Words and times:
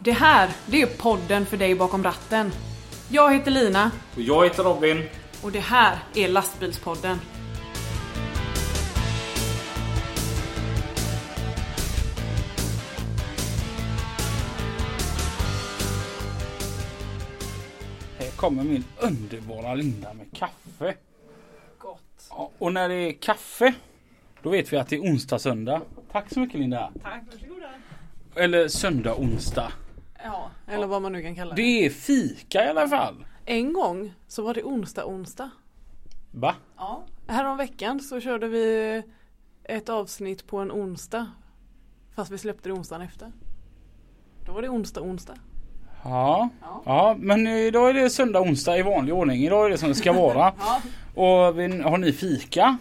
Det 0.00 0.12
här, 0.12 0.50
det 0.66 0.82
är 0.82 0.86
podden 0.86 1.46
för 1.46 1.56
dig 1.56 1.74
bakom 1.74 2.02
ratten. 2.04 2.52
Jag 3.08 3.34
heter 3.34 3.50
Lina 3.50 3.90
Och 4.14 4.20
jag 4.20 4.44
heter 4.44 4.62
Robin. 4.62 5.02
och 5.42 5.52
det 5.52 5.60
här 5.60 5.98
är 6.14 6.28
Lastbilspodden. 6.28 7.18
Här 18.18 18.30
kommer 18.36 18.64
min 18.64 18.84
underbara 19.00 19.74
Linda 19.74 20.14
med 20.14 20.26
kaffe. 20.32 20.94
Gott. 21.78 22.00
Ja, 22.30 22.50
och 22.58 22.72
när 22.72 22.88
det 22.88 22.94
är 22.94 23.12
kaffe, 23.12 23.74
då 24.42 24.50
vet 24.50 24.72
vi 24.72 24.76
att 24.76 24.88
det 24.88 24.96
är 24.96 25.00
onsdag, 25.00 25.38
söndag. 25.38 25.80
Tack 26.12 26.32
så 26.32 26.40
mycket 26.40 26.60
Linda. 26.60 26.92
Tack. 27.02 27.22
Varsågoda. 27.32 27.68
Eller 28.34 28.68
söndag, 28.68 29.14
onsdag. 29.14 29.72
Ja, 30.24 30.50
eller 30.68 30.86
vad 30.86 31.02
man 31.02 31.12
nu 31.12 31.22
kan 31.22 31.34
kalla 31.34 31.54
det. 31.54 31.62
Det 31.62 31.86
är 31.86 31.90
fika 31.90 32.64
i 32.64 32.68
alla 32.68 32.88
fall. 32.88 33.24
En 33.44 33.72
gång 33.72 34.14
så 34.28 34.42
var 34.42 34.54
det 34.54 34.62
onsdag 34.62 35.06
onsdag. 35.06 35.50
Va? 36.30 36.54
Ja. 36.76 37.02
Härom 37.26 37.56
veckan 37.56 38.00
så 38.00 38.20
körde 38.20 38.48
vi 38.48 39.02
ett 39.64 39.88
avsnitt 39.88 40.46
på 40.46 40.58
en 40.58 40.72
onsdag. 40.72 41.26
Fast 42.14 42.30
vi 42.30 42.38
släppte 42.38 42.68
det 42.68 42.72
onsdagen 42.72 43.02
efter. 43.06 43.32
Då 44.46 44.52
var 44.52 44.62
det 44.62 44.68
onsdag 44.68 45.00
onsdag. 45.00 45.34
Ja. 46.04 46.48
Ja. 46.62 46.82
ja, 46.84 47.16
men 47.18 47.46
idag 47.46 47.90
är 47.90 47.94
det 47.94 48.10
söndag, 48.10 48.40
onsdag 48.40 48.78
i 48.78 48.82
vanlig 48.82 49.14
ordning. 49.14 49.42
Idag 49.44 49.66
är 49.66 49.70
det 49.70 49.78
som 49.78 49.88
det 49.88 49.94
ska 49.94 50.12
vara. 50.12 50.52
Ja. 50.58 50.80
Och 51.48 51.58
vi- 51.58 51.82
har 51.82 51.98
ni 51.98 52.12
fika? 52.12 52.78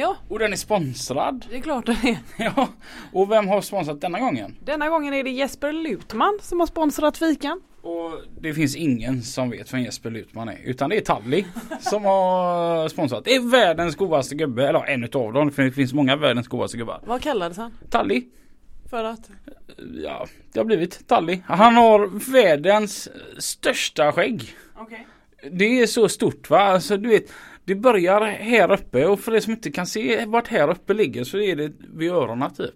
Ja, 0.00 0.16
Och 0.28 0.38
den 0.38 0.52
är 0.52 0.56
sponsrad. 0.56 1.46
det 1.50 1.56
är 1.56 1.60
klart 1.60 1.86
det 1.86 1.92
är. 1.92 2.18
Ja. 2.56 2.68
Och 3.12 3.30
vem 3.30 3.48
har 3.48 3.60
sponsrat 3.60 4.00
denna 4.00 4.20
gången? 4.20 4.56
Denna 4.64 4.88
gången 4.88 5.14
är 5.14 5.24
det 5.24 5.30
Jesper 5.30 5.72
Lutman 5.72 6.38
som 6.42 6.60
har 6.60 6.66
sponsrat 6.66 7.18
fikan. 7.18 7.60
Och 7.82 8.12
det 8.40 8.54
finns 8.54 8.76
ingen 8.76 9.22
som 9.22 9.50
vet 9.50 9.74
vem 9.74 9.80
Jesper 9.80 10.10
Lutman 10.10 10.48
är. 10.48 10.58
Utan 10.64 10.90
det 10.90 10.96
är 10.96 11.00
Talli 11.00 11.46
som 11.80 12.04
har 12.04 12.88
sponsrat. 12.88 13.24
Det 13.24 13.34
är 13.34 13.50
världens 13.50 13.96
godaste 13.96 14.34
gubbe. 14.34 14.68
Eller 14.68 14.84
en 14.84 15.04
utav 15.04 15.32
dem. 15.32 15.50
För 15.52 15.62
det 15.62 15.72
finns 15.72 15.92
många 15.92 16.16
världens 16.16 16.48
godaste 16.48 16.76
gubbar. 16.76 17.00
Vad 17.06 17.22
kallades 17.22 17.56
han? 17.58 17.72
Talli. 17.90 18.26
För 18.90 19.04
att? 19.04 19.30
Ja, 20.04 20.26
det 20.52 20.60
har 20.60 20.64
blivit 20.64 21.06
Talli. 21.08 21.42
Han 21.46 21.76
har 21.76 22.32
världens 22.32 23.08
största 23.38 24.12
skägg. 24.12 24.52
Okej. 24.76 25.06
Det 25.52 25.80
är 25.80 25.86
så 25.86 26.08
stort 26.08 26.50
va. 26.50 26.58
Alltså 26.60 26.96
du 26.96 27.08
vet. 27.08 27.30
Det 27.68 27.74
börjar 27.74 28.20
här 28.20 28.72
uppe 28.72 29.06
och 29.06 29.20
för 29.20 29.34
er 29.34 29.40
som 29.40 29.52
inte 29.52 29.70
kan 29.70 29.86
se 29.86 30.24
vart 30.26 30.48
här 30.48 30.70
uppe 30.70 30.94
ligger 30.94 31.24
så 31.24 31.38
är 31.38 31.56
det 31.56 31.72
vid 31.94 32.10
öronen 32.10 32.54
typ. 32.54 32.74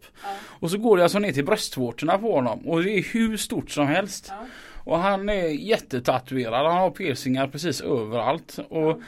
Och 0.60 0.70
så 0.70 0.78
går 0.78 0.96
det 0.96 1.02
alltså 1.02 1.18
ner 1.18 1.32
till 1.32 1.44
bröstvårtorna 1.44 2.18
på 2.18 2.32
honom 2.34 2.68
och 2.68 2.82
det 2.82 2.90
är 2.90 3.02
hur 3.12 3.36
stort 3.36 3.70
som 3.70 3.86
helst. 3.86 4.26
Ja. 4.28 4.46
Och 4.84 4.98
han 4.98 5.28
är 5.28 5.48
jättetatuerad. 5.48 6.66
Han 6.66 6.76
har 6.80 6.90
piercingar 6.90 7.48
precis 7.48 7.80
överallt. 7.80 8.58
Och 8.68 9.00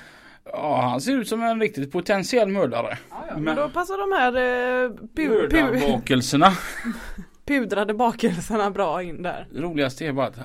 ja, 0.45 0.81
han 0.81 1.01
ser 1.01 1.13
ut 1.13 1.29
som 1.29 1.43
en 1.43 1.61
riktigt 1.61 1.93
potentiell 1.93 2.49
mördare. 2.49 2.99
Ja, 3.11 3.25
ja. 3.29 3.39
Men 3.39 3.57
då 3.57 3.69
passar 3.69 3.99
de 3.99 4.17
här 4.21 4.33
eh, 4.37 4.91
pu- 4.91 5.49
pu- 5.49 5.63
Mördarbakelserna. 5.63 6.53
pudrade 7.47 7.95
bakelserna 7.95 8.71
bra 8.71 9.03
in 9.03 9.23
där. 9.23 9.47
Det 9.51 9.61
roligaste 9.61 10.07
är 10.07 10.13
bara 10.13 10.27
att 10.27 10.39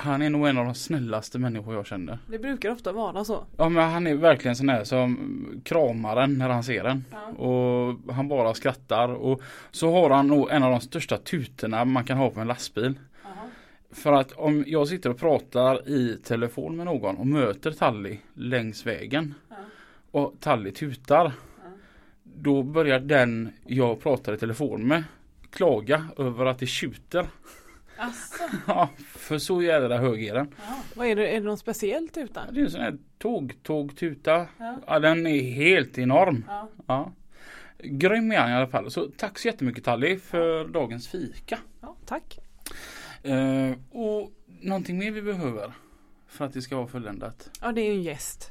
han 0.00 0.22
är 0.22 0.30
nog 0.30 0.48
en 0.48 0.58
av 0.58 0.64
de 0.64 0.74
snällaste 0.74 1.38
människor 1.38 1.74
jag 1.74 1.86
känner. 1.86 2.18
Det 2.26 2.38
brukar 2.38 2.70
ofta 2.70 2.92
vara 2.92 3.24
så. 3.24 3.44
Ja 3.56 3.68
men 3.68 3.90
han 3.90 4.06
är 4.06 4.14
verkligen 4.14 4.56
sån 4.56 4.68
här 4.68 4.84
som 4.84 5.60
kramar 5.64 6.16
en 6.16 6.38
när 6.38 6.48
han 6.48 6.64
ser 6.64 6.84
den. 6.84 7.04
Ja. 7.10 7.44
Och 7.44 8.14
han 8.14 8.28
bara 8.28 8.54
skrattar. 8.54 9.08
Och 9.08 9.42
så 9.70 9.92
har 9.92 10.10
han 10.10 10.26
nog 10.26 10.50
en 10.50 10.62
av 10.62 10.70
de 10.70 10.80
största 10.80 11.16
tutorna 11.16 11.84
man 11.84 12.04
kan 12.04 12.18
ha 12.18 12.30
på 12.30 12.40
en 12.40 12.46
lastbil. 12.46 12.94
För 13.92 14.12
att 14.12 14.32
om 14.32 14.64
jag 14.66 14.88
sitter 14.88 15.10
och 15.10 15.18
pratar 15.18 15.88
i 15.88 16.16
telefon 16.24 16.76
med 16.76 16.86
någon 16.86 17.16
och 17.16 17.26
möter 17.26 17.72
Talli 17.72 18.20
längs 18.34 18.86
vägen. 18.86 19.34
Ja. 19.48 19.56
Och 20.10 20.34
Talli 20.40 20.72
tutar. 20.72 21.32
Då 22.22 22.62
börjar 22.62 23.00
den 23.00 23.52
jag 23.66 24.00
pratar 24.00 24.32
i 24.32 24.38
telefon 24.38 24.86
med 24.86 25.04
klaga 25.50 26.06
över 26.18 26.46
att 26.46 26.58
det 26.58 26.66
tjuter. 26.66 27.26
Asså. 28.00 28.44
Ja, 28.66 28.88
för 28.98 29.38
så 29.38 29.62
jävla 29.62 29.98
hög 29.98 30.24
är 30.26 30.34
den. 30.34 30.54
Ja. 30.68 30.74
Vad 30.94 31.06
är 31.06 31.16
det? 31.16 31.28
Är 31.28 31.40
det 31.40 31.46
något 31.46 31.58
speciellt 31.60 32.16
utan? 32.16 32.54
Det 32.54 32.60
är 32.60 32.64
en 32.64 32.70
sån 32.70 32.80
här 32.80 32.98
tåg-tåg-tuta. 33.18 34.46
Ja. 34.58 34.78
Ja, 34.86 34.98
den 34.98 35.26
är 35.26 35.42
helt 35.52 35.98
enorm. 35.98 36.44
Ja. 36.48 36.68
Ja. 36.86 37.12
Grym 37.82 38.32
är 38.32 38.36
han 38.38 38.50
i 38.50 38.54
alla 38.54 38.68
fall. 38.68 38.90
Så 38.90 39.10
tack 39.16 39.38
så 39.38 39.48
jättemycket 39.48 39.84
Talli 39.84 40.16
för 40.16 40.68
dagens 40.68 41.08
fika. 41.08 41.58
ja 41.80 41.96
tack. 42.06 42.38
Eh, 43.22 43.72
och 43.90 44.30
någonting 44.60 44.98
mer 44.98 45.10
vi 45.10 45.22
behöver 45.22 45.72
för 46.28 46.44
att 46.44 46.52
det 46.52 46.62
ska 46.62 46.76
vara 46.76 46.86
fulländat. 46.86 47.50
Ja 47.60 47.72
det 47.72 47.80
är 47.80 47.86
ju 47.86 47.92
en 47.92 48.02
gäst. 48.02 48.50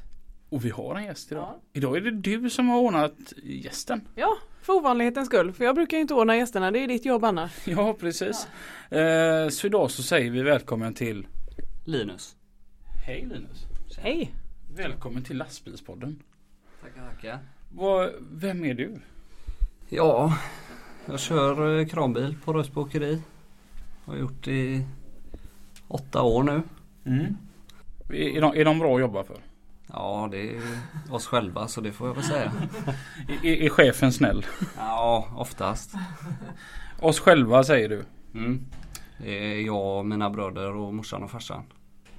Och 0.50 0.64
vi 0.64 0.70
har 0.70 0.94
en 0.94 1.04
gäst 1.04 1.32
idag. 1.32 1.42
Ja. 1.42 1.60
Idag 1.72 1.96
är 1.96 2.00
det 2.00 2.10
du 2.10 2.50
som 2.50 2.68
har 2.68 2.78
ordnat 2.78 3.32
gästen. 3.42 4.08
Ja, 4.14 4.36
för 4.62 4.72
ovanlighetens 4.72 5.26
skull. 5.26 5.52
För 5.52 5.64
jag 5.64 5.74
brukar 5.74 5.96
ju 5.96 6.00
inte 6.00 6.14
ordna 6.14 6.36
gästerna. 6.36 6.70
Det 6.70 6.78
är 6.78 6.88
ditt 6.88 7.04
jobb 7.04 7.24
annars. 7.24 7.52
Ja 7.66 7.94
precis. 8.00 8.48
Eh, 8.90 9.48
så 9.48 9.66
idag 9.66 9.90
så 9.90 10.02
säger 10.02 10.30
vi 10.30 10.42
välkommen 10.42 10.94
till 10.94 11.26
Linus. 11.84 12.36
Hej 13.06 13.20
Linus. 13.20 13.66
Hej. 13.98 14.34
Välkommen 14.76 15.24
till 15.24 15.36
lastbilspodden. 15.36 16.22
Tackar, 16.80 17.10
tackar. 17.10 17.38
Vem 18.30 18.64
är 18.64 18.74
du? 18.74 19.00
Ja, 19.88 20.38
jag 21.06 21.20
kör 21.20 21.78
eh, 21.78 21.86
kranbil 21.86 22.36
på 22.44 22.52
Rösby 22.52 22.80
Åkeri. 22.80 23.22
Har 24.04 24.16
gjort 24.16 24.44
det 24.44 24.52
i 24.52 24.86
åtta 25.88 26.22
år 26.22 26.42
nu. 26.42 26.62
Mm. 27.04 27.36
Är, 28.08 28.14
är, 28.14 28.40
de, 28.40 28.56
är 28.56 28.64
de 28.64 28.78
bra 28.78 28.94
att 28.94 29.00
jobba 29.00 29.24
för? 29.24 29.36
Ja, 29.92 30.28
det 30.30 30.56
är 30.56 30.62
oss 31.10 31.26
själva 31.26 31.68
så 31.68 31.80
det 31.80 31.92
får 31.92 32.08
jag 32.08 32.14
väl 32.14 32.24
säga. 32.24 32.52
Är, 33.42 33.46
är, 33.46 33.68
chefen 33.68 34.12
snäll? 34.12 34.46
Ja, 34.76 35.28
oftast. 35.36 35.94
Oss 37.00 37.20
själva 37.20 37.64
säger 37.64 37.88
du. 37.88 38.04
Mm. 38.34 38.66
Det 39.18 39.54
är 39.54 39.66
jag, 39.66 40.06
mina 40.06 40.30
bröder 40.30 40.74
och 40.76 40.94
morsan 40.94 41.22
och 41.22 41.30
farsan. 41.30 41.62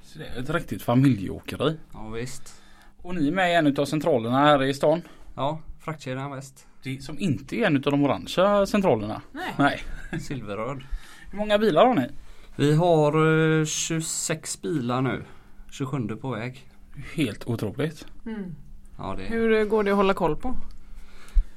Så 0.04 0.20
det 0.20 0.26
är 0.26 0.40
ett 0.40 0.50
riktigt 0.50 0.82
familjeåkeri. 0.82 1.78
Ja, 1.94 2.09
visst. 2.09 2.62
Och 3.02 3.16
ni 3.16 3.28
är 3.28 3.32
med 3.32 3.52
i 3.52 3.56
en 3.56 3.80
av 3.80 3.86
centralerna 3.86 4.40
här 4.40 4.64
i 4.64 4.74
stan. 4.74 5.02
Ja, 5.36 5.59
fraktkedjan 5.80 6.32
väst. 6.32 6.68
Det 6.84 7.03
som 7.03 7.20
inte 7.20 7.56
är 7.56 7.68
en 7.68 7.76
av 7.76 7.82
de 7.82 8.03
orangea 8.03 8.66
centralerna. 8.66 9.22
Nej. 9.32 9.53
Nej. 9.58 9.82
Silverröd. 10.22 10.84
Hur 11.32 11.38
många 11.38 11.58
bilar 11.58 11.86
har 11.86 11.96
ni? 11.96 12.08
Vi 12.56 12.76
har 12.76 13.59
eh, 13.59 13.66
26 13.66 14.62
bilar 14.62 15.02
nu. 15.02 15.24
27 15.72 16.08
på 16.08 16.30
väg. 16.30 16.71
Helt 17.16 17.47
otroligt. 17.47 18.06
Mm. 18.25 18.56
Ja, 18.97 19.16
det, 19.18 19.24
Hur 19.24 19.53
eh, 19.53 19.63
går 19.63 19.84
det 19.84 19.91
att 19.91 19.97
hålla 19.97 20.13
koll 20.13 20.35
på? 20.35 20.56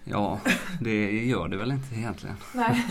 ja, 0.04 0.40
det 0.80 1.26
gör 1.26 1.48
det 1.48 1.56
väl 1.56 1.70
inte 1.72 1.94
egentligen. 1.96 2.36
Nej. 2.54 2.82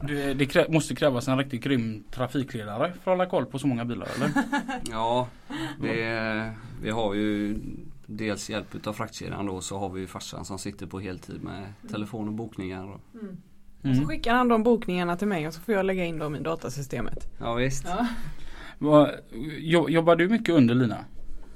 Det, 0.06 0.34
det 0.34 0.46
krä, 0.46 0.66
måste 0.68 0.94
krävas 0.94 1.28
en 1.28 1.38
riktigt 1.38 1.62
grym 1.64 2.04
trafikledare 2.10 2.92
för 2.92 2.98
att 3.10 3.18
hålla 3.18 3.26
koll 3.30 3.46
på 3.46 3.58
så 3.58 3.66
många 3.66 3.84
bilar 3.84 4.08
eller? 4.16 4.30
Ja, 4.90 5.28
det, 5.80 6.52
vi 6.82 6.90
har 6.90 7.14
ju 7.14 7.58
dels 8.06 8.50
hjälp 8.50 8.74
utav 8.74 8.92
fraktkedjan 8.92 9.46
då 9.46 9.60
så 9.60 9.78
har 9.78 9.88
vi 9.88 10.00
ju 10.00 10.06
farsan 10.06 10.44
som 10.44 10.58
sitter 10.58 10.86
på 10.86 11.00
heltid 11.00 11.42
med 11.42 11.72
telefon 11.90 12.28
och 12.28 12.34
bokningar. 12.34 12.84
Och, 12.94 13.00
Mm. 13.14 13.36
Och 13.78 13.82
så 13.82 13.88
Mm. 14.02 14.06
skickar 14.08 14.34
han 14.34 14.48
de 14.48 14.62
bokningarna 14.62 15.16
till 15.16 15.28
mig 15.28 15.46
och 15.46 15.54
så 15.54 15.60
får 15.60 15.74
jag 15.74 15.86
lägga 15.86 16.04
in 16.04 16.18
dem 16.18 16.36
i 16.36 16.40
datasystemet. 16.40 17.28
ja 17.38 17.54
visst. 17.54 17.86
Ja. 18.80 19.10
Jobbar 19.88 20.16
du 20.16 20.28
mycket 20.28 20.54
under 20.54 20.74
Lina? 20.74 21.04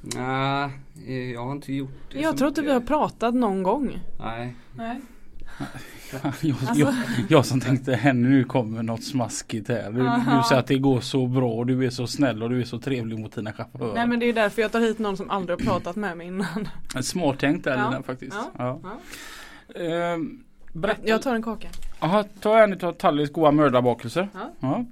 Nej, 0.00 0.70
eh, 1.06 1.32
jag 1.32 1.44
har 1.44 1.52
inte 1.52 1.72
gjort 1.72 1.90
det 2.12 2.20
Jag 2.20 2.36
tror 2.36 2.48
inte 2.48 2.62
vi 2.62 2.72
har 2.72 2.80
pratat 2.80 3.34
någon 3.34 3.62
gång. 3.62 3.98
Nej, 4.18 4.54
Nej. 4.76 5.00
Jag, 6.12 6.20
Alltså- 6.24 6.46
jag, 6.80 6.94
jag 7.28 7.46
som 7.46 7.60
tänkte 7.60 7.94
henne 7.94 8.28
nu 8.28 8.44
kommer 8.44 8.82
något 8.82 9.04
smaskigt 9.04 9.68
här. 9.68 9.90
Du, 9.90 9.98
du 9.98 10.42
säger 10.48 10.60
att 10.60 10.66
det 10.66 10.78
går 10.78 11.00
så 11.00 11.26
bra 11.26 11.52
och 11.52 11.66
du 11.66 11.86
är 11.86 11.91
så 11.91 12.06
snäll 12.06 12.42
och 12.42 12.50
du 12.50 12.60
är 12.60 12.64
så 12.64 12.78
trevlig 12.78 13.18
mot 13.18 13.34
dina 13.34 13.52
chaufförer. 13.52 13.94
Nej 13.94 14.06
men 14.06 14.18
det 14.20 14.26
är 14.26 14.32
därför 14.32 14.62
jag 14.62 14.72
tar 14.72 14.80
hit 14.80 14.98
någon 14.98 15.16
som 15.16 15.30
aldrig 15.30 15.58
har 15.58 15.64
pratat 15.66 15.97
med 15.97 16.16
mig 16.16 16.26
innan. 16.26 16.68
Smart 17.03 17.38
tänkt 17.38 17.64
där 17.64 17.76
Ja. 17.76 17.91
Lina 17.91 18.03
faktiskt. 18.03 18.36
Ja. 18.58 18.78
Ja. 18.82 18.98
Ja. 19.74 19.80
Ehm, 19.80 20.42
berätta. 20.72 21.00
Jag 21.08 21.22
tar 21.22 21.34
en 21.34 21.42
kaka. 21.42 21.68
Aha, 21.98 22.24
ta 22.41 22.58
en 22.58 22.72
utav 22.72 22.92
Tallis 22.92 23.32
goda 23.32 23.50
mördarbakelser. 23.53 24.28
Ja. 24.34 24.50
Ja. 24.60 24.84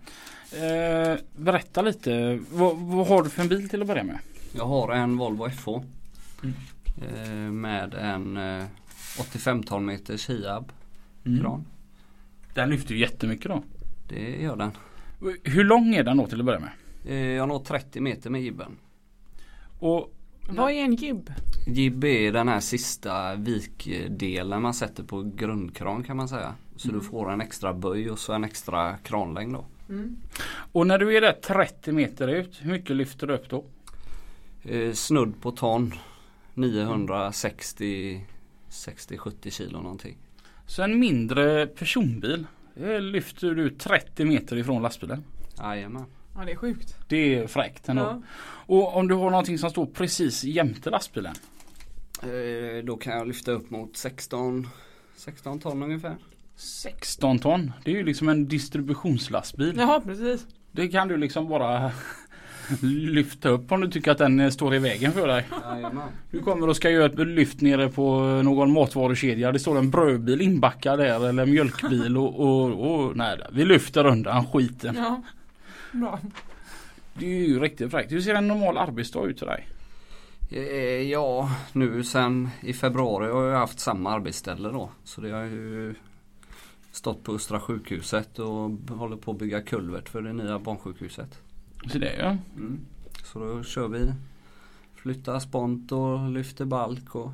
Eh, 0.59 1.19
berätta 1.37 1.83
lite. 1.83 2.39
Vad, 2.53 2.77
vad 2.77 3.07
har 3.09 3.23
du 3.23 3.31
för 3.31 3.43
en 3.43 3.49
bil 3.49 3.69
till 3.69 3.81
att 3.83 3.89
börja 3.89 4.05
med? 4.05 4.19
Jag 4.53 4.65
har 4.67 4.93
en 4.93 5.17
Volvo 5.17 5.51
FH. 5.51 5.69
Mm. 6.43 6.55
Eh, 7.03 7.53
med 7.53 7.95
en 7.95 8.37
eh, 8.37 8.65
85 9.21 9.63
ton 9.63 9.85
meters 9.85 10.31
Hiab 10.31 10.73
Mm. 11.27 11.41
kran. 11.41 11.65
Den 12.55 12.71
lyfter 12.71 12.95
ju 12.95 13.01
jättemycket 13.01 13.47
då. 13.49 13.63
Det 14.09 14.43
gör 14.43 14.57
den. 14.57 14.71
Hur 15.45 15.65
lång 15.65 15.95
är 15.95 16.03
den 16.05 16.17
då 16.17 16.27
till 16.27 16.41
att 16.41 16.47
börja 16.47 16.61
med? 16.61 16.71
Eh, 17.07 17.17
jag 17.17 17.49
når 17.49 17.59
30 17.59 18.01
meter 18.01 18.31
med 18.31 18.43
jibben. 18.43 18.77
Och 19.79 20.15
Vad 20.51 20.71
är 20.71 20.75
en 20.85 20.95
jibb? 20.95 21.33
Jib 21.67 22.05
är 22.05 22.33
den 22.33 22.49
här 22.49 22.61
sista 22.61 23.35
vikdelen 23.35 24.63
man 24.63 24.75
sätter 24.75 25.03
på 25.03 25.23
grundkran 25.23 26.03
kan 26.03 26.17
man 26.17 26.29
säga. 26.29 26.55
Så 26.77 26.89
du 26.89 27.01
får 27.01 27.33
en 27.33 27.41
extra 27.41 27.75
böj 27.75 28.11
och 28.11 28.19
så 28.19 28.33
en 28.33 28.45
extra 28.45 28.97
kranlängd 28.97 29.53
då. 29.55 29.65
Mm. 29.89 30.17
Och 30.73 30.87
när 30.87 30.99
du 30.99 31.17
är 31.17 31.21
där 31.21 31.33
30 31.33 31.93
meter 31.93 32.29
ut, 32.29 32.59
hur 32.61 32.71
mycket 32.73 32.97
lyfter 32.97 33.27
du 33.27 33.35
upp 33.35 33.51
då? 33.51 33.65
Eh, 34.71 34.93
snudd 34.93 35.41
på 35.41 35.51
ton. 35.51 35.95
960 36.55 38.25
60-70 38.71 39.51
kilo 39.51 39.81
någonting. 39.81 40.17
Så 40.67 40.83
en 40.83 40.99
mindre 40.99 41.67
personbil 41.67 42.47
eh, 42.77 43.01
lyfter 43.01 43.51
du 43.51 43.71
30 43.71 44.25
meter 44.25 44.57
ifrån 44.57 44.83
lastbilen. 44.83 45.25
Jajamän. 45.59 46.05
Ja 46.35 46.45
det 46.45 46.53
är 46.53 46.57
sjukt. 46.57 46.97
Det 47.09 47.35
är 47.35 47.47
fräckt 47.47 47.89
ändå. 47.89 48.03
Ja. 48.03 48.23
Och 48.67 48.97
om 48.97 49.09
du 49.09 49.15
har 49.15 49.31
någonting 49.31 49.59
som 49.59 49.71
står 49.71 49.87
precis 49.87 50.45
jämte 50.45 50.91
lastbilen. 50.91 51.35
Eh, 52.23 52.85
då 52.85 52.97
kan 52.97 53.17
jag 53.17 53.29
lyfta 53.29 53.53
upp 53.53 53.71
mot 53.71 53.97
16, 53.97 54.69
16 55.17 55.61
ton 55.61 55.83
ungefär. 55.83 56.17
16 56.57 57.39
ton. 57.39 57.73
Det 57.85 57.91
är 57.91 57.97
ju 57.97 58.05
liksom 58.05 58.29
en 58.29 58.49
distributionslastbil. 58.49 59.75
Jaha 59.77 60.01
precis. 60.01 60.47
Det 60.73 60.89
kan 60.89 61.09
du 61.09 61.17
liksom 61.17 61.49
bara 61.49 61.93
lyfta 62.83 63.49
upp 63.49 63.73
om 63.73 63.81
du 63.81 63.91
tycker 63.91 64.11
att 64.11 64.19
den 64.19 64.53
står 64.53 64.75
i 64.75 64.79
vägen 64.79 65.13
för 65.13 65.29
dig. 65.29 65.47
Jajamän. 65.65 66.09
Du 66.31 66.41
kommer 66.41 66.69
och 66.69 66.77
ska 66.77 66.91
göra 66.91 67.07
ett 67.07 67.19
lyft 67.19 67.61
nere 67.61 67.89
på 67.89 68.21
någon 68.21 68.73
matvarukedja. 68.73 69.53
Det 69.53 69.59
står 69.59 69.79
en 69.79 69.91
brödbil 69.91 70.41
inbackad 70.41 70.99
där 70.99 71.29
eller 71.29 71.47
mjölkbil 71.47 72.17
och, 72.17 72.41
och, 72.41 72.91
och 72.91 73.17
nej, 73.17 73.39
vi 73.53 73.65
lyfter 73.65 74.07
undan 74.07 74.47
skiten. 74.47 74.95
Ja. 74.97 75.23
Bra. 75.93 76.21
Det 77.15 77.27
är 77.27 77.47
ju 77.49 77.61
riktigt 77.61 77.91
fräckt. 77.91 78.13
Hur 78.13 78.21
ser 78.21 78.35
en 78.35 78.49
normal 78.49 78.79
arbetsdag 78.79 79.27
ut 79.27 79.39
för 79.39 79.47
dig? 79.47 79.69
Eh, 80.51 81.11
ja, 81.11 81.51
nu 81.73 82.05
sen 82.05 82.49
i 82.61 82.73
februari 82.73 83.31
har 83.31 83.45
jag 83.45 83.59
haft 83.59 83.81
samma 83.81 84.11
arbetsställe 84.11 84.69
då. 84.69 84.91
Så 85.05 85.21
det 85.21 85.31
har 85.31 85.43
ju 85.43 85.95
stått 86.93 87.25
på 87.25 87.33
Östra 87.33 87.61
sjukhuset 87.61 88.39
och 88.39 88.71
håller 88.89 89.17
på 89.17 89.31
att 89.31 89.39
bygga 89.39 89.63
kulvert 89.63 90.09
för 90.09 90.23
det 90.23 90.33
nya 90.33 90.59
barnsjukhuset. 90.59 91.41
Så 91.87 91.99
det 91.99 92.17
ja. 92.19 92.37
Mm. 92.57 92.81
Så 93.25 93.39
då 93.39 93.63
kör 93.63 93.89
vi 93.89 94.13
Flyttar 95.03 95.39
spont 95.39 95.93
och 95.93 96.31
lyfter 96.31 96.65
balk 96.65 97.15
och 97.15 97.31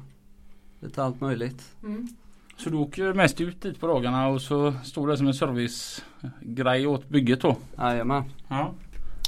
lite 0.81 1.05
allt 1.05 1.21
möjligt. 1.21 1.77
Mm. 1.83 2.09
Så 2.57 2.71
du 2.71 2.77
åker 2.77 3.13
mest 3.13 3.41
ut 3.41 3.63
dit 3.63 3.81
på 3.81 3.87
dagarna 3.87 4.29
och 4.29 4.43
så 4.43 4.75
står 4.85 5.09
det 5.09 5.17
som 5.17 5.27
en 5.27 5.35
servicegrej 5.35 6.87
åt 6.87 7.09
bygget 7.09 7.41
då? 7.41 7.57
Jajamän. 7.79 8.25
Ja. 8.49 8.73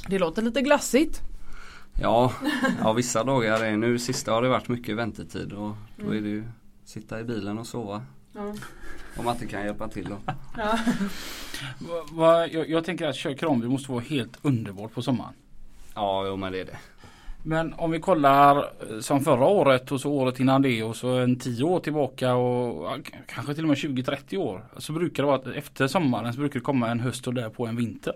Det 0.07 0.19
låter 0.19 0.41
lite 0.41 0.61
glassigt. 0.61 1.21
Ja, 2.01 2.33
ja, 2.79 2.93
vissa 2.93 3.23
dagar 3.23 3.63
är 3.63 3.77
nu 3.77 3.99
sista 3.99 4.31
har 4.31 4.41
det 4.41 4.49
varit 4.49 4.67
mycket 4.67 4.97
väntetid 4.97 5.53
och 5.53 5.75
då 5.95 6.15
är 6.15 6.21
det 6.21 6.29
ju 6.29 6.43
sitta 6.85 7.19
i 7.19 7.23
bilen 7.23 7.57
och 7.57 7.67
sova. 7.67 8.01
Ja. 8.37 8.53
Om 9.17 9.25
man 9.25 9.33
inte 9.33 9.47
kan 9.47 9.65
hjälpa 9.65 9.87
till 9.87 10.09
då. 10.09 10.17
Ja. 10.57 10.79
Va, 11.79 12.05
va, 12.11 12.47
jag, 12.47 12.69
jag 12.69 12.85
tänker 12.85 13.07
att 13.07 13.15
köra 13.15 13.35
kranbil 13.35 13.69
måste 13.69 13.91
vara 13.91 14.01
helt 14.01 14.37
underbart 14.41 14.93
på 14.93 15.01
sommaren. 15.01 15.33
Ja, 15.95 16.27
jo 16.27 16.35
men 16.35 16.51
det 16.51 16.59
är 16.59 16.65
det. 16.65 16.77
Men 17.43 17.73
om 17.73 17.91
vi 17.91 17.99
kollar 17.99 18.57
eh, 18.57 18.99
som 18.99 19.23
förra 19.23 19.45
året 19.45 19.91
och 19.91 20.01
så 20.01 20.11
året 20.11 20.39
innan 20.39 20.61
det 20.61 20.83
och 20.83 20.95
så 20.95 21.09
en 21.09 21.39
10 21.39 21.63
år 21.63 21.79
tillbaka 21.79 22.35
och 22.35 22.97
kanske 23.27 23.53
till 23.53 23.63
och 23.63 23.67
med 23.67 23.77
20-30 23.77 24.37
år. 24.37 24.65
Så 24.77 24.93
brukar 24.93 25.23
det 25.23 25.27
vara 25.27 25.35
att 25.35 25.47
efter 25.47 25.87
sommaren 25.87 26.33
så 26.33 26.39
brukar 26.39 26.59
det 26.59 26.63
komma 26.63 26.89
en 26.89 26.99
höst 26.99 27.27
och 27.27 27.33
därpå 27.33 27.67
en 27.67 27.75
vinter. 27.75 28.15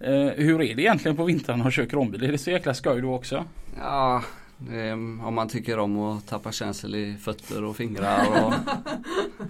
Eh, 0.00 0.26
hur 0.36 0.62
är 0.62 0.74
det 0.74 0.82
egentligen 0.82 1.16
på 1.16 1.24
vintern 1.24 1.62
att 1.62 1.74
köra 1.74 1.86
kranbil? 1.86 2.24
Är 2.24 2.32
det 2.32 2.38
så 2.38 2.50
jäkla 2.50 2.74
skoj 2.74 3.00
då 3.00 3.14
också? 3.14 3.44
Ja, 3.78 4.22
det 4.22 4.24
om 5.26 5.34
man 5.34 5.48
tycker 5.48 5.78
om 5.78 5.98
att 5.98 6.26
tappa 6.26 6.52
känsel 6.52 6.94
i 6.94 7.16
fötter 7.16 7.64
och 7.64 7.76
fingrar 7.76 8.44
och 8.44 8.54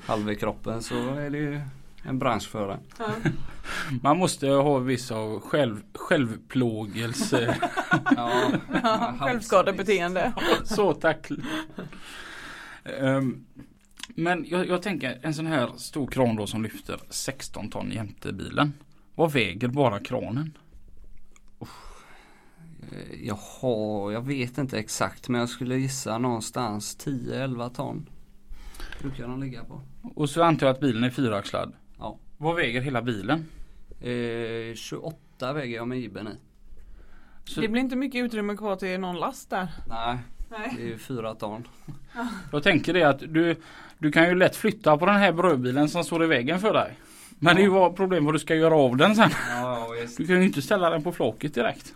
halva 0.07 0.35
kroppen 0.35 0.83
så 0.83 0.95
är 1.15 1.31
det 1.31 1.39
ju 1.39 1.61
en 2.03 2.19
bransch 2.19 2.49
för 2.49 2.69
det. 2.69 2.79
Man 4.03 4.17
måste 4.19 4.47
ha 4.49 4.79
viss 4.79 5.11
av 5.11 5.41
själv, 5.41 5.83
självplågelse. 5.95 7.57
Ja, 8.17 8.53
Självskadebeteende. 9.21 10.33
så 10.65 10.95
tack. 10.95 11.29
Ehm, 12.85 13.45
men 14.09 14.45
jag, 14.49 14.69
jag 14.69 14.83
tänker 14.83 15.19
en 15.23 15.35
sån 15.35 15.47
här 15.47 15.71
stor 15.77 16.07
kran 16.07 16.37
då 16.37 16.47
som 16.47 16.62
lyfter 16.62 17.01
16 17.11 17.71
ton 17.71 17.91
jämte 17.91 18.33
bilen. 18.33 18.73
Vad 19.15 19.33
väger 19.33 19.69
bara 19.69 19.99
kranen? 20.01 20.59
Eh, 21.61 21.67
Jaha, 23.23 24.13
jag 24.13 24.27
vet 24.27 24.59
inte 24.59 24.79
exakt 24.79 25.29
men 25.29 25.41
jag 25.41 25.49
skulle 25.49 25.77
gissa 25.77 26.19
någonstans 26.19 26.99
10-11 27.07 27.75
ton. 27.75 28.09
Brukar 29.03 29.29
de 29.29 29.41
ligga 29.41 29.65
på. 29.65 29.81
Och 30.15 30.31
så 30.31 30.43
antar 30.43 30.67
jag 30.67 30.75
att 30.75 30.81
bilen 30.81 31.05
är 31.05 31.11
fyraxlad. 31.11 31.73
Ja. 31.99 32.19
Vad 32.39 32.57
väger 32.57 32.81
hela 32.81 33.03
bilen? 33.03 33.47
Eh, 34.01 34.75
28 34.75 35.53
väger 35.53 35.77
jag 35.77 35.89
med 35.89 35.99
Iben 35.99 36.29
i. 36.29 36.37
Så 37.45 37.61
Det 37.61 37.69
blir 37.69 37.83
inte 37.83 37.97
mycket 37.97 38.25
utrymme 38.25 38.57
kvar 38.57 38.77
till 38.77 39.01
någon 39.01 39.17
last 39.17 39.51
där. 39.51 39.69
Nej, 39.89 40.19
Nej. 40.51 40.75
det 40.77 40.83
är 40.83 40.87
ju 40.87 40.99
4 40.99 41.35
ton. 41.35 41.69
Jag 42.53 42.63
tänker 42.63 42.95
det 42.95 43.03
att 43.03 43.19
du, 43.19 43.57
du 43.99 44.13
kan 44.13 44.29
ju 44.29 44.35
lätt 44.35 44.57
flytta 44.57 44.97
på 44.97 45.07
den 45.07 45.17
här 45.17 45.33
brödbilen 45.33 45.89
som 45.89 46.05
står 46.05 46.25
i 46.25 46.27
vägen 46.27 46.61
för 46.61 46.73
dig. 46.73 46.99
Men 47.39 47.57
det 47.57 47.63
är 47.63 47.65
ju 47.65 47.93
problem 47.93 48.25
vad 48.25 48.35
du 48.35 48.39
ska 48.39 48.55
göra 48.55 48.75
av 48.75 48.97
den 48.97 49.17
sen. 49.17 49.31
Ja. 49.51 49.87
Du 50.17 50.27
kan 50.27 50.37
ju 50.37 50.45
inte 50.45 50.63
ställa 50.63 50.91
den 50.91 51.03
på 51.03 51.13
flaket 51.13 51.55
direkt. 51.55 51.95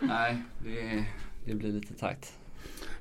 Nej, 0.00 0.42
det, 0.64 1.04
det 1.44 1.54
blir 1.54 1.72
lite 1.72 1.94
tajt. 1.94 2.32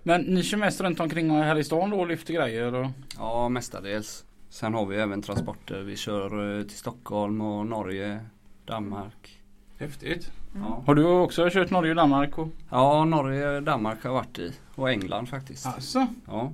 Men 0.03 0.21
ni 0.21 0.43
kör 0.43 0.57
mest 0.57 0.81
runt 0.81 0.99
omkring 0.99 1.29
här 1.31 1.55
i 1.57 1.63
stan 1.63 1.89
då 1.89 1.99
och 1.99 2.07
lyfter 2.07 2.33
grejer 2.33 2.75
och 2.75 2.87
Ja, 3.17 3.49
mestadels. 3.49 4.25
Sen 4.49 4.73
har 4.73 4.85
vi 4.85 4.97
även 4.97 5.21
transporter. 5.21 5.81
Vi 5.81 5.95
kör 5.95 6.59
eh, 6.59 6.63
till 6.63 6.77
Stockholm 6.77 7.41
och 7.41 7.67
Norge, 7.67 8.19
Danmark. 8.65 9.41
Häftigt. 9.77 10.31
Ja. 10.55 10.83
Har 10.85 10.95
du 10.95 11.05
också 11.05 11.49
kört 11.49 11.69
Norge 11.69 11.91
och 11.91 11.95
Danmark? 11.95 12.37
Och... 12.37 12.47
ja, 12.69 13.05
Norge, 13.05 13.59
Danmark 13.59 14.03
har 14.03 14.09
jag 14.09 14.15
varit 14.15 14.39
i. 14.39 14.53
Och 14.75 14.89
England 14.89 15.25
faktiskt. 15.29 15.65
Alltså, 15.65 16.07
Ja, 16.27 16.53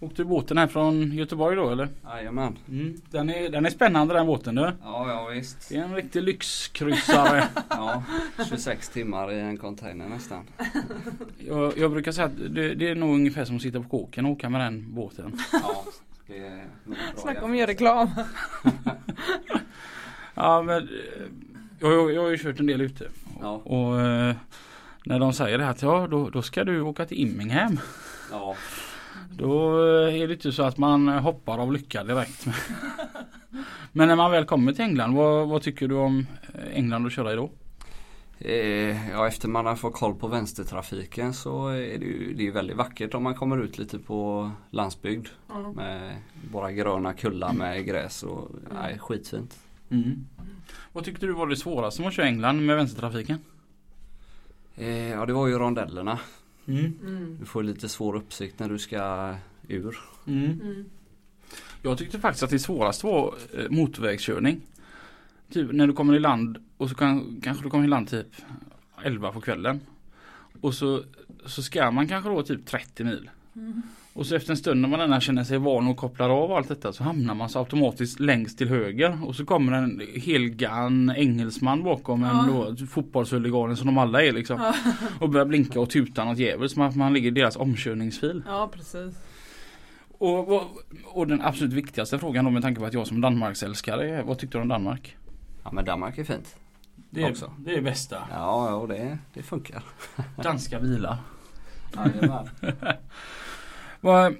åkte 0.00 0.22
du 0.22 0.24
båten 0.26 0.58
här 0.58 0.66
från 0.66 1.12
Göteborg 1.12 1.56
då 1.56 1.70
eller? 1.70 1.88
jajamän. 2.04 2.58
Mm. 2.68 3.00
Den, 3.10 3.30
är, 3.30 3.48
den 3.48 3.66
är 3.66 3.70
spännande 3.70 4.14
den 4.14 4.26
båten 4.26 4.54
du. 4.54 4.62
Ja, 4.62 4.72
ja 4.82 5.26
visst. 5.34 5.68
Det 5.68 5.76
är 5.76 5.82
en 5.84 5.94
riktig 5.94 6.22
lyxkryssare. 6.22 7.48
Ja, 7.68 8.02
26 8.48 8.88
timmar 8.88 9.32
i 9.32 9.40
en 9.40 9.56
container 9.56 10.08
nästan. 10.08 10.44
jag, 11.38 11.78
jag 11.78 11.90
brukar 11.90 12.12
säga 12.12 12.26
att 12.26 12.36
det, 12.54 12.74
det 12.74 12.88
är 12.88 12.94
nog 12.94 13.14
ungefär 13.14 13.44
som 13.44 13.56
att 13.56 13.62
sitta 13.62 13.82
på 13.82 13.88
kåken 13.88 14.26
och 14.26 14.32
åka 14.32 14.48
med 14.48 14.60
den 14.60 14.94
båten. 14.94 15.38
Ja, 15.52 15.84
det 16.26 16.38
är 16.38 16.56
nog 16.84 16.96
bra 16.96 17.22
Snacka 17.22 17.44
om 17.44 17.52
att 17.52 17.58
göra 17.58 17.70
reklam. 17.70 18.10
Ja 20.34 20.62
men 20.62 20.82
eh, 20.82 20.88
jag, 21.80 21.92
jag, 21.92 22.12
jag 22.12 22.22
har 22.22 22.28
ju 22.30 22.38
kört 22.38 22.60
en 22.60 22.66
del 22.66 22.80
ute. 22.80 23.08
Ja, 23.40 23.54
Och 23.64 24.00
eh, 24.00 24.34
när 25.04 25.18
de 25.18 25.32
säger 25.32 25.58
det 25.58 25.64
här 25.64 25.70
att 25.70 25.82
ja 25.82 26.06
då, 26.10 26.30
då 26.30 26.42
ska 26.42 26.64
du 26.64 26.80
åka 26.80 27.06
till 27.06 27.16
Immingham. 27.18 27.80
ja. 28.30 28.56
Då 29.30 29.78
eh, 29.78 30.20
är 30.20 30.26
det 30.26 30.34
inte 30.34 30.52
så 30.52 30.62
att 30.62 30.78
man 30.78 31.08
hoppar 31.08 31.58
av 31.58 31.72
lycka 31.72 32.04
direkt. 32.04 32.46
Men 33.92 34.08
när 34.08 34.16
man 34.16 34.30
väl 34.30 34.44
kommer 34.44 34.72
till 34.72 34.84
England, 34.84 35.14
vad, 35.14 35.48
vad 35.48 35.62
tycker 35.62 35.88
du 35.88 35.94
om 35.94 36.26
eh, 36.54 36.76
England 36.76 37.06
att 37.06 37.12
köra 37.12 37.32
i 37.32 37.36
då? 37.36 37.50
Eh, 38.38 39.10
ja, 39.10 39.26
efter 39.26 39.48
man 39.48 39.66
har 39.66 39.76
fått 39.76 39.94
koll 39.94 40.14
på 40.14 40.28
vänstertrafiken 40.28 41.34
så 41.34 41.68
är 41.68 41.98
det 41.98 42.04
ju 42.04 42.34
det 42.34 42.46
är 42.46 42.52
väldigt 42.52 42.76
vackert 42.76 43.14
om 43.14 43.22
man 43.22 43.34
kommer 43.34 43.62
ut 43.62 43.78
lite 43.78 43.98
på 43.98 44.50
landsbygd. 44.70 45.26
Med 45.74 46.16
bara 46.52 46.72
gröna 46.72 47.12
kullar 47.12 47.52
med 47.52 47.86
gräs 47.86 48.22
och 48.22 48.50
nej, 48.72 48.98
skitfint. 48.98 49.58
Mm. 49.90 50.26
Vad 50.92 51.04
tyckte 51.04 51.26
du 51.26 51.32
var 51.32 51.46
det 51.46 51.56
svåraste 51.56 52.00
med 52.00 52.08
att 52.08 52.14
köra 52.14 52.26
England 52.26 52.66
med 52.66 52.76
vänstertrafiken? 52.76 53.38
Eh, 54.76 55.08
ja, 55.08 55.26
det 55.26 55.32
var 55.32 55.46
ju 55.46 55.58
rondellerna. 55.58 56.18
Mm. 56.66 57.36
Du 57.40 57.46
får 57.46 57.62
lite 57.62 57.88
svår 57.88 58.16
uppsikt 58.16 58.58
när 58.58 58.68
du 58.68 58.78
ska 58.78 59.34
ur. 59.68 59.98
Mm. 60.26 60.60
Mm. 60.60 60.84
Jag 61.82 61.98
tyckte 61.98 62.20
faktiskt 62.20 62.42
att 62.42 62.50
det 62.50 62.58
svåraste 62.58 63.06
var 63.06 63.34
eh, 63.58 63.70
motorvägskörning. 63.70 64.60
Typ 65.52 65.72
när 65.72 65.86
du 65.86 65.92
kommer 65.92 66.16
i 66.16 66.18
land 66.18 66.58
och 66.76 66.88
så 66.88 66.94
kan, 66.94 67.40
kanske 67.42 67.64
du 67.64 67.70
kommer 67.70 67.84
i 67.84 67.88
land 67.88 68.08
typ 68.08 68.26
11 69.02 69.32
på 69.32 69.40
kvällen. 69.40 69.80
Och 70.60 70.74
så, 70.74 71.02
så 71.44 71.62
ska 71.62 71.90
man 71.90 72.08
kanske 72.08 72.30
då 72.30 72.42
typ 72.42 72.66
30 72.66 73.04
mil. 73.04 73.30
Och 74.12 74.26
så 74.26 74.36
efter 74.36 74.50
en 74.50 74.56
stund 74.56 74.80
när 74.80 74.88
man 74.88 75.00
ändå 75.00 75.20
känner 75.20 75.44
sig 75.44 75.58
van 75.58 75.88
och 75.88 75.96
kopplar 75.96 76.30
av 76.30 76.52
allt 76.52 76.68
detta 76.68 76.92
så 76.92 77.04
hamnar 77.04 77.34
man 77.34 77.48
så 77.48 77.58
automatiskt 77.58 78.20
längst 78.20 78.58
till 78.58 78.68
höger. 78.68 79.18
Och 79.26 79.36
så 79.36 79.44
kommer 79.44 79.72
en 79.72 80.02
helgan 80.14 81.12
engelsman 81.16 81.82
bakom 81.82 82.24
en 82.24 82.46
då, 82.46 82.86
fotbollshuliganen 82.86 83.76
som 83.76 83.86
de 83.86 83.98
alla 83.98 84.22
är 84.24 84.32
liksom. 84.32 84.72
Och 85.20 85.28
börjar 85.30 85.46
blinka 85.46 85.80
och 85.80 85.90
tuta 85.90 86.24
något 86.24 86.38
jävligt 86.38 86.70
som 86.72 86.82
att 86.82 86.96
man 86.96 87.12
ligger 87.12 87.28
i 87.28 87.30
deras 87.34 87.56
omkörningsfil. 87.56 88.42
Ja 88.46 88.70
precis. 88.72 89.14
Och, 90.18 90.46
vad- 90.46 90.66
och 91.04 91.26
den 91.26 91.42
absolut 91.42 91.72
viktigaste 91.72 92.18
frågan 92.18 92.44
då 92.44 92.50
med 92.50 92.62
tanke 92.62 92.80
på 92.80 92.86
att 92.86 92.94
jag 92.94 93.06
som 93.06 93.20
Danmarksälskare 93.20 94.10
är, 94.10 94.22
vad 94.22 94.38
tyckte 94.38 94.58
du 94.58 94.62
om 94.62 94.68
Danmark? 94.68 95.16
Ja 95.64 95.70
men 95.72 95.84
Danmark 95.84 96.18
är 96.18 96.24
fint. 96.24 96.56
Det 97.10 97.22
är, 97.22 97.30
Också. 97.30 97.52
det 97.58 97.74
är 97.74 97.80
bästa. 97.82 98.16
Ja, 98.30 98.70
ja 98.70 98.94
det, 98.94 99.18
det 99.34 99.42
funkar. 99.42 99.82
Danska 100.42 100.80
bilar. 100.80 101.16
Jajamän. 101.96 102.48
Var, 104.00 104.36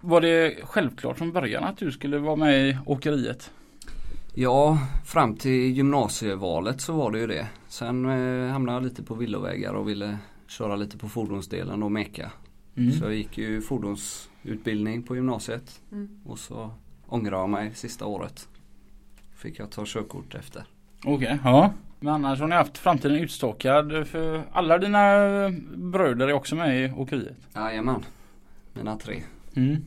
var 0.00 0.20
det 0.20 0.58
självklart 0.62 1.18
från 1.18 1.32
början 1.32 1.64
att 1.64 1.76
du 1.76 1.92
skulle 1.92 2.18
vara 2.18 2.36
med 2.36 2.68
i 2.68 2.78
åkeriet? 2.86 3.50
Ja, 4.34 4.78
fram 5.04 5.36
till 5.36 5.76
gymnasievalet 5.76 6.80
så 6.80 6.92
var 6.92 7.10
det 7.10 7.18
ju 7.18 7.26
det. 7.26 7.48
Sen 7.68 8.04
eh, 8.04 8.52
hamnade 8.52 8.76
jag 8.76 8.84
lite 8.84 9.02
på 9.02 9.14
villovägar 9.14 9.72
och 9.72 9.88
ville 9.88 10.18
köra 10.46 10.76
lite 10.76 10.98
på 10.98 11.08
fordonsdelen 11.08 11.82
och 11.82 11.92
meka. 11.92 12.30
Mm. 12.76 12.92
Så 12.92 13.04
jag 13.04 13.14
gick 13.14 13.38
ju 13.38 13.60
fordonsutbildning 13.60 15.02
på 15.02 15.16
gymnasiet. 15.16 15.80
Mm. 15.92 16.08
Och 16.24 16.38
så 16.38 16.70
ångrade 17.06 17.42
jag 17.42 17.50
mig 17.50 17.74
sista 17.74 18.06
året. 18.06 18.48
Fick 19.36 19.58
jag 19.58 19.70
ta 19.70 19.82
körkort 19.86 20.34
efter. 20.34 20.64
Okej, 21.04 21.38
ja. 21.44 21.72
Men 22.00 22.14
annars 22.14 22.40
har 22.40 22.48
ni 22.48 22.54
haft 22.54 22.78
framtiden 22.78 23.16
utstakad 23.16 24.06
för 24.06 24.42
alla 24.52 24.78
dina 24.78 25.00
bröder 25.74 26.28
är 26.28 26.32
också 26.32 26.56
med 26.56 26.84
i 26.84 26.92
åkeriet? 26.92 27.36
Jajamän. 27.54 28.04
Mina 28.72 28.96
tre. 28.96 29.22
Mm. 29.56 29.84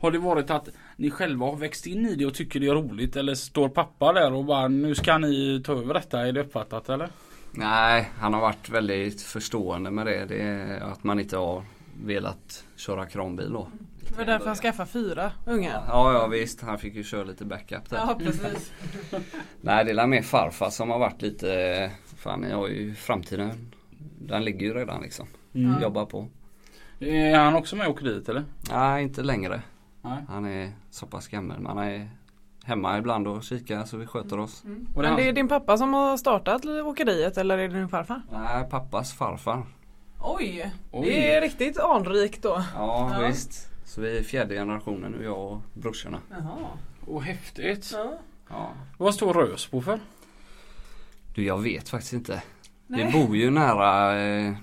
Har 0.00 0.10
det 0.10 0.18
varit 0.18 0.50
att 0.50 0.68
ni 0.96 1.10
själva 1.10 1.46
har 1.46 1.56
växt 1.56 1.86
in 1.86 2.06
i 2.06 2.14
det 2.14 2.26
och 2.26 2.34
tycker 2.34 2.60
det 2.60 2.66
är 2.66 2.74
roligt 2.74 3.16
eller 3.16 3.34
står 3.34 3.68
pappa 3.68 4.12
där 4.12 4.32
och 4.32 4.44
bara 4.44 4.68
nu 4.68 4.94
ska 4.94 5.18
ni 5.18 5.62
ta 5.64 5.72
över 5.72 5.94
detta? 5.94 6.26
Är 6.26 6.32
det 6.32 6.40
uppfattat 6.40 6.88
eller? 6.88 7.08
Nej, 7.52 8.10
han 8.18 8.34
har 8.34 8.40
varit 8.40 8.68
väldigt 8.68 9.22
förstående 9.22 9.90
med 9.90 10.06
det. 10.06 10.24
Det 10.24 10.42
är 10.42 10.80
att 10.80 11.04
man 11.04 11.20
inte 11.20 11.36
har 11.36 11.64
velat 12.04 12.64
köra 12.76 13.06
kranbil 13.06 13.52
då. 13.52 13.68
Det 14.08 14.18
var 14.18 14.24
därför 14.24 14.46
han 14.46 14.56
skaffade 14.56 14.88
fyra 14.88 15.32
ungar. 15.46 15.82
Ja, 15.88 16.12
ja 16.12 16.26
visst. 16.26 16.60
Han 16.60 16.78
fick 16.78 16.94
ju 16.94 17.04
köra 17.04 17.24
lite 17.24 17.44
backup 17.44 17.90
där. 17.90 17.96
Ja 17.96 18.18
precis. 18.18 18.72
Nej, 19.60 19.84
det 19.84 19.90
är 19.90 20.06
mer 20.06 20.22
farfar 20.22 20.70
som 20.70 20.90
har 20.90 20.98
varit 20.98 21.22
lite, 21.22 21.90
fan 22.16 22.46
jag 22.50 22.56
har 22.56 22.68
ju 22.68 22.94
framtiden. 22.94 23.50
Den 24.18 24.44
ligger 24.44 24.66
ju 24.66 24.74
redan 24.74 25.02
liksom. 25.02 25.26
Mm. 25.54 25.82
Jobbar 25.82 26.06
på. 26.06 26.28
Är 27.00 27.38
han 27.38 27.54
också 27.54 27.76
med 27.76 27.86
i 27.86 27.90
åkeriet 27.90 28.28
eller? 28.28 28.44
Nej, 28.70 29.02
inte 29.02 29.22
längre. 29.22 29.62
Nej. 30.02 30.24
Han 30.28 30.44
är 30.46 30.72
så 30.90 31.06
pass 31.06 31.28
gammal. 31.28 31.60
Man 31.60 31.78
är 31.78 32.08
hemma 32.64 32.98
ibland 32.98 33.28
och 33.28 33.42
kikar 33.42 33.84
så 33.84 33.96
vi 33.96 34.06
sköter 34.06 34.38
oss. 34.38 34.62
Och 34.94 35.02
det 35.02 35.08
är 35.08 35.10
Men 35.10 35.16
det 35.16 35.22
är 35.22 35.26
han- 35.26 35.34
din 35.34 35.48
pappa 35.48 35.78
som 35.78 35.94
har 35.94 36.16
startat 36.16 36.64
åkeriet 36.66 37.38
eller 37.38 37.58
är 37.58 37.68
det 37.68 37.74
din 37.78 37.88
farfar? 37.88 38.22
Nej, 38.32 38.64
pappas 38.70 39.12
farfar. 39.14 39.66
Oj, 40.22 40.72
Oj. 40.92 41.06
det 41.08 41.34
är 41.34 41.40
riktigt 41.40 41.78
anrikt 41.78 42.42
då. 42.42 42.64
Ja, 42.74 43.10
Ja. 43.20 43.26
visst. 43.28 43.68
Så 43.84 44.00
vi 44.00 44.18
är 44.18 44.22
fjärde 44.22 44.54
generationen 44.54 45.12
nu, 45.12 45.24
jag 45.24 45.38
och 45.52 45.60
brorsorna. 45.74 46.18
Jaha. 46.30 46.66
Åh 47.06 47.22
häftigt. 47.22 47.90
Ja. 47.94 48.12
Ja. 48.48 48.70
Vad 48.98 49.14
står 49.14 49.34
Rösbo 49.34 49.80
för? 49.80 50.00
Du, 51.34 51.44
jag 51.44 51.58
vet 51.58 51.88
faktiskt 51.88 52.12
inte. 52.12 52.42
Nej. 52.86 53.06
Vi 53.06 53.12
bor 53.26 53.36
ju 53.36 53.50
nära, 53.50 54.20
eh, 54.22 54.54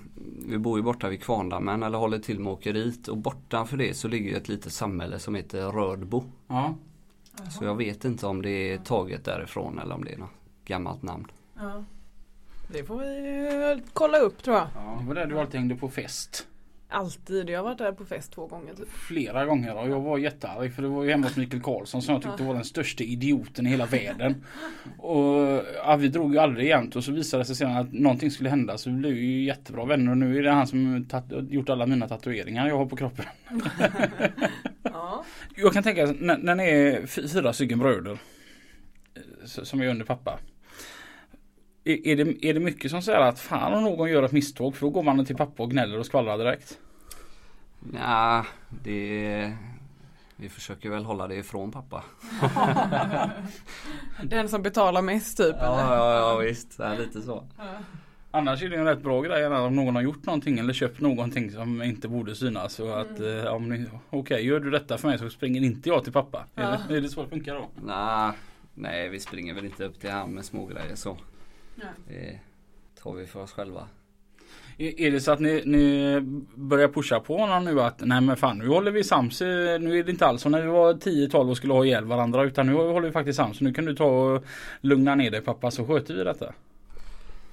vi 0.48 0.58
bor 0.58 0.78
ju 0.78 0.82
borta 0.82 1.08
vid 1.08 1.22
Kvarndammen 1.22 1.82
eller 1.82 1.98
håller 1.98 2.18
till 2.18 2.40
med 2.40 2.52
åkeriet 2.52 3.08
och 3.08 3.16
bortanför 3.16 3.76
det 3.76 3.94
så 3.94 4.08
ligger 4.08 4.36
ett 4.36 4.48
litet 4.48 4.72
samhälle 4.72 5.18
som 5.18 5.34
heter 5.34 5.72
Rödbo. 5.72 6.24
Ja. 6.46 6.74
Så 7.50 7.64
jag 7.64 7.74
vet 7.74 8.04
inte 8.04 8.26
om 8.26 8.42
det 8.42 8.72
är 8.72 8.78
taget 8.78 9.24
därifrån 9.24 9.78
eller 9.78 9.94
om 9.94 10.04
det 10.04 10.12
är 10.12 10.18
något 10.18 10.30
gammalt 10.64 11.02
namn. 11.02 11.26
Ja. 11.56 11.84
Det 12.72 12.84
får 12.84 12.98
vi 12.98 13.82
kolla 13.92 14.18
upp 14.18 14.42
tror 14.42 14.56
jag. 14.56 14.66
Det 15.00 15.06
var 15.06 15.14
där 15.14 15.26
du 15.26 15.40
alltid 15.40 15.60
hängde 15.60 15.76
på 15.76 15.88
fest. 15.88 16.46
Alltid. 16.90 17.50
Jag 17.50 17.58
har 17.58 17.64
varit 17.64 17.78
där 17.78 17.92
på 17.92 18.04
fest 18.04 18.32
två 18.32 18.46
gånger 18.46 18.74
typ. 18.74 18.88
Flera 18.88 19.44
gånger 19.46 19.76
och 19.76 19.88
jag 19.88 20.00
var 20.00 20.18
jättearg 20.18 20.72
för 20.74 20.82
det 20.82 20.88
var 20.88 21.04
ju 21.04 21.10
hemma 21.10 21.26
hos 21.26 21.36
Mikael 21.36 21.62
Karlsson 21.62 22.02
som 22.02 22.12
jag 22.14 22.22
tyckte 22.22 22.42
var 22.42 22.54
den 22.54 22.64
största 22.64 23.04
idioten 23.04 23.66
i 23.66 23.70
hela 23.70 23.86
världen. 23.86 24.44
Och 24.98 25.62
ja, 25.74 25.96
vi 25.96 26.08
drog 26.08 26.32
ju 26.32 26.38
aldrig 26.38 26.66
jämt 26.68 26.96
och 26.96 27.04
så 27.04 27.12
visade 27.12 27.40
det 27.42 27.46
sig 27.46 27.56
sen 27.56 27.70
att 27.76 27.92
någonting 27.92 28.30
skulle 28.30 28.50
hända 28.50 28.78
så 28.78 28.90
vi 28.90 28.96
blev 28.96 29.12
ju 29.16 29.44
jättebra 29.44 29.84
vänner 29.84 30.10
och 30.10 30.18
nu 30.18 30.38
är 30.38 30.42
det 30.42 30.50
han 30.50 30.66
som 30.66 31.06
gjort 31.50 31.68
alla 31.68 31.86
mina 31.86 32.08
tatueringar 32.08 32.68
jag 32.68 32.76
har 32.78 32.86
på 32.86 32.96
kroppen. 32.96 33.24
Ja. 34.82 35.24
Jag 35.56 35.72
kan 35.72 35.82
tänka 35.82 36.06
när, 36.18 36.38
när 36.38 36.54
ni 36.54 36.64
är 36.64 37.06
fy- 37.06 37.28
fyra 37.28 37.52
stycken 37.52 37.78
bröder 37.78 38.12
eh, 39.14 39.46
som 39.46 39.80
är 39.80 39.86
under 39.88 40.04
pappa. 40.04 40.38
Är, 41.88 42.16
det, 42.16 42.46
är 42.48 42.54
det 42.54 42.60
mycket 42.60 42.90
som 42.90 43.02
säger 43.02 43.20
att 43.20 43.40
fan 43.40 43.74
om 43.74 43.84
någon 43.84 44.10
gör 44.10 44.22
ett 44.22 44.32
misstag 44.32 44.76
för 44.76 44.86
då 44.86 44.90
går 44.90 45.02
man 45.02 45.24
till 45.24 45.36
pappa 45.36 45.62
och 45.62 45.70
gnäller 45.70 45.98
och 45.98 46.06
skvallrar 46.06 46.38
direkt? 46.38 46.78
Ja, 47.94 48.46
det 48.68 49.52
vi 50.40 50.48
försöker 50.48 50.90
väl 50.90 51.04
hålla 51.04 51.26
det 51.26 51.34
ifrån 51.34 51.72
pappa. 51.72 52.04
Den 54.22 54.48
som 54.48 54.62
betalar 54.62 55.02
mest 55.02 55.36
typ 55.36 55.56
eller? 55.56 55.66
Ja, 55.66 55.94
ja, 55.94 56.14
ja 56.14 56.36
visst. 56.36 56.76
Det 56.76 56.84
är 56.84 56.98
lite 56.98 57.22
så. 57.22 57.44
Annars 58.30 58.62
är 58.62 58.68
det 58.68 58.76
en 58.76 58.84
rätt 58.84 59.02
bra 59.02 59.20
grej 59.20 59.46
om 59.46 59.76
någon 59.76 59.94
har 59.94 60.02
gjort 60.02 60.26
någonting 60.26 60.58
eller 60.58 60.72
köpt 60.72 61.00
någonting 61.00 61.50
som 61.50 61.82
inte 61.82 62.08
borde 62.08 62.34
synas. 62.34 62.80
Att 62.80 63.20
eh, 63.20 63.44
om 63.44 63.68
ni, 63.68 63.86
okej 64.10 64.46
gör 64.46 64.60
du 64.60 64.70
detta 64.70 64.98
för 64.98 65.08
mig 65.08 65.18
så 65.18 65.30
springer 65.30 65.60
inte 65.60 65.88
jag 65.88 66.04
till 66.04 66.12
pappa. 66.12 66.44
Ja. 66.54 66.62
Är, 66.62 66.78
det, 66.88 66.96
är 66.96 67.00
det 67.00 67.08
så 67.08 67.22
det 67.22 67.28
funkar 67.28 67.54
då? 67.54 67.68
Nej, 67.84 68.32
nej 68.74 69.08
vi 69.08 69.20
springer 69.20 69.54
väl 69.54 69.64
inte 69.64 69.84
upp 69.84 70.00
till 70.00 70.10
han 70.10 70.30
med 70.30 70.44
smågrejer 70.44 70.94
så. 70.94 71.16
Nej. 71.82 72.40
Det 72.94 73.02
tar 73.02 73.12
vi 73.12 73.26
för 73.26 73.40
oss 73.40 73.52
själva. 73.52 73.88
Är, 74.78 75.10
det 75.10 75.20
så 75.20 75.32
att 75.32 75.40
ni, 75.40 75.62
ni 75.66 76.20
börjar 76.54 76.88
pusha 76.88 77.20
på 77.20 77.38
honom 77.38 77.64
nu 77.64 77.80
att 77.80 78.00
nej 78.00 78.20
men 78.20 78.36
fan 78.36 78.58
nu 78.58 78.68
håller 78.68 78.90
vi 78.90 79.04
sams. 79.04 79.40
Nu 79.40 79.98
är 79.98 80.04
det 80.04 80.10
inte 80.10 80.26
alls 80.26 80.42
som 80.42 80.52
när 80.52 80.62
vi 80.62 80.68
var 80.68 80.94
10-12 80.94 81.50
och 81.50 81.56
skulle 81.56 81.72
ha 81.72 81.84
ihjäl 81.84 82.04
varandra 82.04 82.44
utan 82.44 82.66
nu 82.66 82.74
håller 82.74 83.06
vi 83.06 83.12
faktiskt 83.12 83.36
sams. 83.36 83.60
Nu 83.60 83.72
kan 83.72 83.84
du 83.84 83.94
ta 83.94 84.04
och 84.04 84.44
lugna 84.80 85.14
ner 85.14 85.30
dig 85.30 85.40
pappa 85.40 85.70
så 85.70 85.86
sköter 85.86 86.14
vi 86.14 86.24
detta. 86.24 86.54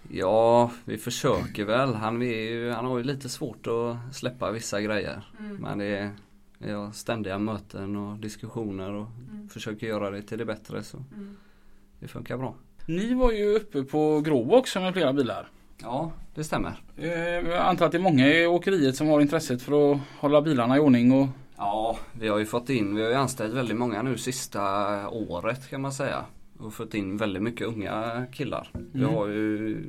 Ja, 0.10 0.72
vi 0.86 0.98
försöker 0.98 1.66
väl. 1.66 1.94
Han, 1.94 2.22
ju, 2.22 2.72
han 2.72 2.86
har 2.86 2.98
ju 2.98 3.04
lite 3.04 3.30
svårt 3.30 3.68
att 3.68 4.16
släppa 4.16 4.52
vissa 4.52 4.82
grejer. 4.82 5.22
Men 5.60 5.78
det 5.78 6.12
är, 6.60 6.74
har 6.74 6.92
ständiga 6.92 7.40
möten 7.40 7.96
och 7.96 8.18
diskussioner 8.18 8.94
och 8.94 9.08
försöker 9.50 9.88
göra 9.88 10.12
det 10.12 10.22
till 10.22 10.38
det 10.38 10.46
bättre 10.46 10.84
så 10.84 11.04
det 12.00 12.08
funkar 12.08 12.38
bra. 12.38 12.56
Ni 12.86 13.14
var 13.14 13.32
ju 13.32 13.46
uppe 13.56 13.84
på 13.84 14.22
Gråbo 14.22 14.56
också 14.56 14.80
med 14.80 14.94
flera 14.94 15.14
bilar. 15.14 15.48
Ja, 15.82 16.12
det 16.36 16.44
stämmer. 16.44 16.74
Eh, 16.98 17.10
Jag 17.50 17.58
antar 17.58 17.86
att 17.86 17.92
det 17.92 17.98
är 17.98 18.02
många 18.02 18.28
i 18.28 18.48
åkeriet 18.48 18.96
som 18.96 19.08
har 19.08 19.22
intresset 19.22 19.62
för 19.62 19.92
att 19.92 20.00
hålla 20.20 20.42
bilarna 20.42 20.78
i 20.78 20.80
ordning 20.80 21.12
och 21.12 21.28
Ja, 21.58 21.98
vi 22.20 22.28
har 22.28 22.38
ju 22.38 22.46
fått 22.46 22.70
in, 22.70 22.96
vi 22.96 23.02
har 23.04 23.10
ju 23.10 23.16
anställt 23.16 23.54
väldigt 23.54 23.78
många 23.78 24.02
nu 24.02 24.18
sista 24.18 24.62
året 25.10 25.70
kan 25.70 25.82
man 25.82 25.92
säga. 25.94 26.26
Och 26.60 26.74
fått 26.74 26.94
in 26.94 27.18
väldigt 27.18 27.44
mycket 27.44 27.68
unga 27.68 28.26
killar. 28.32 28.70
Vi 28.74 29.00
Mm. 29.04 29.14
har 29.16 29.28
ju 29.28 29.84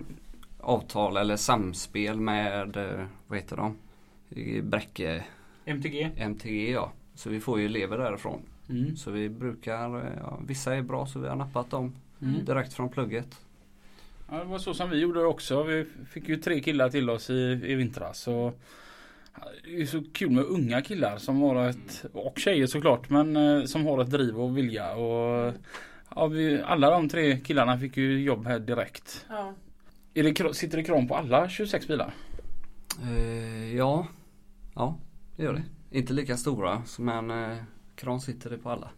avtal 0.61 1.17
eller 1.17 1.37
samspel 1.37 2.21
med, 2.21 2.77
eh, 2.77 3.05
vad 3.27 3.39
heter 3.39 3.57
de? 3.57 3.77
Bräcke 4.63 5.25
MTG. 5.65 6.11
MTG 6.17 6.71
ja. 6.73 6.93
Så 7.15 7.31
vi 7.31 7.41
får 7.41 7.61
ju 7.61 7.67
elever 7.67 7.99
därifrån. 7.99 8.41
Mm. 8.69 8.97
Så 8.97 9.11
vi 9.11 9.29
brukar, 9.29 9.97
eh, 9.97 10.13
ja, 10.21 10.39
vissa 10.47 10.75
är 10.77 10.83
bra 10.83 11.07
så 11.07 11.19
vi 11.19 11.29
har 11.29 11.37
nappat 11.37 11.71
dem 11.71 11.93
Mm. 12.23 12.45
direkt 12.45 12.73
från 12.73 12.89
plugget. 12.89 13.41
Ja, 14.31 14.37
det 14.37 14.45
var 14.45 14.59
så 14.59 14.75
som 14.75 14.91
vi 14.91 14.99
gjorde 14.99 15.25
också. 15.25 15.63
Vi 15.63 15.87
fick 16.11 16.29
ju 16.29 16.37
tre 16.37 16.61
killar 16.61 16.91
till 16.91 17.11
oss 17.11 17.31
i, 17.31 17.61
i 17.65 17.75
vintras. 17.75 18.29
Och 18.29 18.61
det 19.65 19.81
är 19.83 19.87
så 19.87 20.03
kul 20.13 20.31
med 20.31 20.45
unga 20.45 20.83
killar 20.83 21.19
som 21.19 21.41
har 21.43 21.69
ett, 21.69 22.05
och 22.13 22.39
tjejer 22.39 22.67
såklart, 22.67 23.11
men 23.11 23.37
eh, 23.37 23.65
som 23.65 23.87
har 23.87 24.03
ett 24.03 24.11
driv 24.11 24.41
och 24.41 24.59
vilja. 24.59 24.95
Och, 24.95 25.55
ja, 26.15 26.27
vi, 26.27 26.63
alla 26.63 26.91
de 26.91 27.09
tre 27.09 27.41
killarna 27.41 27.79
fick 27.79 27.97
ju 27.97 28.23
jobb 28.23 28.47
här 28.47 28.59
direkt. 28.59 29.27
Ja. 29.29 29.55
Är 30.15 30.23
det, 30.23 30.55
sitter 30.55 30.77
det 30.77 30.85
kram 30.85 31.09
på 31.09 31.17
alla 31.17 31.49
26 31.49 31.89
bilar? 31.89 32.15
Eh, 33.03 33.77
ja, 33.77 34.07
ja 34.75 34.99
det 35.37 35.43
gör 35.43 35.53
det. 35.53 35.63
Inte 35.99 36.13
lika 36.13 36.37
stora 36.37 36.83
men 36.99 37.31
eh, 37.31 37.57
kran 37.95 38.21
sitter 38.21 38.51
det 38.51 38.59
på 38.59 38.71
alla. 38.71 38.91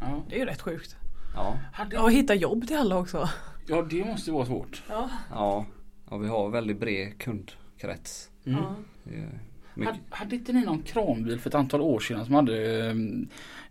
Ja. 0.00 0.22
Det 0.28 0.34
är 0.34 0.38
ju 0.38 0.46
rätt 0.46 0.62
sjukt. 0.62 0.96
Ja, 1.34 1.58
Ja, 1.90 2.02
och 2.02 2.12
hitta 2.12 2.34
jobb 2.34 2.66
till 2.66 2.76
alla 2.76 2.96
också. 2.98 3.28
ja 3.66 3.82
det 3.82 4.04
måste 4.04 4.32
vara 4.32 4.46
svårt. 4.46 4.82
Ja. 4.88 5.10
ja, 5.30 5.66
ja 6.10 6.16
vi 6.16 6.28
har 6.28 6.48
väldigt 6.50 6.80
bred 6.80 7.18
kundkrets. 7.18 8.30
Mm. 8.44 8.58
Ja. 8.58 8.74
Det 9.04 9.14
är 9.16 9.38
mycket. 9.74 9.94
Hade, 9.94 10.04
hade 10.10 10.36
inte 10.36 10.52
ni 10.52 10.64
någon 10.64 10.82
kranbil 10.82 11.40
för 11.40 11.50
ett 11.50 11.54
antal 11.54 11.80
år 11.80 12.00
sedan 12.00 12.24
som 12.26 12.34
hade 12.34 12.86
eh, 12.86 12.96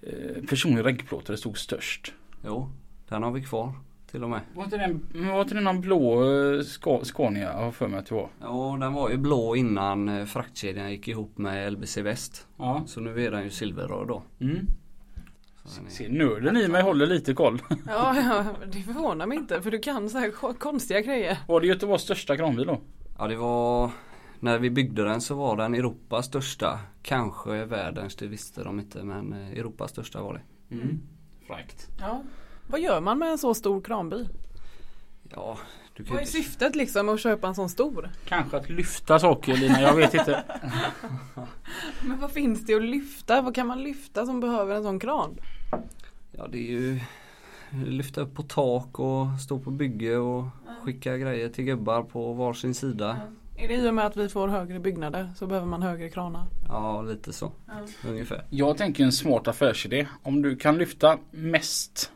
eh, 0.02 0.44
personlig 0.50 0.86
reggplåt 0.86 1.26
där 1.26 1.34
det 1.34 1.38
stod 1.38 1.58
störst? 1.58 2.14
Jo, 2.46 2.70
den 3.10 3.24
har 3.24 3.32
vi 3.32 3.42
kvar 3.44 3.72
till 4.12 4.24
och 4.24 4.30
med. 4.30 4.42
Var 4.56 4.64
inte 4.64 4.78
det, 4.78 4.84
en- 4.84 5.28
var 5.30 5.42
inte 5.42 5.56
det 5.56 5.62
någon 5.62 5.82
blå 5.82 6.24
eh, 6.56 6.62
Ska- 6.62 7.04
Scania 7.04 7.54
har 7.54 7.72
för 7.72 7.88
mig 7.88 8.00
att 8.00 8.06
det 8.06 8.16
var? 8.16 8.30
Ja, 8.42 8.78
den 8.82 8.94
var 8.94 9.10
ju 9.10 9.18
blå 9.18 9.56
innan 9.56 10.10
eh, 10.10 10.26
fraktkedjan 10.26 10.92
gick 10.92 11.08
ihop 11.08 11.38
med 11.38 11.74
LBC 11.74 11.98
Väst. 12.02 12.48
Ja. 12.58 12.84
Så 12.88 13.00
nu 13.00 13.26
är 13.26 13.32
den 13.32 13.44
ju 13.44 13.50
silverröd 13.50 14.08
då. 14.08 14.24
Mm. 14.40 14.68
Så 15.66 15.78
den 15.78 15.86
är- 15.88 15.92
Se 15.92 16.10
nörden 16.10 16.58
i 16.58 16.68
mig 16.68 16.82
håller 16.82 17.06
lite 17.06 17.34
koll. 17.34 17.62
Ja, 17.88 18.16
ja, 18.18 18.46
det 18.72 18.82
förvånar 18.82 19.26
mig 19.28 19.38
inte 19.38 19.62
för 19.62 19.72
du 19.72 19.80
kan 19.80 20.10
så 20.10 20.18
här 20.18 20.32
ko- 20.32 20.54
konstiga 20.54 21.02
grejer. 21.02 21.38
Var 21.48 21.62
det 21.62 21.68
Göteborgs 21.68 22.02
största 22.04 22.38
kranbil 22.38 22.66
då? 22.68 22.82
Ja, 23.18 23.28
det 23.28 23.36
var 23.36 23.92
när 24.40 24.60
vi 24.60 24.70
byggde 24.70 25.04
den 25.04 25.22
så 25.22 25.36
var 25.36 25.58
den 25.58 25.76
Europas 25.76 26.26
största. 26.26 26.80
Kanske 27.02 27.66
världens, 27.66 28.16
det 28.16 28.28
visste 28.28 28.64
de 28.64 28.80
inte 28.80 29.04
men 29.04 29.34
eh, 29.34 29.52
Europas 29.52 29.92
största 29.92 30.22
var 30.22 30.34
det. 30.34 30.76
Mm. 30.76 31.00
Fräckt. 31.48 31.88
Ja. 32.00 32.24
Vad 32.68 32.80
gör 32.80 33.02
man 33.02 33.20
med 33.20 33.30
en 33.32 33.38
så 33.38 33.54
stor 33.54 33.82
kranbil? 33.82 34.30
Ja, 35.30 35.58
du 35.94 36.04
kan 36.04 36.14
Vad 36.14 36.18
är 36.18 36.22
inte... 36.22 36.32
syftet 36.32 36.76
liksom 36.76 37.06
med 37.06 37.16
att 37.16 37.22
köpa 37.22 37.48
en 37.48 37.56
sån 37.56 37.70
stor? 37.70 38.10
Kanske 38.26 38.58
att 38.58 38.70
lyfta 38.70 39.20
saker 39.20 39.58
Lina, 39.58 39.82
jag 39.82 39.96
vet 39.96 40.14
inte. 40.14 40.44
Men 42.02 42.20
vad 42.20 42.32
finns 42.32 42.66
det 42.66 42.76
att 42.76 42.82
lyfta? 42.82 43.42
Vad 43.42 43.56
kan 43.56 43.68
man 43.68 43.84
lyfta 43.84 44.26
som 44.26 44.40
behöver 44.40 44.76
en 44.76 44.84
sån 44.84 45.00
kran? 45.00 45.38
Ja, 46.32 46.48
det 46.48 46.58
är 46.58 46.72
ju 46.72 47.00
lyfta 47.86 48.22
upp 48.22 48.36
på 48.36 48.44
tak 48.44 49.00
och 49.00 49.28
stå 49.46 49.60
på 49.60 49.72
bygge 49.72 50.18
och 50.18 50.46
skicka 50.84 51.18
grejer 51.18 51.50
till 51.50 51.64
gubbar 51.66 52.04
på 52.04 52.34
varsin 52.34 52.74
sida. 52.74 53.20
Är 53.58 53.68
det 53.68 53.74
i 53.76 53.90
och 53.90 53.94
med 53.94 54.06
att 54.06 54.18
vi 54.18 54.30
får 54.30 54.48
högre 54.48 54.80
byggnader 54.80 55.30
så 55.36 55.48
behöver 55.48 55.68
man 55.68 55.82
högre 55.82 56.10
kranar? 56.10 56.48
Ja, 56.68 57.02
lite 57.02 57.34
så. 57.34 57.52
Ungefär. 58.08 58.46
Jag 58.50 58.78
tänker 58.78 59.04
en 59.04 59.12
smart 59.12 59.48
affärsidé. 59.48 60.08
Om 60.24 60.42
du 60.42 60.56
kan 60.56 60.78
lyfta 60.78 61.18
mest 61.32 62.12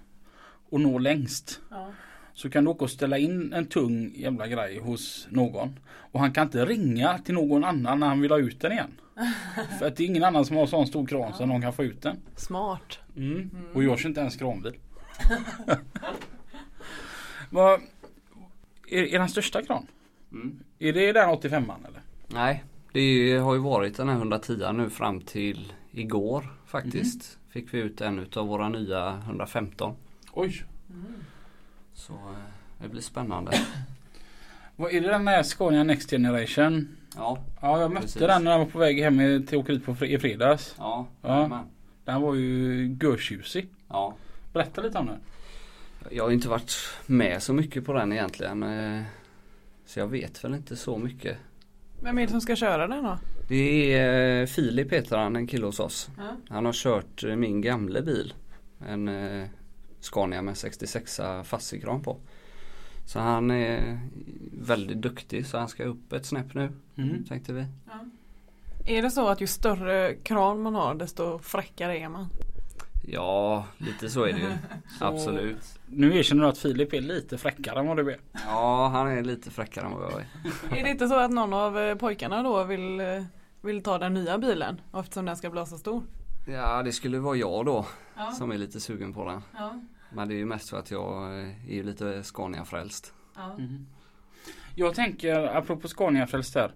och 0.70 0.82
nå 0.82 0.98
längst. 1.00 1.60
Ja. 1.70 1.92
Så 2.38 2.50
kan 2.50 2.64
du 2.64 2.70
åka 2.70 2.84
och 2.84 2.92
ställa 2.92 3.18
in 3.18 3.54
en 3.54 3.66
tung 3.66 4.12
jävla 4.16 4.48
grej 4.48 4.80
hos 4.80 5.28
någon. 5.30 5.80
Och 5.86 6.20
han 6.20 6.34
kan 6.34 6.44
inte 6.44 6.66
ringa 6.66 7.18
till 7.18 7.34
någon 7.34 7.64
annan 7.64 8.00
när 8.00 8.08
han 8.08 8.22
vill 8.22 8.32
ha 8.32 8.38
ut 8.38 8.62
den 8.62 8.72
igen. 8.72 8.92
För 9.80 9.88
att 9.88 9.96
det 9.96 10.04
är 10.04 10.08
ingen 10.08 10.24
annan 10.24 10.46
som 10.46 10.58
har 10.58 10.68
sån 10.68 10.88
stor 10.88 11.06
kran 11.06 11.34
så 11.34 11.46
någon 11.46 11.62
kan 11.62 11.74
få 11.74 11.84
ut 11.84 12.02
den. 12.02 12.18
Smart. 12.36 13.00
Mm. 13.16 13.50
Och 13.74 13.84
jag 13.84 14.00
kör 14.00 14.10
inte 14.10 14.22
ens 14.22 14.36
kranbil. 14.36 14.74
Vad, 17.50 17.82
är, 18.88 19.04
är 19.04 19.20
den 19.20 19.30
största 19.30 19.62
kran? 19.62 19.88
Mm. 20.32 20.60
Är 20.80 20.94
det 20.94 21.12
den 21.12 21.30
85an 21.30 21.88
eller? 21.88 22.02
Nej, 22.28 22.64
det 22.92 23.38
har 23.38 23.54
ju 23.54 23.60
varit 23.60 23.98
den 23.98 24.10
här 24.10 24.16
110 24.16 24.72
nu 24.74 24.90
fram 24.90 25.22
till 25.22 25.74
igår 25.92 26.54
faktiskt. 26.66 27.38
Fick 27.50 27.74
vi 27.74 27.80
ut 27.80 28.02
en 28.02 28.20
utav 28.20 28.48
våra 28.48 28.70
nya 28.70 29.22
115. 29.26 29.96
Oj. 30.34 30.64
Så 31.98 32.14
eh, 32.14 32.20
det 32.82 32.90
blir 32.90 33.02
spännande. 33.02 33.52
Vad 34.76 34.92
är 34.94 35.02
det 35.02 35.08
den 35.08 35.26
där 35.26 35.44
Scania 35.44 35.84
Next 35.84 36.10
Generation? 36.10 36.98
Ja, 37.16 37.44
Ja 37.62 37.82
jag 37.82 37.92
mötte 37.92 38.02
Precis. 38.06 38.22
den 38.22 38.44
när 38.44 38.52
jag 38.52 38.60
var 38.60 38.66
på 38.66 38.80
väg 38.80 39.00
hem 39.04 39.22
i- 39.22 39.46
till 39.46 39.64
på 39.82 39.96
fre- 39.96 40.06
i 40.06 40.20
fredags. 40.20 40.76
ja, 40.78 41.08
Ja. 41.22 41.66
Den 42.06 42.22
var 42.22 42.36
ju 42.36 42.86
görtjusig. 43.02 43.68
ja. 43.90 44.16
Berätta 44.54 44.82
lite 44.82 44.98
om 44.98 45.06
den. 45.06 45.20
Jag 46.12 46.24
har 46.24 46.32
inte 46.32 46.50
varit 46.50 46.72
med 47.06 47.44
så 47.44 47.54
mycket 47.54 47.86
på 47.86 47.94
den 47.94 48.14
egentligen. 48.14 48.64
eh, 48.64 49.02
Så 49.86 50.00
jag 50.00 50.08
vet 50.08 50.44
väl 50.44 50.54
inte 50.54 50.76
så 50.76 50.98
mycket. 50.98 51.38
Vem 52.02 52.18
är 52.18 52.22
det 52.22 52.32
som 52.32 52.42
ska 52.42 52.56
köra 52.56 52.88
den 52.88 53.04
då? 53.04 53.18
Det 53.48 53.94
är 53.94 54.42
eh, 54.42 54.46
Filip 54.46 54.94
heter 54.94 55.18
han, 55.18 55.36
en 55.36 55.48
kille 55.48 55.66
hos 55.66 55.80
oss. 55.80 56.10
Ja. 56.18 56.24
Han 56.50 56.66
har 56.66 56.74
kört 56.74 57.24
min 57.38 57.62
gamla 57.62 58.02
bil. 58.02 58.34
En 58.88 59.08
Scania 60.00 60.42
med 60.42 60.58
66 60.58 61.20
fassikran 61.44 62.02
på. 62.04 62.18
Så 63.06 63.20
han 63.20 63.52
är 63.52 64.00
väldigt 64.62 64.98
duktig 65.02 65.46
så 65.46 65.58
han 65.58 65.68
ska 65.68 65.84
upp 65.84 66.14
ett 66.14 66.26
snäpp 66.26 66.54
nu 66.54 66.72
Mm. 66.98 67.26
tänkte 67.26 67.54
vi. 67.54 67.66
Är 68.86 69.02
det 69.02 69.12
så 69.12 69.28
att 69.28 69.42
ju 69.42 69.48
större 69.48 70.14
kran 70.14 70.62
man 70.62 70.76
har 70.76 70.96
desto 70.96 71.40
fräckare 71.40 71.98
är 72.00 72.10
man? 72.10 72.28
Ja, 73.08 73.66
lite 73.78 74.10
så 74.10 74.24
är 74.24 74.34
det 74.34 74.40
ju. 74.40 74.52
Absolut. 75.00 75.80
Nu 75.86 76.18
erkänner 76.18 76.44
du 76.44 76.50
att 76.50 76.58
Filip 76.58 76.94
är 76.94 77.02
lite 77.02 77.38
fräckare 77.38 77.80
än 77.80 77.88
vad 77.88 77.98
du 77.98 78.12
är. 78.12 78.20
Ja, 78.48 78.88
han 78.88 79.08
är 79.08 79.24
lite 79.24 79.52
fräckare 79.52 79.86
än 79.86 79.92
vad 79.92 80.04
jag 80.12 80.20
är. 80.20 80.28
Är 80.80 80.84
det 80.84 80.90
inte 80.90 81.08
så 81.08 81.16
att 81.20 81.32
någon 81.32 81.54
av 81.54 81.80
eh, 81.80 81.96
pojkarna 81.96 82.44
då 82.44 82.64
vill, 82.64 83.00
eh, 83.00 83.24
vill 83.62 83.84
ta 83.84 83.98
den 83.98 84.14
nya 84.14 84.38
bilen 84.38 84.82
eftersom 84.96 85.26
den 85.26 85.38
ska 85.38 85.50
bli 85.50 85.66
så 85.66 85.78
stor? 85.78 86.04
Ja, 86.48 86.84
det 86.84 86.92
skulle 86.92 87.20
vara 87.20 87.36
jag 87.36 87.66
då 87.66 87.86
Ja. 88.16 88.32
som 88.32 88.52
är 88.52 88.58
lite 88.58 88.80
sugen 88.80 89.14
på 89.14 89.26
den. 89.26 89.42
Ja. 89.58 89.82
Men 90.10 90.28
det 90.28 90.34
är 90.34 90.38
ju 90.38 90.46
mest 90.46 90.70
för 90.70 90.80
att 90.80 90.92
jag 90.92 91.24
eh, 91.40 91.70
är 91.70 91.74
ju 91.74 91.84
lite 91.84 92.24
Scania-frälst. 92.24 93.14
Ja. 93.36 93.58
Jag 94.76 94.96
tänker 94.96 95.58
apropå 95.58 95.88
Scania 95.88 96.28
frälst 96.28 96.54
där. 96.54 96.72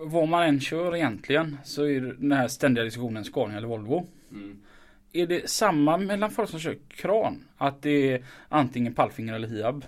Vad 0.00 0.28
man 0.28 0.42
än 0.42 0.60
kör 0.60 0.96
egentligen 0.96 1.58
så 1.64 1.84
är 1.86 2.00
den 2.00 2.32
här 2.32 2.48
ständiga 2.48 2.84
diskussionen 2.84 3.24
Scania 3.24 3.56
eller 3.56 3.68
Volvo. 3.68 4.06
Är 5.12 5.26
det 5.26 5.50
samma 5.50 5.96
mellan 5.98 6.30
folk 6.30 6.50
som 6.50 6.58
kör 6.60 6.78
kran? 6.88 7.44
Att 7.56 7.82
det 7.82 8.12
är 8.12 8.24
antingen 8.48 8.94
Palfinger 8.94 9.34
eller 9.34 9.48
Hiab? 9.48 9.84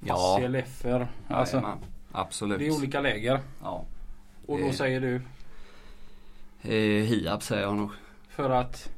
Ja. 0.00 0.14
Passi 0.14 0.44
eller 0.44 0.62
FR? 0.62 1.06
Alltså, 1.28 1.56
Jajamän, 1.56 1.78
Absolut. 2.12 2.58
det 2.58 2.66
är 2.66 2.76
olika 2.78 3.00
läger. 3.00 3.40
Ja. 3.62 3.84
Och 4.46 4.58
då 4.58 4.66
Det- 4.66 4.72
säger 4.72 5.00
du 5.00 5.20
Eh, 6.62 7.04
Hiab 7.04 7.42
säger 7.42 7.62
jag 7.62 7.76
nog. 7.76 7.90
För 8.36 8.50
att 8.50 8.90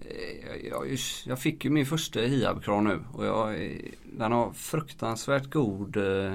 Eh, 0.00 0.68
Jag, 0.68 0.98
jag, 1.26 1.38
fick 1.38 1.64
ju 1.64 1.70
min 1.70 1.86
första 1.86 2.20
Hiab-kran 2.20 2.84
nu 2.84 3.00
och 3.12 3.26
jag, 3.26 3.64
eh, 3.64 3.78
den 4.12 4.32
har 4.32 4.52
fruktansvärt 4.52 5.50
god 5.50 5.96
eh, 5.96 6.34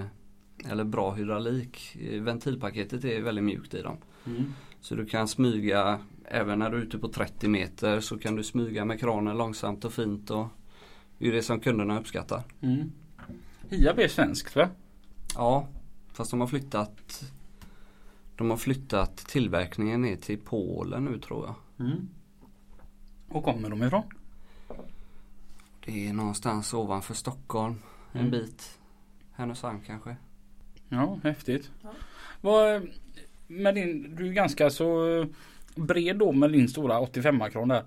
eller 0.65 0.83
bra 0.83 1.13
hydraulik. 1.13 1.97
Ventilpaketet 2.11 3.03
är 3.05 3.21
väldigt 3.21 3.43
mjukt 3.43 3.73
i 3.73 3.81
dem. 3.81 3.97
Så 4.81 4.95
du 4.95 5.05
kan 5.05 5.27
smyga 5.27 5.99
även 6.25 6.59
när 6.59 6.69
du 6.69 6.77
är 6.77 6.81
ute 6.81 6.97
på 6.97 7.07
30 7.07 7.47
meter 7.47 7.99
så 7.99 8.17
kan 8.17 8.35
du 8.35 8.43
smyga 8.43 8.85
med 8.85 8.99
kranen 8.99 9.37
långsamt 9.37 9.85
och 9.85 9.93
fint. 9.93 10.29
Och 10.29 10.47
det 11.17 11.27
är 11.27 11.31
det 11.31 11.43
som 11.43 11.59
kunderna 11.59 11.99
uppskattar. 11.99 12.43
mm. 12.61 12.91
Hiab 13.69 13.99
är 13.99 14.07
svenskt 14.07 14.55
va? 14.55 14.69
Ja, 15.35 15.67
fast 16.13 16.31
de 16.31 16.39
har 16.39 16.47
flyttat 16.47 17.23
De 18.35 18.49
har 18.49 18.57
flyttat 18.57 19.17
tillverkningen 19.17 20.01
ner 20.01 20.15
till 20.15 20.37
Polen 20.37 21.05
nu 21.05 21.19
tror 21.19 21.45
jag. 21.45 21.85
Mm. 21.85 22.07
Och 23.33 23.43
kommer 23.43 23.69
de 23.69 23.83
ifrån? 23.83 24.03
Det 25.85 26.07
är 26.07 26.13
någonstans 26.13 26.73
ovanför 26.73 27.13
Stockholm 27.13 27.75
en 28.11 28.19
Mm. 28.19 28.31
bit. 28.31 28.79
Härnösand 29.35 29.85
kanske. 29.85 30.15
Ja, 30.89 31.19
häftigt. 31.23 31.71
Ja. 31.81 31.89
Vad, 32.41 32.87
med 33.47 33.75
din, 33.75 34.15
du 34.15 34.27
är 34.27 34.33
ganska 34.33 34.69
så 34.69 35.25
bred 35.75 36.17
då 36.17 36.31
med 36.31 36.51
din 36.51 36.69
stora 36.69 36.99
85-kran 37.01 37.67
där. 37.67 37.83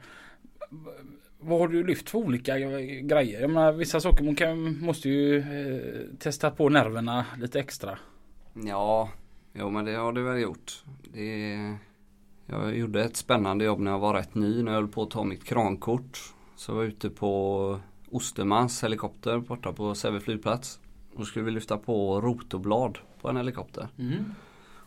Vad 1.39 1.59
har 1.61 1.69
du 1.69 1.85
lyft 1.87 2.11
för 2.11 2.19
olika 2.19 2.59
grejer? 2.59 3.41
Jag 3.41 3.51
menar, 3.51 3.73
vissa 3.73 4.01
saker 4.01 4.25
man 4.25 4.35
kan, 4.35 4.81
måste 4.81 5.09
ju 5.09 5.39
eh, 5.39 6.19
testa 6.19 6.51
på 6.51 6.69
nerverna 6.69 7.27
lite 7.39 7.61
extra. 7.61 7.99
Ja, 8.67 9.11
jo 9.53 9.71
men 9.71 9.85
det 9.85 9.93
har 9.95 10.13
du 10.13 10.23
väl 10.23 10.41
gjort. 10.43 10.85
Det, 11.13 11.75
jag 12.47 12.77
gjorde 12.77 13.05
ett 13.05 13.17
spännande 13.17 13.65
jobb 13.65 13.81
när 13.81 13.91
jag 13.91 13.99
var 13.99 14.15
rätt 14.15 14.35
ny 14.35 14.63
när 14.63 14.73
jag 14.73 14.81
höll 14.81 14.89
på 14.89 15.03
att 15.03 15.11
ta 15.11 15.25
mitt 15.25 15.45
krankort. 15.45 16.33
Så 16.57 16.71
jag 16.71 16.77
var 16.77 16.85
ute 16.85 17.11
på 17.11 17.81
Ostermans 18.11 18.85
helikopter 18.85 19.39
borta 19.39 19.73
på 19.73 19.95
Säve 19.95 20.21
flygplats. 20.21 20.81
Och 21.13 21.19
då 21.19 21.25
skulle 21.25 21.45
vi 21.45 21.51
lyfta 21.51 21.79
på 21.79 22.21
rotorblad 22.21 22.99
på 23.21 23.29
en 23.29 23.37
helikopter. 23.37 23.89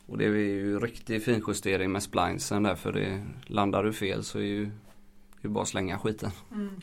Och 0.05 0.17
det 0.17 0.25
är 0.25 0.29
ju 0.29 0.79
riktig 0.79 1.23
finjustering 1.23 1.91
med 1.91 2.03
splinesen 2.03 2.63
där 2.63 2.75
för 2.75 2.91
det 2.91 3.23
landar 3.47 3.83
du 3.83 3.93
fel 3.93 4.23
så 4.23 4.39
är 4.39 4.43
ju 4.43 4.65
det 5.41 5.47
är 5.47 5.49
bara 5.49 5.61
att 5.61 5.67
slänga 5.67 5.99
skiten. 5.99 6.31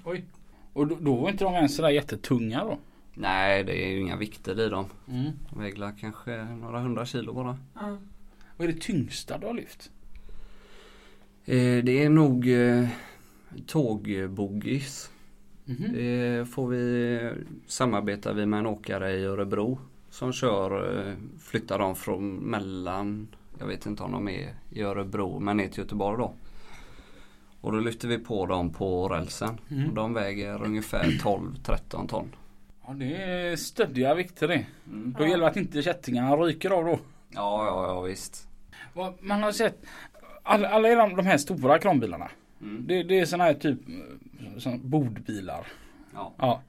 Oj. 0.04 0.24
Och 0.72 0.86
då, 0.86 0.96
då 1.00 1.16
var 1.16 1.30
inte 1.30 1.44
de 1.44 1.54
ens 1.54 1.76
sådär 1.76 1.90
jättetunga 1.90 2.64
då? 2.64 2.78
Nej 3.14 3.64
det 3.64 3.84
är 3.84 3.88
ju 3.88 4.00
inga 4.00 4.16
vikter 4.16 4.60
i 4.60 4.68
dem. 4.68 4.86
Mm. 5.08 5.32
De 5.50 5.60
väger 5.60 5.92
kanske 6.00 6.44
några 6.44 6.80
hundra 6.80 7.06
kilo 7.06 7.32
bara. 7.32 7.58
Ja. 7.74 7.98
Vad 8.56 8.68
är 8.68 8.72
det 8.72 8.80
tyngsta 8.80 9.38
du 9.38 9.46
har 9.46 9.54
lyft? 9.54 9.90
Eh, 11.48 11.84
det 11.84 12.04
är 12.04 12.08
nog 12.08 12.48
eh, 12.48 12.88
tågbogis. 13.66 15.10
Mhm. 15.64 15.92
Det 15.92 16.48
får 16.50 16.68
vi 16.68 17.32
samarbeta 17.66 18.32
vi 18.32 18.46
med 18.46 18.58
en 18.58 18.66
åkare 18.66 19.12
i 19.12 19.24
Örebro 19.24 19.78
som 20.10 20.32
kör, 20.32 20.98
eh, 20.98 21.14
flyttar 21.40 21.78
dem 21.78 21.96
från 21.96 22.34
mellan, 22.34 23.28
jag 23.58 23.66
vet 23.66 23.86
inte 23.86 24.02
om 24.02 24.12
de 24.12 24.28
är 24.28 24.54
i 24.70 24.82
Örebro 24.82 25.40
men 25.40 25.56
ner 25.56 25.68
till 25.68 25.78
Göteborg 25.78 26.18
då. 26.18 26.32
Och 27.60 27.72
då 27.72 27.80
lyfter 27.80 28.08
vi 28.08 28.18
på 28.18 28.46
dem 28.46 28.72
på 28.72 29.08
rälsen. 29.08 29.58
Mm. 29.70 29.88
Och 29.88 29.94
de 29.94 30.14
väger 30.14 30.64
ungefär 30.64 31.04
12-13 31.04 32.08
ton. 32.08 32.32
Ja 32.86 32.92
det 32.92 33.16
är 33.16 33.56
stöddiga 33.56 34.14
vikter 34.14 34.48
det. 34.48 34.66
Mm. 34.86 35.14
Då 35.18 35.26
gäller 35.26 35.44
det 35.44 35.50
att 35.50 35.56
inte 35.56 35.82
kättingarna 35.82 36.36
ryker 36.36 36.70
av 36.70 36.84
då. 36.84 36.98
Ja, 37.28 37.66
ja, 37.66 37.86
ja 37.86 38.00
visst. 38.00 38.48
Man 39.20 39.42
har 39.42 39.52
sett 39.52 39.86
alla, 40.46 40.68
alla 40.68 40.88
de, 40.88 41.16
de 41.16 41.26
här 41.26 41.36
stora 41.38 41.78
kranbilarna. 41.78 42.30
Mm. 42.60 42.86
Det, 42.86 43.02
det 43.02 43.20
är 43.20 43.24
sådana 43.26 43.44
här 43.44 43.54
typ 43.54 43.78
såna 44.58 44.76
bordbilar. 44.78 45.66
Ja. 46.14 46.32
Ja. 46.38 46.62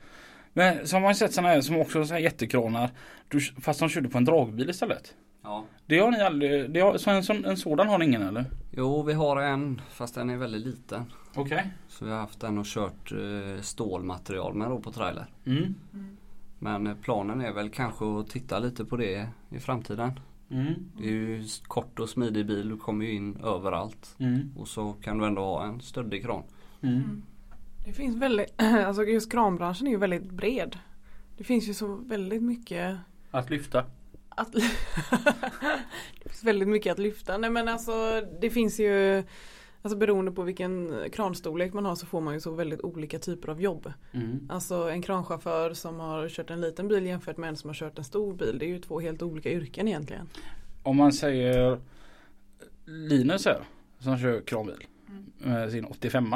Men 0.53 0.87
så 0.87 0.95
har 0.95 1.01
man 1.01 1.15
sett 1.15 1.33
sådana 1.33 1.49
här 1.49 1.61
som 1.61 1.77
också 1.77 2.03
här 2.03 2.19
jättekranar. 2.19 2.89
Du, 3.27 3.39
fast 3.39 3.79
de 3.79 3.89
körde 3.89 4.09
på 4.09 4.17
en 4.17 4.25
dragbil 4.25 4.69
istället. 4.69 5.15
ja. 5.43 5.65
Det 5.85 5.99
har 5.99 6.11
ni 6.11 6.21
aldrig, 6.21 6.71
det 6.71 6.79
har, 6.79 6.97
så 6.97 7.09
en, 7.11 7.23
sån- 7.23 7.45
en 7.45 7.57
sådan 7.57 7.87
har 7.87 7.97
ni 7.97 8.05
ingen 8.05 8.21
eller? 8.21 8.45
Jo, 8.71 9.03
vi 9.03 9.13
har 9.13 9.41
en 9.41 9.81
fast 9.89 10.15
den 10.15 10.29
är 10.29 10.37
väldigt 10.37 10.65
liten. 10.67 11.03
Okej. 11.35 11.67
Så 11.87 12.05
vi 12.05 12.11
har 12.11 12.19
haft 12.19 12.39
den 12.39 12.57
och 12.57 12.65
kört 12.65 13.11
eh, 13.11 13.61
stålmaterial 13.61 14.53
med 14.53 14.69
då 14.69 14.79
på 14.79 14.91
trailer. 14.91 15.25
Mm. 15.45 15.75
Men 16.59 16.87
eh, 16.87 16.95
planen 17.01 17.41
är 17.41 17.51
väl 17.51 17.69
kanske 17.69 18.05
att 18.19 18.29
titta 18.29 18.59
lite 18.59 18.85
på 18.85 18.97
det 18.97 19.27
i 19.49 19.59
framtiden. 19.59 20.19
Mm. 20.49 20.73
Det 20.97 21.03
är 21.03 21.11
ju 21.11 21.43
kort 21.67 21.99
och 21.99 22.09
smidig 22.09 22.45
bil, 22.45 22.69
du 22.69 22.77
kommer 22.77 23.05
ju 23.05 23.11
in 23.11 23.37
överallt. 23.43 24.15
Mm. 24.19 24.51
Och 24.57 24.67
så 24.67 24.93
kan 24.93 25.17
du 25.17 25.25
ändå 25.25 25.41
ha 25.41 25.65
en 25.65 25.81
stöddig 25.81 26.23
kran. 26.25 26.43
Mm. 26.81 27.21
Det 27.85 27.93
finns 27.93 28.15
väldigt, 28.15 28.53
alltså 28.61 29.03
just 29.03 29.31
kranbranschen 29.31 29.87
är 29.87 29.91
ju 29.91 29.97
väldigt 29.97 30.31
bred. 30.31 30.77
Det 31.37 31.43
finns 31.43 31.69
ju 31.69 31.73
så 31.73 31.95
väldigt 31.95 32.43
mycket 32.43 32.97
Att 33.31 33.49
lyfta. 33.49 33.85
att 34.29 34.51
det 36.23 36.29
finns 36.29 36.43
väldigt 36.43 36.67
mycket 36.67 36.91
att 36.91 36.99
lyfta. 36.99 37.37
Nej 37.37 37.49
men 37.49 37.67
alltså 37.67 38.21
det 38.41 38.49
finns 38.49 38.79
ju 38.79 39.23
Alltså 39.81 39.97
beroende 39.97 40.31
på 40.31 40.43
vilken 40.43 40.93
kranstorlek 41.11 41.73
man 41.73 41.85
har 41.85 41.95
så 41.95 42.05
får 42.05 42.21
man 42.21 42.33
ju 42.33 42.39
så 42.39 42.51
väldigt 42.51 42.81
olika 42.81 43.19
typer 43.19 43.49
av 43.49 43.61
jobb. 43.61 43.93
Mm. 44.11 44.39
Alltså 44.49 44.75
en 44.89 45.01
kranchaufför 45.01 45.73
som 45.73 45.99
har 45.99 46.29
kört 46.29 46.49
en 46.49 46.61
liten 46.61 46.87
bil 46.87 47.05
jämfört 47.05 47.37
med 47.37 47.49
en 47.49 47.55
som 47.55 47.69
har 47.69 47.75
kört 47.75 47.97
en 47.97 48.03
stor 48.03 48.33
bil. 48.33 48.57
Det 48.59 48.65
är 48.65 48.69
ju 48.69 48.79
två 48.79 48.99
helt 48.99 49.21
olika 49.21 49.51
yrken 49.51 49.87
egentligen. 49.87 50.29
Om 50.83 50.97
man 50.97 51.13
säger 51.13 51.79
Linus 52.85 53.45
här 53.45 53.59
som 53.99 54.17
kör 54.17 54.41
kranbil 54.41 54.85
med 55.37 55.71
sin 55.71 55.85
85 55.85 56.35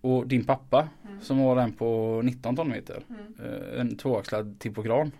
och 0.00 0.26
din 0.26 0.44
pappa 0.44 0.88
som 1.22 1.38
har 1.38 1.56
den 1.56 1.72
på 1.72 2.20
19 2.24 2.56
tonmeter. 2.56 3.02
eh, 3.44 3.80
En 3.80 3.96
tvåaxlad 3.96 4.58
tippokran. 4.58 5.12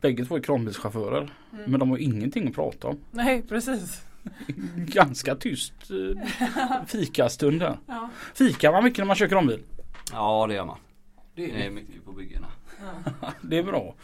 Bägge 0.00 0.24
två 0.24 0.36
är 0.36 0.40
kranbilschaufförer. 0.40 1.30
Men 1.66 1.80
de 1.80 1.90
har 1.90 1.98
ingenting 1.98 2.48
att 2.48 2.54
prata 2.54 2.88
om. 2.88 2.98
Nej 3.10 3.42
precis. 3.48 4.02
Ganska 4.76 5.34
tyst 5.34 5.72
eh, 5.90 6.26
fikastund 6.86 7.62
här. 7.62 7.78
Ja. 7.86 8.10
Fikar 8.34 8.72
man 8.72 8.84
mycket 8.84 8.98
när 8.98 9.06
man 9.06 9.16
kör 9.16 9.28
kranbil? 9.28 9.60
Ja 10.12 10.46
det 10.46 10.54
gör 10.54 10.64
man. 10.64 10.78
Det 11.34 11.46
Det 11.46 11.66
är 11.66 11.70
mycket 11.70 12.04
på 12.04 12.12
byggena. 12.12 12.46
Det 13.40 13.58
är 13.58 13.62
bra. 13.62 13.94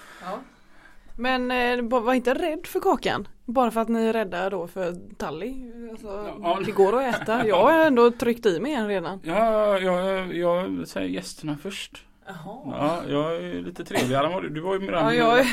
Men 1.16 1.50
eh, 1.50 2.00
var 2.00 2.14
inte 2.14 2.34
rädd 2.34 2.66
för 2.66 2.80
kakan. 2.80 3.28
Bara 3.44 3.70
för 3.70 3.80
att 3.80 3.88
ni 3.88 4.06
är 4.06 4.12
rädda 4.12 4.50
då 4.50 4.66
för 4.66 5.14
Tally. 5.16 5.54
Alltså, 5.90 6.34
Ja. 6.42 6.60
Det 6.66 6.72
går 6.72 7.02
att 7.02 7.14
äta. 7.14 7.46
Jag 7.48 7.62
har 7.62 7.86
ändå 7.86 8.10
tryckt 8.10 8.46
i 8.46 8.60
mig 8.60 8.72
en 8.74 8.88
redan. 8.88 9.20
Ja, 9.22 9.78
jag, 9.78 10.34
jag 10.36 10.88
säger 10.88 11.08
gästerna 11.08 11.56
först. 11.62 12.04
Jaha. 12.26 12.74
Ja, 12.78 13.02
jag 13.08 13.36
är 13.36 13.62
lite 13.62 13.84
trevligare 13.84 14.26
än 14.26 14.32
vad 14.32 14.42
du, 14.42 14.48
du 14.48 14.60
var 14.60 14.74
ju 14.74 14.80
mer 14.80 14.92
Ja, 14.92 15.14
jag 15.14 15.46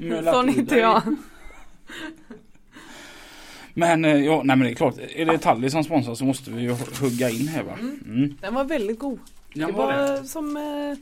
mjölat 0.00 0.34
Sån 0.34 0.48
i 0.48 0.58
inte 0.58 0.76
jag. 0.76 1.02
Men 3.80 4.04
eh, 4.04 4.24
ja, 4.24 4.42
nej 4.44 4.56
men 4.56 4.66
det 4.66 4.70
är 4.70 4.74
klart. 4.74 4.94
Är 4.98 5.26
det 5.26 5.38
Tally 5.38 5.70
som 5.70 5.84
sponsrar 5.84 6.14
så 6.14 6.24
måste 6.24 6.50
vi 6.50 6.62
ju 6.62 6.70
hugga 7.00 7.30
in 7.30 7.48
här 7.48 7.62
va. 7.62 7.72
Mm. 8.04 8.36
Den 8.40 8.54
var 8.54 8.64
väldigt 8.64 8.98
god. 8.98 9.18
Ja, 9.52 9.66
det 9.66 9.72
var 9.72 9.86
var 9.86 9.92
det. 9.92 10.24
som 10.24 10.56
eh, 10.56 10.98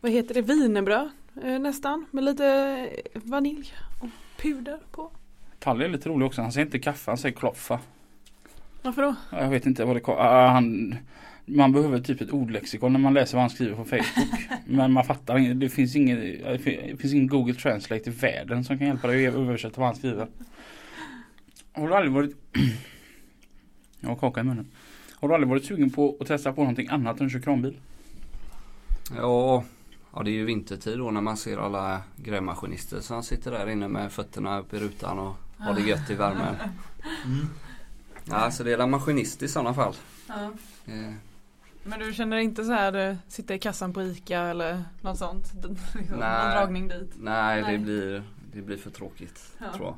vad 0.00 0.12
heter 0.12 0.34
det, 0.34 0.42
wienerbröd 0.42 1.10
eh, 1.44 1.58
nästan. 1.58 2.06
Med 2.10 2.24
lite 2.24 2.88
vanilj 3.14 3.72
och 4.00 4.08
puder 4.36 4.78
på. 4.90 5.10
Tally 5.58 5.84
är 5.84 5.88
lite 5.88 6.08
rolig 6.08 6.26
också. 6.26 6.42
Han 6.42 6.52
säger 6.52 6.66
inte 6.66 6.78
kaffe, 6.78 7.10
han 7.10 7.18
säger 7.18 7.36
kloffa. 7.36 7.80
Varför 8.82 9.02
då? 9.02 9.14
Ja, 9.32 9.42
Jag 9.42 9.50
vet 9.50 9.66
inte 9.66 9.84
vad 9.84 9.96
det 9.96 10.02
ah, 10.08 10.48
han, 10.48 10.94
Man 11.44 11.72
behöver 11.72 12.00
typ 12.00 12.20
ett 12.20 12.30
ordlexikon 12.30 12.92
när 12.92 13.00
man 13.00 13.14
läser 13.14 13.36
vad 13.36 13.42
han 13.42 13.50
skriver 13.50 13.76
på 13.76 13.84
Facebook. 13.84 14.48
Men 14.66 14.92
man 14.92 15.04
fattar 15.04 15.38
inget. 15.38 15.60
Det 15.60 15.68
finns 15.68 15.96
ingen, 15.96 16.20
det 16.44 16.58
finns 17.00 17.14
ingen 17.14 17.26
Google 17.26 17.54
Translate 17.54 18.10
i 18.10 18.12
världen 18.12 18.64
som 18.64 18.78
kan 18.78 18.86
hjälpa 18.86 19.08
dig 19.08 19.26
att 19.26 19.34
översätta 19.34 19.80
vad 19.80 19.86
han 19.86 19.96
skriver. 19.96 20.26
Har 21.72 21.88
du 21.88 21.94
aldrig 21.94 22.12
varit 22.12 22.36
Jag 24.00 24.08
har 24.08 24.16
kaka 24.16 24.40
i 24.40 24.44
munnen. 24.44 24.66
Har 25.14 25.28
du 25.28 25.34
aldrig 25.34 25.48
varit 25.50 25.64
sugen 25.64 25.90
på 25.90 26.16
att 26.20 26.26
testa 26.26 26.52
på 26.52 26.60
någonting 26.60 26.88
annat 26.88 27.20
än 27.20 27.26
att 27.26 27.32
köra 27.32 27.42
kranbil? 27.42 27.76
Ja, 29.16 29.64
ja 30.14 30.22
det 30.22 30.30
är 30.30 30.32
ju 30.32 30.44
vintertid 30.44 30.98
då 30.98 31.10
när 31.10 31.20
man 31.20 31.36
ser 31.36 31.58
alla 31.58 32.02
grävmaskinister 32.16 33.00
som 33.00 33.22
sitter 33.22 33.50
där 33.50 33.68
inne 33.70 33.88
med 33.88 34.12
fötterna 34.12 34.58
upp 34.60 34.74
i 34.74 34.78
rutan 34.78 35.18
och 35.18 35.34
har 35.58 35.74
det 35.74 35.80
gött 35.80 36.10
i 36.10 36.14
värmen. 36.14 36.56
Ja, 38.24 38.50
så 38.50 38.62
det 38.64 38.72
är 38.72 38.78
en 38.78 38.90
maskinist 38.90 39.42
i 39.42 39.48
sådana 39.48 39.74
fall. 39.74 39.94
Eh, 40.86 41.12
Men 41.84 41.98
du 42.00 42.12
känner 42.12 42.36
inte 42.36 42.64
så 42.64 42.72
här 42.72 43.08
eh, 43.10 43.16
sitta 43.28 43.54
i 43.54 43.58
kassan 43.58 43.92
på 43.92 44.02
ICA 44.02 44.40
eller 44.40 44.84
något 45.00 45.18
sånt? 45.18 45.52
Liksom, 45.94 46.18
Nej. 46.18 46.44
Någon 46.44 46.50
dragning 46.50 46.88
dit? 46.88 47.12
nej, 47.18 47.62
Nej. 47.62 47.72
Det, 47.72 47.78
blir, 47.84 48.22
det 48.52 48.62
blir 48.62 48.76
för 48.76 48.90
tråkigt 48.90 49.52
Ja. 49.58 49.72
tror 49.74 49.86
jag. 49.86 49.96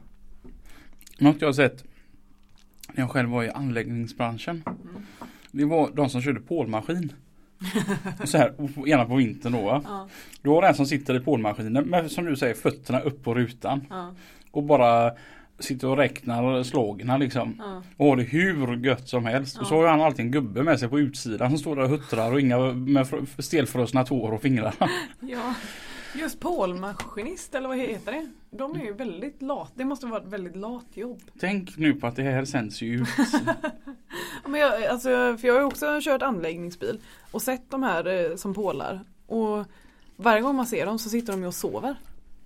Något 1.22 1.40
jag 1.40 1.48
har 1.48 1.52
sett 1.52 1.84
när 2.92 3.02
jag 3.02 3.10
själv 3.10 3.28
var 3.30 3.44
i 3.44 3.50
anläggningsbranschen. 3.50 4.62
Det 5.52 5.64
var 5.64 5.90
de 5.94 6.08
som 6.10 6.22
körde 6.22 6.40
pålmaskin. 6.40 7.12
Så 8.24 8.38
här, 8.38 8.52
gärna 8.86 9.04
på 9.04 9.16
vintern 9.16 9.52
då. 9.52 9.82
Ja, 9.84 10.08
Du 10.42 10.50
har 10.50 10.62
den 10.62 10.74
som 10.74 10.86
sitter 10.86 11.14
i 11.16 11.20
pålmaskinen 11.20 11.84
med 11.84 12.10
som 12.10 12.24
du 12.24 12.36
säger 12.36 12.54
fötterna 12.54 13.00
upp 13.00 13.24
på 13.24 13.34
rutan. 13.34 13.86
ja, 13.90 14.14
Och 14.50 14.62
bara 14.62 15.10
sitter 15.58 15.88
och 15.88 15.96
räknar 15.96 16.62
slågorna 16.62 17.16
liksom. 17.16 17.54
ja. 17.58 17.82
Och 17.96 18.06
har 18.06 18.16
det 18.16 18.22
hur 18.22 18.76
gött 18.76 19.08
som 19.08 19.24
helst. 19.26 19.58
Och 19.58 19.66
så 19.66 19.74
har 19.76 19.88
han 19.88 20.00
alltid 20.00 20.24
en 20.24 20.30
gubbe 20.30 20.62
med 20.62 20.78
sig 20.80 20.88
på 20.88 21.00
utsidan 21.00 21.50
som 21.50 21.58
står 21.58 21.76
där 21.76 21.82
och 21.82 21.88
huttrar 21.90 22.32
och 22.32 22.40
inga 22.40 22.58
med 22.72 23.04
fr- 23.06 23.42
stelfrusna 23.42 24.04
tår 24.04 24.32
och 24.32 24.42
fingrar. 24.42 24.74
ja. 25.20 25.54
Just 26.14 26.40
pålmaskinist 26.40 27.54
eller 27.54 27.68
vad 27.68 27.78
heter 27.78 28.12
det? 28.12 28.30
De 28.50 28.80
är 28.80 28.84
ju 28.84 28.92
väldigt 28.92 29.42
lat. 29.42 29.72
Det 29.74 29.84
måste 29.84 30.06
vara 30.06 30.20
ett 30.20 30.28
väldigt 30.28 30.56
lat 30.56 30.86
jobb. 30.94 31.22
Tänk 31.40 31.76
nu 31.76 31.94
på 31.94 32.06
att 32.06 32.16
det 32.16 32.22
här 32.22 32.44
sänds 32.44 32.82
ju 32.82 32.94
ut. 32.94 33.08
Ja, 33.46 33.54
Men 34.48 34.60
jag, 34.60 34.84
alltså, 34.84 35.08
för 35.08 35.46
jag 35.46 35.54
har 35.54 35.60
ju 35.60 35.66
också 35.66 36.00
kört 36.02 36.22
anläggningsbil 36.22 37.00
och 37.30 37.42
sett 37.42 37.70
de 37.70 37.82
här 37.82 38.30
eh, 38.30 38.36
som 38.36 38.54
pålar. 38.54 39.00
Och 39.26 39.64
varje 40.16 40.42
gång 40.42 40.56
man 40.56 40.66
ser 40.66 40.86
dem 40.86 40.98
så 40.98 41.08
sitter 41.10 41.32
de 41.32 41.40
ju 41.40 41.46
och 41.46 41.54
sover. 41.54 41.94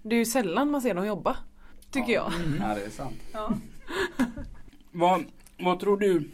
Det 0.03 0.15
är 0.15 0.19
ju 0.19 0.25
sällan 0.25 0.71
man 0.71 0.83
ser 0.83 0.95
dem 0.95 1.07
jobba. 1.07 1.37
Tycker 1.91 2.13
jag. 2.13 2.33
Ja, 2.61 2.75
det 2.75 2.85
är 2.85 2.91
sant. 2.91 3.23
Ja. 3.33 3.53
vad, 4.93 5.25
vad 5.59 5.81
tror 5.81 5.97
du 5.97 6.31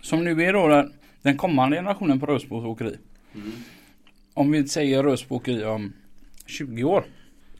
som 0.00 0.24
nu 0.24 0.42
är 0.42 0.52
då 0.52 0.68
den, 0.68 0.92
den 1.22 1.36
kommande 1.36 1.76
generationen 1.76 2.20
på 2.20 2.26
Rösbos 2.26 2.64
åkeri. 2.64 2.98
Mm. 3.34 3.52
Om 4.34 4.50
vi 4.50 4.68
säger 4.68 5.02
Rösbo 5.02 5.36
åkeri 5.36 5.64
om 5.64 5.92
20 6.50 6.84
år. 6.84 7.04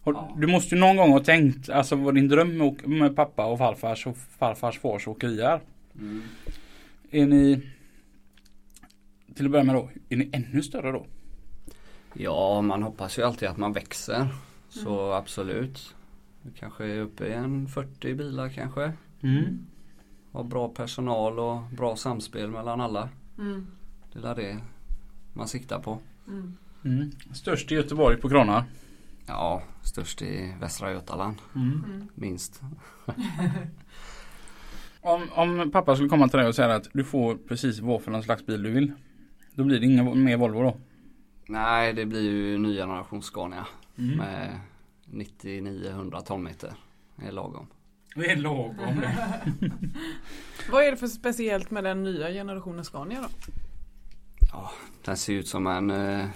Har- 0.02 0.12
Ja. 0.12 0.36
Du 0.38 0.46
måste 0.46 0.74
ju 0.74 0.80
någon 0.80 0.96
gång 0.96 1.10
ha 1.10 1.20
tänkt, 1.20 1.68
alltså 1.70 1.96
vad 1.96 2.14
din 2.14 2.28
dröm 2.28 2.74
med, 2.84 3.16
pappa 3.16 3.46
och 3.46 3.58
farfars 3.58 4.06
och 4.06 4.16
farfars 4.16 4.78
fars 4.78 5.08
åkeri 5.08 5.40
är. 5.40 5.60
Mm. 5.98 6.22
Är 7.10 7.26
ni 7.26 7.62
till 9.34 9.44
att 9.44 9.50
börja 9.52 9.64
med 9.64 9.74
då, 9.74 9.90
är 10.08 10.16
ni 10.16 10.30
ännu 10.32 10.62
större 10.62 10.92
då? 10.92 11.06
Ja, 12.14 12.60
man 12.60 12.82
hoppas 12.82 13.18
ju 13.18 13.22
alltid 13.22 13.48
att 13.48 13.56
man 13.56 13.72
växer. 13.72 14.28
Så 14.68 15.12
absolut. 15.12 15.94
Vi 16.42 16.50
kanske 16.58 16.84
är 16.86 17.00
uppe 17.00 17.26
i 17.26 17.32
en 17.32 17.68
40 17.68 18.14
bilar 18.14 18.48
kanske. 18.48 18.92
Mm. 19.22 19.58
Har 20.32 20.44
bra 20.44 20.68
personal 20.68 21.38
och 21.38 21.62
bra 21.76 21.96
samspel 21.96 22.50
mellan 22.50 22.80
alla. 22.80 23.08
Mm. 23.38 23.66
Det 24.12 24.28
är 24.28 24.34
det 24.34 24.58
man 25.32 25.48
siktar 25.48 25.78
på. 25.78 25.98
Mm. 26.28 26.56
Mm. 26.84 27.10
Störst 27.32 27.72
i 27.72 27.74
Göteborg 27.74 28.16
på 28.16 28.28
kranar. 28.28 28.64
Ja, 29.26 29.62
störst 29.82 30.22
i 30.22 30.54
Västra 30.60 30.92
Götaland. 30.92 31.36
Mm. 31.54 32.08
Minst. 32.14 32.60
Om, 35.02 35.28
om 35.32 35.70
pappa 35.70 35.94
skulle 35.94 36.08
komma 36.08 36.28
till 36.28 36.38
dig 36.38 36.48
och 36.48 36.54
säga 36.54 36.74
att 36.74 36.88
du 36.92 37.04
får 37.04 37.34
precis 37.34 37.80
vad 37.80 38.02
för 38.02 38.10
någon 38.10 38.22
slags 38.22 38.46
bil 38.46 38.62
du 38.62 38.70
vill. 38.70 38.92
Då 39.54 39.64
blir 39.64 39.80
det 39.80 39.86
ingen 39.86 40.24
mer 40.24 40.36
Volvo 40.36 40.62
då? 40.62 40.76
Nej, 41.46 41.92
det 41.92 42.06
blir 42.06 42.20
ju 42.20 42.58
ny 42.58 42.76
generation 42.76 43.22
Scania. 43.22 43.66
Mm. 43.98 44.16
Med 44.16 44.60
99-100 45.04 46.20
tonmeter. 46.20 46.72
Det 47.16 47.26
är 47.26 47.32
lagom. 47.32 47.66
Det 48.14 48.30
är 48.30 48.36
lagom 48.36 49.00
det. 49.00 49.42
Vad 50.70 50.84
är 50.84 50.90
det 50.90 50.96
för 50.96 51.06
speciellt 51.06 51.70
med 51.70 51.84
den 51.84 52.02
nya 52.02 52.28
generationen 52.28 52.84
Scania 52.84 53.20
då? 53.20 53.28
Den 55.04 55.16
ser 55.16 55.32
ut 55.32 55.48
som 55.48 55.66
en 55.66 55.90
eh, 55.90 56.26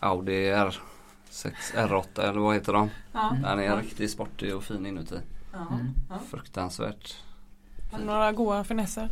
Audi 0.00 0.52
R6, 0.52 1.52
R8 1.74 2.20
eller 2.20 2.40
vad 2.40 2.54
heter 2.54 2.72
de? 2.72 2.90
Ja. 3.12 3.36
Den 3.42 3.58
är 3.58 3.76
riktigt 3.76 4.10
sportig 4.10 4.56
och 4.56 4.64
fin 4.64 4.86
inuti. 4.86 5.20
Ja. 5.52 5.66
Mm. 5.70 6.22
Fruktansvärt. 6.30 7.16
Har 7.92 7.98
du 7.98 8.04
några 8.04 8.32
goda 8.32 8.64
finesser? 8.64 9.10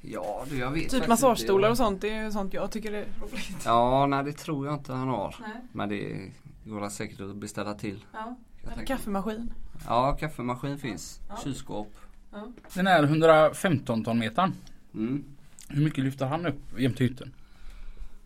Ja, 0.00 0.44
du 0.50 0.58
jag 0.58 0.70
vet 0.70 0.90
Typ 0.90 1.08
massagestolar 1.08 1.70
och 1.70 1.76
sånt, 1.76 2.00
det 2.00 2.10
är 2.10 2.30
sånt 2.30 2.54
jag 2.54 2.70
tycker 2.70 2.92
är 2.92 3.06
roligt. 3.20 3.62
Ja, 3.64 4.06
nej 4.06 4.24
det 4.24 4.32
tror 4.32 4.66
jag 4.66 4.74
inte 4.74 4.92
han 4.92 5.08
har. 5.08 5.36
Nej. 5.40 5.56
Men 5.72 5.88
det 5.88 6.30
går 6.64 6.88
säkert 6.88 7.20
att 7.20 7.36
beställa 7.36 7.74
till. 7.74 8.04
Ja. 8.12 8.36
Eller 8.72 8.86
kaffemaskin. 8.86 9.52
Ja, 9.86 10.16
kaffemaskin 10.20 10.78
finns. 10.78 11.20
Ja. 11.28 11.38
Kylskåp. 11.44 11.96
Ja. 12.32 12.48
Den 12.74 12.86
här 12.86 13.02
115 13.02 14.04
ton 14.04 14.18
metern. 14.18 14.52
Mm. 14.94 15.24
Hur 15.68 15.84
mycket 15.84 16.04
lyfter 16.04 16.26
han 16.26 16.46
upp 16.46 16.78
jämte 16.78 17.04
hytten? 17.04 17.32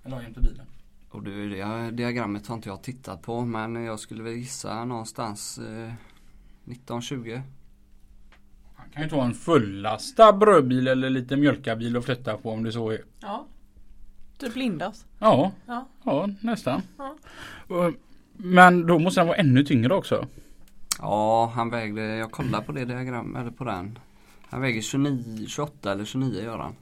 Eller 0.05 0.23
jämte 0.23 0.41
bilen? 0.41 0.67
Och 1.15 1.23
du, 1.23 1.49
det 1.51 1.91
diagrammet 1.91 2.47
har 2.47 2.55
inte 2.55 2.69
jag 2.69 2.83
tittat 2.83 3.23
på 3.23 3.45
men 3.45 3.85
jag 3.85 4.01
skulle 4.01 4.23
väl 4.23 4.33
gissa 4.33 4.85
någonstans 4.85 5.59
eh, 5.59 5.93
19-20. 6.65 7.43
Han 8.75 8.89
kan 8.91 9.03
ju 9.03 9.09
ta 9.09 9.25
en 9.25 9.35
fullastad 9.35 10.33
brödbil 10.33 10.89
eller 10.89 11.11
lite 11.11 11.37
mjölkabil 11.37 11.97
och 11.97 12.05
flytta 12.05 12.37
på 12.37 12.51
om 12.51 12.65
det 12.65 12.73
så 12.73 12.91
är. 12.91 13.05
ja. 13.21 13.47
Typ 14.39 14.57
Lindas. 14.57 15.07
Ja, 15.19 15.53
Ja. 15.67 15.89
ja 16.05 16.29
nästan. 16.41 16.83
Ja. 17.69 17.93
Men 18.33 18.87
då 18.87 18.99
måste 18.99 19.21
han 19.21 19.29
vara 19.29 19.37
ännu 19.37 19.65
tyngre 19.65 19.95
också. 19.95 20.27
Ja, 20.99 21.53
han 21.55 21.71
vägde, 21.71 22.03
jag 22.17 22.31
kollade 22.31 22.65
på 22.65 22.73
det 22.73 22.85
diagrammet, 22.85 23.41
eller 23.41 23.51
på 23.51 23.65
den. 23.65 23.99
Han 24.49 24.61
väger 24.61 24.81
29, 24.81 25.47
28 25.47 25.93
eller 25.93 26.05
29 26.05 26.43
gör 26.43 26.59
han. 26.59 26.75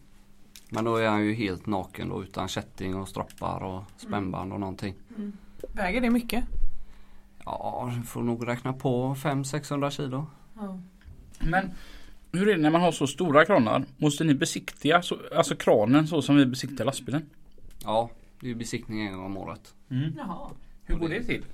Men 0.75 0.85
då 0.85 0.97
är 0.97 1.09
han 1.09 1.25
ju 1.25 1.35
helt 1.35 1.67
naken 1.67 2.09
då 2.09 2.23
utan 2.23 2.49
kätting 2.49 2.95
och 2.97 3.09
stroppar 3.09 3.63
och 3.63 3.83
spännband 3.97 4.53
och 4.53 4.61
någonting. 4.61 4.95
Väger 5.73 6.01
det 6.01 6.11
mycket? 6.11 6.45
Ja, 7.45 7.93
du 7.97 8.03
får 8.03 8.23
nog 8.23 8.49
räkna 8.49 8.73
på 8.73 9.15
500-600 9.15 9.91
kilo. 9.91 10.27
Ja. 10.55 10.81
Men 11.39 11.71
Hur 12.33 12.49
är 12.49 12.57
det 12.57 12.63
när 12.63 12.71
man 12.71 12.81
har 12.81 12.93
så 12.93 13.07
stora 13.07 13.45
kranar? 13.45 13.85
Måste 13.97 14.25
ni 14.25 14.35
besiktiga 14.35 15.03
så, 15.03 15.19
alltså 15.37 15.57
kranen 15.57 16.07
så 16.07 16.23
som 16.23 16.37
vi 16.37 16.47
besiktar 16.47 16.85
lastbilen? 16.85 17.27
Ja, 17.85 18.11
det 18.41 18.47
är 18.47 18.49
ju 18.49 18.55
besiktning 18.55 19.07
en 19.07 19.13
gång 19.13 19.25
om 19.25 19.37
året. 19.37 19.75
Jaha. 20.17 20.51
Hur 20.85 20.97
går 20.97 21.09
det 21.09 21.23
till? 21.23 21.45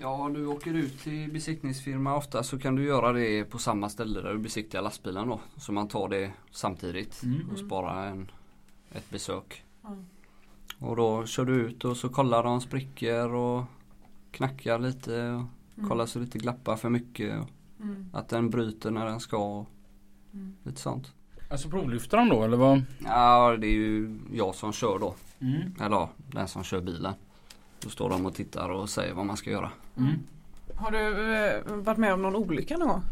Ja, 0.00 0.30
du 0.34 0.46
åker 0.46 0.74
ut 0.74 0.98
till 1.00 1.32
besiktningsfirma 1.32 2.16
ofta 2.16 2.42
så 2.42 2.58
kan 2.58 2.76
du 2.76 2.84
göra 2.84 3.12
det 3.12 3.44
på 3.44 3.58
samma 3.58 3.88
ställe 3.88 4.20
där 4.20 4.32
du 4.32 4.38
besiktigar 4.38 4.82
lastbilen 4.82 5.28
då. 5.28 5.40
Så 5.56 5.72
man 5.72 5.88
tar 5.88 6.08
det 6.08 6.32
samtidigt 6.50 7.22
Mm. 7.22 7.50
och 7.52 7.58
sparar 7.58 8.06
en, 8.06 8.30
ett 8.92 9.10
besök. 9.10 9.64
Ja. 9.82 9.96
Och 10.78 10.96
då 10.96 11.26
kör 11.26 11.44
du 11.44 11.54
ut 11.54 11.84
och 11.84 11.96
så 11.96 12.08
kollar 12.08 12.42
de 12.42 12.60
sprickor 12.60 13.34
och 13.34 13.64
knackar 14.30 14.78
lite 14.78 15.30
och 15.76 15.88
kollar 15.88 16.06
så 16.06 16.20
inte 16.20 16.38
glappar 16.38 16.76
för 16.76 16.88
mycket. 16.90 17.40
Och 17.40 17.48
Mm. 17.80 18.10
att 18.12 18.28
den 18.28 18.50
bryter 18.50 18.90
när 18.90 19.06
den 19.06 19.20
ska. 19.20 19.36
Och 19.60 19.66
Mm. 20.34 20.56
lite 20.62 20.80
sånt. 20.80 21.12
Alltså 21.50 21.68
provlyfter 21.68 22.16
de 22.16 22.28
då 22.28 22.42
eller 22.42 22.56
vad? 22.56 22.82
Ja, 23.04 23.56
det 23.60 23.66
är 23.66 23.72
ju 23.72 24.18
jag 24.32 24.54
som 24.54 24.72
kör 24.72 24.98
då. 24.98 25.14
Mm. 25.40 25.74
Eller 25.80 25.96
ja, 25.96 26.10
den 26.32 26.48
som 26.48 26.64
kör 26.64 26.80
bilen. 26.80 27.12
Då 27.84 27.90
står 27.90 28.10
de 28.10 28.26
och 28.26 28.34
tittar 28.34 28.68
och 28.68 28.88
säger 28.88 29.14
vad 29.14 29.26
man 29.26 29.36
ska 29.36 29.50
göra. 29.50 29.70
Mm. 29.96 30.12
Har 30.74 30.90
du 30.90 31.34
eh, 31.34 31.82
varit 31.84 31.98
med 31.98 32.12
om 32.14 32.22
någon 32.22 32.36
olycka 32.36 32.76
någon 32.76 32.88
gång? 32.88 33.02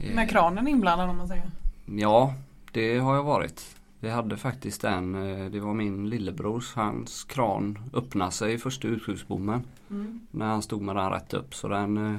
Eh, 0.00 0.14
Med 0.14 0.30
kranen 0.30 0.68
inblandad 0.68 1.10
om 1.10 1.16
man 1.16 1.28
säger. 1.28 1.44
Ja, 1.86 2.34
det 2.72 2.98
har 2.98 3.14
jag 3.14 3.22
varit. 3.22 3.76
Vi 4.00 4.10
hade 4.10 4.36
faktiskt 4.36 4.84
en, 4.84 5.14
eh, 5.14 5.50
det 5.50 5.60
var 5.60 5.74
min 5.74 6.08
lillebrors, 6.10 6.74
hans 6.74 7.24
kran 7.24 7.78
öppnade 7.94 8.30
sig 8.32 8.54
i 8.54 8.58
första 8.58 8.88
utskjutsbommen. 8.88 9.62
Mm. 9.90 10.20
När 10.30 10.46
han 10.46 10.62
stod 10.62 10.82
med 10.82 10.96
den 10.96 11.10
rätt 11.10 11.34
upp 11.34 11.54
så 11.54 11.68
den 11.68 11.96
eh, 12.14 12.18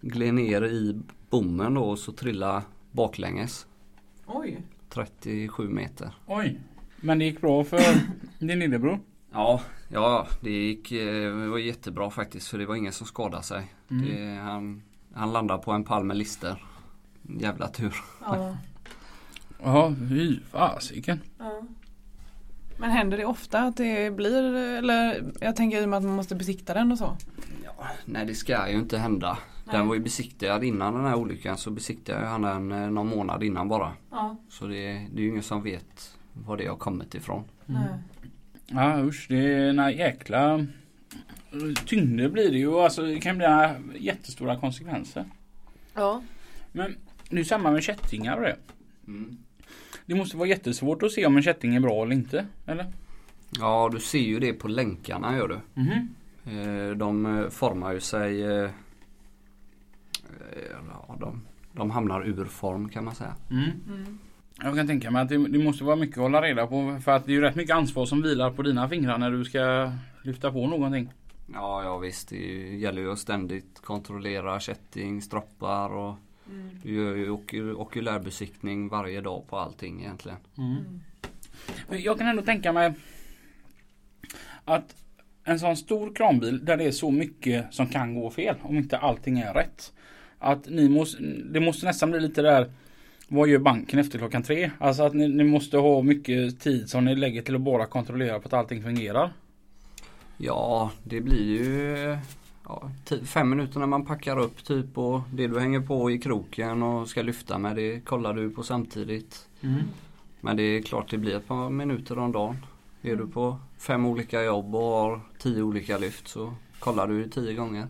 gled 0.00 0.34
ner 0.34 0.64
i 0.64 1.00
bommen 1.30 1.74
då 1.74 1.82
och 1.82 1.98
så 1.98 2.12
trillade 2.12 2.62
baklänges. 2.92 3.66
Oj. 4.26 4.62
37 4.88 5.68
meter. 5.68 6.14
Oj. 6.26 6.60
Men 7.00 7.18
det 7.18 7.24
gick 7.24 7.40
bra 7.40 7.64
för 7.64 7.80
din 8.38 8.58
lillebror? 8.58 9.00
Ja, 9.32 9.60
ja 9.88 10.26
det 10.40 10.50
gick 10.50 10.92
eh, 10.92 11.36
det 11.36 11.48
var 11.48 11.58
jättebra 11.58 12.10
faktiskt 12.10 12.48
för 12.48 12.58
det 12.58 12.66
var 12.66 12.74
ingen 12.74 12.92
som 12.92 13.06
skadade 13.06 13.42
sig. 13.42 13.74
Mm. 13.90 14.04
Det, 14.06 14.40
han, 14.40 14.82
han 15.14 15.32
landade 15.32 15.62
på 15.62 15.72
en 15.72 15.84
pall 15.84 16.04
med 16.04 16.16
lister. 16.16 16.64
Jävla 17.22 17.68
tur. 17.68 17.94
Ja. 18.20 18.56
Ja, 19.62 19.94
fy 20.08 20.40
fasiken. 20.50 21.20
ja. 21.38 21.62
Men 22.78 22.90
händer 22.90 23.16
det 23.16 23.24
ofta 23.24 23.60
att 23.60 23.76
det 23.76 24.16
blir, 24.16 24.54
eller 24.54 25.32
jag 25.40 25.56
tänker 25.56 25.82
i 25.82 25.84
och 25.84 25.88
med 25.88 25.96
att 25.96 26.02
man 26.02 26.16
måste 26.16 26.34
besikta 26.34 26.74
den 26.74 26.92
och 26.92 26.98
så? 26.98 27.16
Ja, 27.64 27.86
nej 28.04 28.26
det 28.26 28.34
ska 28.34 28.68
ju 28.68 28.78
inte 28.78 28.98
hända. 28.98 29.38
Den 29.64 29.80
Nej. 29.80 29.88
var 29.88 29.94
ju 29.94 30.00
besiktigad 30.00 30.64
innan 30.64 30.94
den 30.94 31.04
här 31.04 31.14
olyckan 31.14 31.56
så 31.56 31.70
besiktigade 31.70 32.26
han 32.26 32.42
den 32.42 32.72
eh, 32.72 32.90
någon 32.90 33.08
månad 33.08 33.42
innan 33.42 33.68
bara. 33.68 33.92
Ja. 34.10 34.36
Så 34.48 34.66
det, 34.66 35.08
det 35.12 35.20
är 35.20 35.22
ju 35.22 35.28
ingen 35.28 35.42
som 35.42 35.62
vet 35.62 36.16
var 36.32 36.56
det 36.56 36.66
har 36.66 36.76
kommit 36.76 37.14
ifrån. 37.14 37.44
Nej. 37.66 37.88
Ja 38.72 39.02
usch, 39.02 39.26
det 39.28 39.36
är 39.54 39.68
en 39.68 39.92
jäkla 39.96 40.66
tyngder 41.86 42.28
blir 42.28 42.50
det 42.50 42.58
ju. 42.58 42.74
Alltså 42.74 43.02
det 43.02 43.20
kan 43.20 43.38
bli 43.38 43.46
några 43.46 43.76
jättestora 43.98 44.56
konsekvenser. 44.60 45.24
Ja. 45.94 46.22
Men 46.72 46.96
det 47.30 47.40
är 47.40 47.44
samma 47.44 47.70
med 47.70 47.82
kättingar 47.82 48.36
och 48.36 48.42
det. 48.42 48.56
Mm. 49.06 49.36
Det 50.06 50.14
måste 50.14 50.36
vara 50.36 50.48
jättesvårt 50.48 51.02
att 51.02 51.12
se 51.12 51.26
om 51.26 51.36
en 51.36 51.42
kätting 51.42 51.74
är 51.74 51.80
bra 51.80 52.02
eller 52.02 52.14
inte. 52.14 52.46
Eller? 52.66 52.86
Ja, 53.58 53.88
du 53.92 54.00
ser 54.00 54.18
ju 54.18 54.38
det 54.38 54.52
på 54.52 54.68
länkarna 54.68 55.36
gör 55.36 55.48
du. 55.48 55.58
Mhm. 55.74 56.08
Eh, 56.44 56.96
De 56.96 57.38
eh, 57.38 57.48
formar 57.48 57.92
ju 57.92 58.00
sig 58.00 58.42
eh, 58.42 58.64
eh, 58.64 58.70
ja, 60.88 61.16
de, 61.20 61.42
de 61.72 61.90
hamnar 61.90 62.26
ur 62.28 62.44
form 62.44 62.88
kan 62.88 63.04
man 63.04 63.14
säga. 63.14 63.34
Mm. 63.50 64.18
Mm. 64.60 64.66
Jag 64.66 64.76
kan 64.76 64.86
tänka 64.86 65.10
mig 65.10 65.22
att 65.22 65.28
det, 65.28 65.48
det 65.48 65.58
måste 65.58 65.84
vara 65.84 65.96
mycket 65.96 66.16
att 66.16 66.22
hålla 66.22 66.42
reda 66.42 66.66
på. 66.66 66.98
För 67.04 67.12
att 67.12 67.26
det 67.26 67.32
är 67.32 67.34
ju 67.34 67.40
rätt 67.40 67.54
mycket 67.56 67.76
ansvar 67.76 68.06
som 68.06 68.22
vilar 68.22 68.50
på 68.50 68.62
dina 68.62 68.88
fingrar 68.88 69.18
när 69.18 69.30
du 69.30 69.44
ska 69.44 69.92
lyfta 70.22 70.52
på 70.52 70.66
någonting. 70.66 71.12
Ja, 71.52 71.82
ja 71.84 71.98
visst. 71.98 72.28
Det 72.28 72.76
gäller 72.76 73.02
ju 73.02 73.12
att 73.12 73.18
ständigt 73.18 73.80
kontrollera 73.82 74.60
kätting, 74.60 75.22
stroppar 75.22 75.90
och 75.96 76.14
Mm. 76.52 76.68
du 76.82 76.94
gör 76.94 77.16
ju 77.16 77.30
oku- 77.30 77.72
okulärbesiktning 77.74 78.88
varje 78.88 79.20
dag 79.20 79.44
på 79.48 79.58
allting 79.58 80.00
egentligen. 80.00 80.38
Mm. 80.58 80.76
Men 81.88 82.02
Jag 82.02 82.18
kan 82.18 82.26
ändå 82.28 82.42
tänka 82.42 82.72
mig 82.72 82.92
att 84.64 84.94
en 85.44 85.58
sån 85.58 85.76
stor 85.76 86.14
kranbil 86.14 86.64
där 86.64 86.76
det 86.76 86.84
är 86.84 86.90
så 86.90 87.10
mycket 87.10 87.74
som 87.74 87.86
kan 87.86 88.14
gå 88.14 88.30
fel 88.30 88.56
om 88.62 88.76
inte 88.76 88.98
allting 88.98 89.38
är 89.38 89.54
rätt. 89.54 89.92
Att 90.38 90.68
ni 90.68 90.88
måste, 90.88 91.22
det 91.52 91.60
måste 91.60 91.86
nästan 91.86 92.10
bli 92.10 92.20
lite 92.20 92.42
där 92.42 92.72
vad 93.32 93.48
gör 93.48 93.58
banken 93.58 93.98
efter 93.98 94.18
klockan 94.18 94.42
tre? 94.42 94.70
Alltså 94.78 95.02
att 95.02 95.14
ni, 95.14 95.28
ni 95.28 95.44
måste 95.44 95.76
ha 95.76 96.02
mycket 96.02 96.60
tid 96.60 96.88
som 96.88 97.04
ni 97.04 97.16
lägger 97.16 97.42
till 97.42 97.54
att 97.54 97.60
bara 97.60 97.86
kontrollera 97.86 98.40
på 98.40 98.46
att 98.48 98.52
allting 98.52 98.82
fungerar. 98.82 99.32
Ja, 100.36 100.90
det 101.04 101.20
blir 101.20 101.58
ju 101.58 102.16
ja, 102.64 102.90
fem 103.24 103.50
minuter 103.50 103.80
när 103.80 103.86
man 103.86 104.06
packar 104.06 104.38
upp 104.38 104.64
typ 104.64 104.98
och 104.98 105.20
det 105.32 105.46
du 105.46 105.60
hänger 105.60 105.80
på 105.80 106.10
i 106.10 106.18
kroken 106.18 106.82
och 106.82 107.08
ska 107.08 107.22
lyfta 107.22 107.58
med 107.58 107.76
det 107.76 108.00
kollar 108.00 108.34
du 108.34 108.50
på 108.50 108.62
samtidigt. 108.62 109.48
Men 110.40 110.56
det 110.56 110.62
är 110.62 110.82
klart 110.82 111.10
det 111.10 111.18
blir 111.18 111.36
ett 111.36 111.48
par 111.48 111.70
minuter 111.70 112.18
om 112.18 112.32
dagen. 112.32 112.56
Är 113.02 113.16
du 113.16 113.26
på 113.26 113.56
fem 113.78 114.06
olika 114.06 114.42
jobb 114.42 114.74
och 114.74 114.82
har 114.82 115.20
tio 115.38 115.62
olika 115.62 115.98
lyft 115.98 116.28
så 116.28 116.54
kollar 116.78 117.06
du 117.06 117.28
tio 117.28 117.54
gånger. 117.54 117.86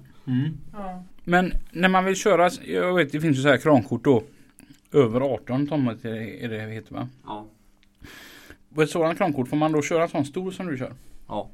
Ja. 0.72 1.05
Men 1.24 1.53
när 1.70 1.88
man 1.88 2.05
vill 2.05 2.16
köra, 2.16 2.50
jag 2.66 2.94
vet 2.94 3.12
det 3.12 3.20
finns 3.20 3.38
ju 3.38 3.42
så 3.42 3.48
här 3.48 3.59
krankort 3.59 4.05
då. 4.05 4.22
Över 4.92 5.20
18 5.20 5.66
ton 5.66 5.88
är 5.88 5.94
det, 6.03 6.44
är 6.44 6.48
det 6.48 6.72
heter 6.72 6.94
va? 6.94 7.09
Ja. 7.24 7.46
På 8.74 8.83
ett 8.83 8.90
sådant 8.90 9.18
krankort 9.18 9.48
får 9.48 9.57
man 9.57 9.72
då 9.72 9.83
köra 9.83 10.03
en 10.03 10.09
sån 10.09 10.24
stor 10.24 10.50
som 10.50 10.66
du 10.66 10.79
kör? 10.79 10.94
ja. 11.29 11.50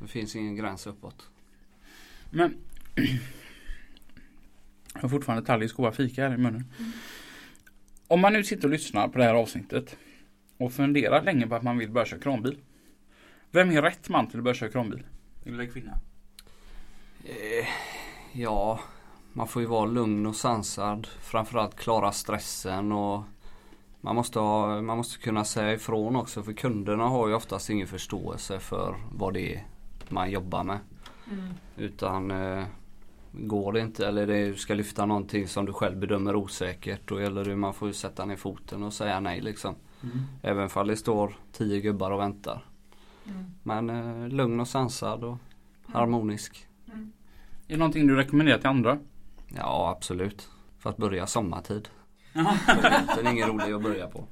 Det 0.00 0.06
finns 0.08 0.36
ingen 0.36 0.56
gräns 0.56 0.86
uppåt. 0.86 1.30
Men 2.30 2.56
Jag 4.94 5.02
har 5.02 5.08
fortfarande 5.08 5.66
goda 5.66 5.92
fika 5.92 6.28
här 6.28 6.34
i 6.34 6.38
munnen. 6.38 6.64
Om 8.08 8.20
man 8.20 8.32
nu 8.32 8.44
sitter 8.44 8.64
och 8.64 8.70
lyssnar 8.70 9.08
på 9.08 9.18
det 9.18 9.24
här 9.24 9.34
avsnittet 9.34 9.96
och 10.56 10.72
funderar 10.72 11.22
länge 11.22 11.46
på 11.46 11.54
att 11.54 11.62
man 11.62 11.78
vill 11.78 11.90
börja 11.90 12.06
köra 12.06 12.20
kranbil. 12.20 12.58
Vem 13.50 13.70
är 13.70 13.82
rätt 13.82 14.08
man 14.08 14.26
till 14.26 14.38
att 14.38 14.44
börja 14.44 14.54
köra 14.54 14.70
kranbil? 14.70 15.02
Eller 15.46 15.66
kvinna? 15.66 15.98
Eh, 17.24 17.66
ja, 18.32 18.80
man 19.36 19.46
får 19.46 19.62
ju 19.62 19.68
vara 19.68 19.86
lugn 19.86 20.26
och 20.26 20.36
sansad. 20.36 21.06
Framförallt 21.06 21.76
klara 21.76 22.12
stressen 22.12 22.92
och 22.92 23.22
man 24.00 24.16
måste, 24.16 24.38
ha, 24.38 24.82
man 24.82 24.96
måste 24.96 25.18
kunna 25.18 25.44
säga 25.44 25.72
ifrån 25.72 26.16
också 26.16 26.42
för 26.42 26.52
kunderna 26.52 27.04
har 27.04 27.28
ju 27.28 27.34
oftast 27.34 27.70
ingen 27.70 27.86
förståelse 27.86 28.58
för 28.60 28.96
vad 29.12 29.34
det 29.34 29.54
är 29.54 29.66
man 30.08 30.30
jobbar 30.30 30.64
med. 30.64 30.78
Mm. 31.30 31.54
Utan 31.76 32.30
eh, 32.30 32.64
går 33.32 33.72
det 33.72 33.80
inte 33.80 34.06
eller 34.06 34.26
det, 34.26 34.46
du 34.46 34.56
ska 34.56 34.74
lyfta 34.74 35.06
någonting 35.06 35.48
som 35.48 35.66
du 35.66 35.72
själv 35.72 35.98
bedömer 35.98 36.36
osäkert 36.36 37.08
då 37.08 37.20
gäller 37.20 37.44
det 37.44 37.56
man 37.56 37.74
får 37.74 37.88
ju 37.88 37.94
sätta 37.94 38.24
ner 38.24 38.36
foten 38.36 38.82
och 38.82 38.92
säga 38.92 39.20
nej 39.20 39.40
liksom. 39.40 39.74
Även 40.42 40.68
fall 40.68 40.86
det 40.86 40.96
står 40.96 41.36
tio 41.52 41.80
gubbar 41.80 42.10
och 42.10 42.20
väntar. 42.20 42.64
Mm. 43.26 43.44
Men 43.62 43.90
eh, 43.90 44.28
lugn 44.28 44.60
och 44.60 44.68
sansad 44.68 45.24
och 45.24 45.36
harmonisk. 45.86 46.66
Är 47.66 47.72
det 47.72 47.76
någonting 47.76 48.06
du 48.06 48.16
rekommenderar 48.16 48.58
till 48.58 48.68
andra? 48.68 48.98
Ja 49.56 49.94
absolut. 49.96 50.48
För 50.78 50.90
att 50.90 50.96
börja 50.96 51.26
sommartid. 51.26 51.88
Vintern 52.32 53.26
är 53.26 53.30
ingen 53.30 53.48
rolig 53.48 53.72
att 53.72 53.82
börja 53.82 54.06
på. 54.06 54.26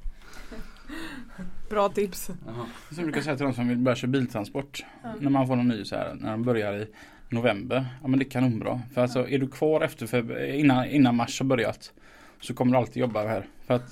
Bra 1.71 1.89
tips. 1.89 2.31
Jaha. 2.47 2.67
Som 2.89 2.97
jag 2.97 3.05
brukar 3.05 3.21
säga 3.21 3.37
till 3.37 3.47
de 3.47 3.55
som 3.55 3.69
vill 3.69 3.79
börja 3.79 3.97
köra 3.97 4.11
biltransport. 4.11 4.85
När 5.21 5.31
man 5.31 5.47
får 5.47 5.57
någon 5.57 5.69
ny 5.69 5.85
så 5.85 5.97
här, 5.97 6.15
när 6.15 6.31
de 6.31 6.43
börjar 6.43 6.75
i 6.75 6.87
november. 7.29 7.87
Ja 8.03 8.09
men 8.09 8.19
det 8.19 8.25
är 8.25 8.31
kanonbra. 8.31 8.81
För 8.95 9.03
alltså 9.03 9.29
är 9.29 9.39
du 9.39 9.49
kvar 9.49 9.81
efter 9.81 10.07
för, 10.07 10.45
innan, 10.55 10.87
innan 10.87 11.17
mars 11.17 11.41
har 11.41 11.47
börjat. 11.47 11.93
Så 12.41 12.55
kommer 12.55 12.73
du 12.73 12.79
alltid 12.79 13.01
jobba 13.01 13.27
här. 13.27 13.47
För 13.67 13.75
att 13.75 13.91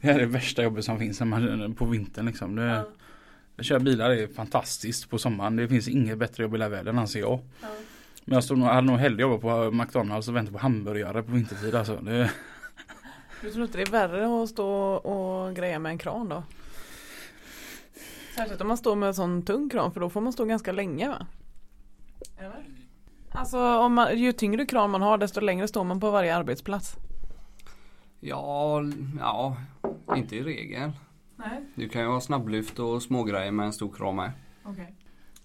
det 0.00 0.06
här 0.06 0.14
är 0.14 0.18
det 0.18 0.26
värsta 0.26 0.62
jobbet 0.62 0.84
som 0.84 0.98
finns 0.98 1.20
när 1.20 1.26
man, 1.26 1.74
på 1.74 1.84
vintern 1.84 2.26
liksom. 2.26 2.56
Det, 2.56 2.84
Att 3.58 3.64
köra 3.66 3.78
bilar 3.80 4.10
är 4.10 4.26
fantastiskt 4.26 5.10
på 5.10 5.18
sommaren. 5.18 5.56
Det 5.56 5.68
finns 5.68 5.88
inget 5.88 6.18
bättre 6.18 6.42
jobb 6.42 6.52
i 6.52 6.54
hela 6.54 6.68
världen 6.68 6.98
anser 6.98 7.20
jag. 7.20 7.40
Ja. 7.62 7.68
Men 8.28 8.34
jag 8.34 8.44
stod 8.44 8.58
nog, 8.58 8.68
hade 8.68 8.86
nog 8.86 8.96
hellre 8.98 9.22
jobbat 9.22 9.40
på 9.40 9.70
McDonalds 9.72 10.28
och 10.28 10.36
väntat 10.36 10.52
på 10.54 10.58
hamburgare 10.60 11.22
på 11.22 11.32
vintertid 11.32 11.74
alltså. 11.74 11.96
Det, 11.96 12.30
Du 13.42 13.50
tror 13.50 13.64
inte 13.64 13.78
det 13.78 13.82
är 13.82 13.90
värre 13.90 14.42
att 14.42 14.48
stå 14.48 14.68
och 14.94 15.54
greja 15.56 15.78
med 15.78 15.90
en 15.90 15.98
kran 15.98 16.28
då? 16.28 16.42
Särskilt 18.36 18.60
om 18.60 18.68
man 18.68 18.76
står 18.76 18.96
med 18.96 19.06
en 19.06 19.14
sån 19.14 19.42
tung 19.42 19.68
kran 19.70 19.92
för 19.92 20.00
då 20.00 20.10
får 20.10 20.20
man 20.20 20.32
stå 20.32 20.44
ganska 20.44 20.72
länge 20.72 21.08
va? 21.08 21.26
Eller? 22.38 22.64
Alltså 23.32 23.78
om 23.78 23.94
man, 23.94 24.18
ju 24.18 24.32
tyngre 24.32 24.66
kran 24.66 24.90
man 24.90 25.02
har 25.02 25.18
desto 25.18 25.40
längre 25.40 25.68
står 25.68 25.84
man 25.84 26.00
på 26.00 26.10
varje 26.10 26.36
arbetsplats. 26.36 26.96
Ja, 28.20 28.82
ja, 29.20 29.56
inte 30.16 30.36
i 30.36 30.42
regel. 30.42 30.92
Nej, 31.36 31.64
Du 31.74 31.88
kan 31.88 32.02
ju 32.02 32.08
ha 32.08 32.20
snabblyft 32.20 32.78
och 32.78 33.02
smågrejer 33.02 33.50
med 33.52 33.66
en 33.66 33.72
stor 33.72 33.92
kran 33.92 34.16
med. 34.16 34.30
okej. 34.64 34.94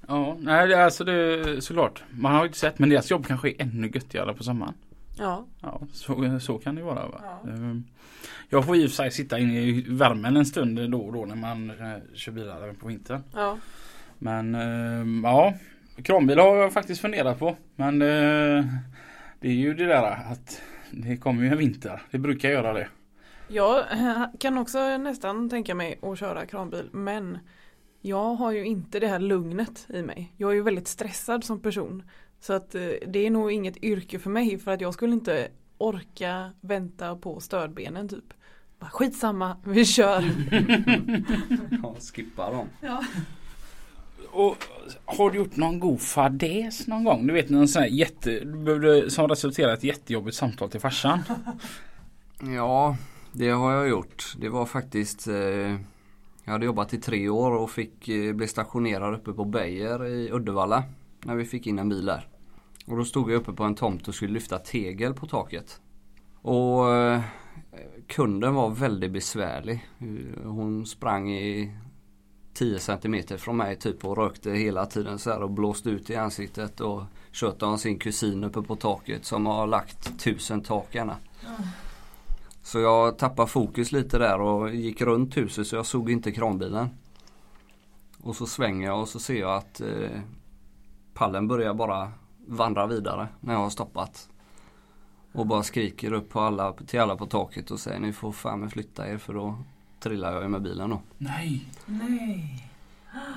Ja, 0.07 0.37
nej 0.39 0.73
alltså 0.73 1.03
det 1.03 1.61
såklart. 1.63 2.03
Man 2.11 2.31
har 2.31 2.41
ju 2.41 2.47
inte 2.47 2.59
sett 2.59 2.79
men 2.79 2.89
deras 2.89 3.11
jobb 3.11 3.27
kanske 3.27 3.49
är 3.49 3.61
ännu 3.61 3.87
göttigare 3.93 4.33
på 4.33 4.43
sommaren. 4.43 4.73
Ja. 5.17 5.45
Ja, 5.61 5.81
så, 5.93 6.39
så 6.39 6.57
kan 6.57 6.75
det 6.75 6.81
vara. 6.83 7.07
Va? 7.07 7.21
Ja. 7.23 7.49
Ehm, 7.51 7.83
Jag 8.49 8.65
får 8.65 8.75
i 8.75 8.85
och 8.85 8.89
för 8.89 8.95
sig 8.95 9.11
sitta 9.11 9.39
inne 9.39 9.61
i 9.61 9.85
värmen 9.89 10.37
en 10.37 10.45
stund 10.45 10.91
då 10.91 11.01
och 11.01 11.13
då 11.13 11.25
när 11.25 11.35
man 11.35 11.69
eh, 11.69 11.97
kör 12.13 12.31
bilar 12.31 12.73
på 12.73 12.87
vintern. 12.87 13.23
ja. 13.33 13.57
Men 14.17 14.55
ehm, 14.55 15.21
ja, 15.23 15.53
kranbil 16.03 16.39
har 16.39 16.55
jag 16.55 16.73
faktiskt 16.73 17.01
funderat 17.01 17.39
på. 17.39 17.55
Men 17.75 18.01
eh, 18.01 18.65
det 19.39 19.47
är 19.47 19.53
ju 19.53 19.73
det 19.73 19.85
där 19.85 20.11
att 20.31 20.61
det 20.91 21.17
kommer 21.17 21.43
ju 21.43 21.49
en 21.49 21.57
vinter. 21.57 22.01
Det 22.11 22.17
brukar 22.17 22.49
göra 22.49 22.73
det. 22.73 22.87
Jag 23.47 23.79
eh, 23.79 24.23
kan 24.39 24.57
också 24.57 24.97
nästan 24.97 25.49
tänka 25.49 25.75
mig 25.75 25.99
att 26.01 26.19
köra 26.19 26.45
kranbil 26.45 26.89
men 26.91 27.37
jag 28.01 28.35
har 28.35 28.51
ju 28.51 28.65
inte 28.65 28.99
det 28.99 29.07
här 29.07 29.19
lugnet 29.19 29.87
i 29.89 30.01
mig. 30.01 30.33
Jag 30.37 30.51
är 30.51 30.55
ju 30.55 30.61
väldigt 30.61 30.87
stressad 30.87 31.43
som 31.43 31.59
person. 31.59 32.03
Så 32.39 32.53
att 32.53 32.75
eh, 32.75 32.89
det 33.07 33.19
är 33.19 33.29
nog 33.29 33.51
inget 33.51 33.83
yrke 33.83 34.19
för 34.19 34.29
mig 34.29 34.59
för 34.59 34.71
att 34.71 34.81
jag 34.81 34.93
skulle 34.93 35.13
inte 35.13 35.47
orka 35.77 36.51
vänta 36.61 37.15
på 37.15 37.39
stödbenen 37.39 38.09
typ. 38.09 38.33
Bara, 38.79 38.89
Skitsamma, 38.89 39.57
vi 39.65 39.85
kör. 39.85 40.23
Ja, 41.83 41.95
skippa 42.13 42.51
dem. 42.51 42.67
Och 44.31 44.57
har 45.05 45.29
du 45.29 45.37
gjort 45.37 45.55
någon 45.55 45.79
god 45.79 46.01
fadäs 46.01 46.87
någon 46.87 47.03
gång? 47.03 47.27
Du 47.27 47.33
vet 47.33 47.49
någon 47.49 47.67
sån 47.67 47.81
här 47.81 47.89
jätte, 47.89 48.39
som 49.09 49.27
resulterade 49.27 49.73
i 49.73 49.77
ett 49.77 49.83
jättejobbigt 49.83 50.37
samtal 50.37 50.69
till 50.69 50.79
farsan. 50.79 51.19
Ja, 52.55 52.97
det 53.31 53.49
har 53.49 53.71
jag 53.71 53.89
gjort. 53.89 54.33
Det 54.37 54.49
var 54.49 54.65
faktiskt 54.65 55.27
eh, 55.27 55.75
jag 56.43 56.51
hade 56.51 56.65
jobbat 56.65 56.93
i 56.93 56.97
tre 56.97 57.29
år 57.29 57.51
och 57.51 57.69
fick 57.69 58.09
eh, 58.09 58.33
bli 58.33 58.47
stationerad 58.47 59.13
uppe 59.13 59.33
på 59.33 59.45
Beijer 59.45 60.05
i 60.05 60.31
Uddevalla. 60.31 60.83
När 61.23 61.35
vi 61.35 61.45
fick 61.45 61.67
in 61.67 61.79
en 61.79 61.89
bil 61.89 62.05
där. 62.05 62.27
Och 62.85 62.97
då 62.97 63.05
stod 63.05 63.31
jag 63.31 63.37
uppe 63.37 63.53
på 63.53 63.63
en 63.63 63.75
tomt 63.75 64.07
och 64.07 64.15
skulle 64.15 64.33
lyfta 64.33 64.57
tegel 64.57 65.13
på 65.13 65.27
taket. 65.27 65.81
Och 66.41 66.95
eh, 66.95 67.21
kunden 68.07 68.55
var 68.55 68.69
väldigt 68.69 69.11
besvärlig. 69.11 69.87
Hon 70.43 70.85
sprang 70.85 71.31
i 71.31 71.71
10 72.53 72.79
centimeter 72.79 73.37
från 73.37 73.57
mig 73.57 73.75
typ 73.75 74.05
och 74.05 74.17
rökte 74.17 74.51
hela 74.51 74.85
tiden 74.85 75.19
så 75.19 75.29
här 75.29 75.43
och 75.43 75.51
blåste 75.51 75.89
ut 75.89 76.09
i 76.09 76.15
ansiktet 76.15 76.81
och 76.81 77.03
tjötade 77.31 77.71
om 77.71 77.77
sin 77.77 77.99
kusin 77.99 78.43
uppe 78.43 78.61
på 78.61 78.75
taket 78.75 79.25
som 79.25 79.45
har 79.45 79.67
lagt 79.67 80.19
tusen 80.19 80.61
tak 80.61 80.95
gärna. 80.95 81.17
Så 82.63 82.79
jag 82.79 83.17
tappade 83.17 83.47
fokus 83.47 83.91
lite 83.91 84.17
där 84.17 84.41
och 84.41 84.75
gick 84.75 85.01
runt 85.01 85.37
huset 85.37 85.67
så 85.67 85.75
jag 85.75 85.85
såg 85.85 86.11
inte 86.11 86.31
kranbilen. 86.31 86.89
Och 88.23 88.35
så 88.35 88.45
svänger 88.45 88.87
jag 88.87 89.01
och 89.01 89.07
så 89.07 89.19
ser 89.19 89.39
jag 89.39 89.55
att 89.55 89.81
eh, 89.81 90.19
pallen 91.13 91.47
börjar 91.47 91.73
bara 91.73 92.11
vandra 92.47 92.87
vidare 92.87 93.27
när 93.39 93.53
jag 93.53 93.59
har 93.59 93.69
stoppat. 93.69 94.29
Och 95.33 95.47
bara 95.47 95.63
skriker 95.63 96.13
upp 96.13 96.29
på 96.29 96.39
alla, 96.39 96.73
till 96.73 96.99
alla 96.99 97.15
på 97.15 97.25
taket 97.25 97.71
och 97.71 97.79
säger 97.79 97.99
ni 97.99 98.13
får 98.13 98.31
fan 98.31 98.69
flytta 98.69 99.09
er 99.09 99.17
för 99.17 99.33
då 99.33 99.57
trillar 99.99 100.33
jag 100.33 100.43
ju 100.43 100.49
med 100.49 100.61
bilen 100.61 100.89
då. 100.89 101.01
Nej. 101.17 101.65
Nej. 101.85 102.67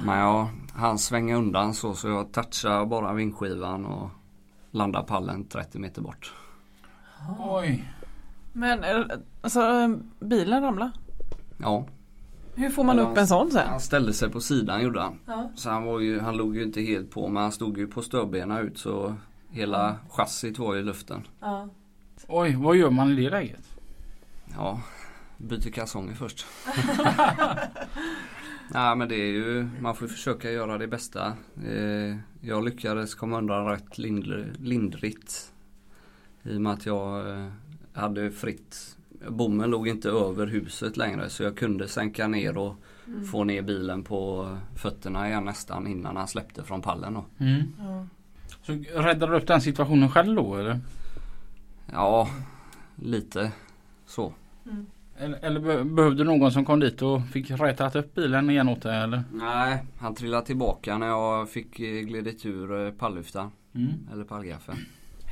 Men 0.04 0.18
jag 0.18 0.48
han 0.72 0.98
svänger 0.98 1.37
undan 1.37 1.74
så 1.74 1.94
så 1.94 2.08
jag 2.08 2.32
touchar 2.32 2.87
bara 2.87 3.12
vindskivan 3.12 3.87
och 3.87 4.10
landar 4.70 5.02
pallen 5.02 5.44
30 5.44 5.78
meter 5.78 6.02
bort. 6.02 6.34
Oj. 7.38 7.84
Men 8.56 8.84
eh, 8.84 9.04
alltså 9.40 9.88
bilen 10.20 10.62
ramlade. 10.62 10.92
Ja, 11.58 11.86
Hur 12.54 12.70
får 12.70 12.84
man 12.84 12.98
Eller 12.98 13.10
upp 13.10 13.18
en 13.18 13.26
sån 13.26 13.50
sen? 13.50 13.68
han 13.68 13.80
ställde 13.80 14.12
sig 14.12 14.30
på 14.30 14.40
sidan 14.40 14.82
gjorde 14.82 15.00
han. 15.00 15.18
Ja. 15.26 15.50
Så 15.54 15.70
han, 15.70 15.84
var 15.84 16.00
ju, 16.00 16.20
han 16.20 16.36
låg 16.36 16.56
ju 16.56 16.62
inte 16.62 16.80
helt 16.80 17.10
på 17.10 17.28
men 17.28 17.42
han 17.42 17.52
stod 17.52 17.78
ju 17.78 17.86
på 17.86 18.02
stödbenen 18.02 18.58
ut 18.58 18.78
så 18.78 19.14
hela 19.50 19.96
chassit 20.10 20.58
var 20.58 20.76
i 20.76 20.82
luften. 20.82 21.22
Ja. 21.40 21.68
Oj, 22.28 22.56
vad 22.56 22.76
gör 22.76 22.90
man 22.90 23.10
i 23.12 23.14
det 23.24 23.30
läget? 23.30 23.76
Ja, 24.56 24.80
byter 25.36 25.70
kalsonger 25.70 26.14
först. 26.14 26.46
Nej 28.68 28.96
men 28.96 29.08
det 29.08 29.14
är 29.14 29.32
ju, 29.32 29.68
man 29.80 29.94
får 29.94 30.06
försöka 30.06 30.50
göra 30.50 30.78
det 30.78 30.86
bästa. 30.88 31.26
Eh, 31.66 32.16
jag 32.40 32.64
lyckades 32.64 33.14
komma 33.14 33.38
undan 33.38 33.66
rätt 33.66 33.98
lindr- 33.98 34.56
lindrigt. 34.58 35.52
I 36.42 36.56
och 36.56 36.60
med 36.60 36.72
att 36.72 36.86
jag 36.86 37.24
eh, 37.94 38.00
hade 38.00 38.30
fritt. 38.30 38.96
Bommen 39.28 39.70
låg 39.70 39.88
inte 39.88 40.09
över 40.11 40.46
huset 40.46 40.96
längre 40.96 41.28
så 41.30 41.42
jag 41.42 41.57
kunde 41.57 41.88
sänka 41.88 42.28
ner 42.28 42.59
och 42.59 42.74
få 43.30 43.44
ner 43.44 43.62
bilen 43.62 44.02
på 44.02 44.48
fötterna 44.76 45.28
igen 45.28 45.44
nästan 45.44 45.87
innan 45.87 46.16
han 46.16 46.28
släppte 46.28 46.62
från 46.62 46.83
pallen 46.83 47.14
då. 47.14 47.24
Mm. 47.44 47.62
Ja. 47.78 48.07
Så 48.62 48.72
räddade 49.02 49.33
du 49.33 49.38
upp 49.38 49.46
den 49.46 49.61
situationen 49.61 50.11
själv 50.11 50.37
då 50.37 50.57
eller? 50.57 50.80
Ja, 51.92 52.28
lite 52.96 53.52
så. 54.07 54.33
Eller, 55.18 55.38
eller 55.44 55.61
be- 55.61 55.85
behövde 55.85 56.24
någon 56.24 56.52
som 56.52 56.64
kom 56.64 56.80
dit 56.80 57.02
och 57.02 57.26
fick 57.26 57.50
rätat 57.50 57.96
upp 57.96 58.14
bilen 58.14 58.50
igen 58.50 58.68
åt 58.68 58.83
dig 58.83 59.02
eller? 59.02 59.22
Nej, 59.33 59.85
han 59.98 60.14
trillade 60.14 60.46
tillbaka 60.46 60.98
när 60.98 61.07
jag 61.07 61.48
fick 61.48 61.80
eh, 61.80 62.00
glidit 62.00 62.46
ur 62.46 62.87
eh, 62.87 62.92
pallyftan. 62.92 63.50
Mm. 63.74 63.92
Eller 64.12 64.24
pallgaffeln. 64.24 64.78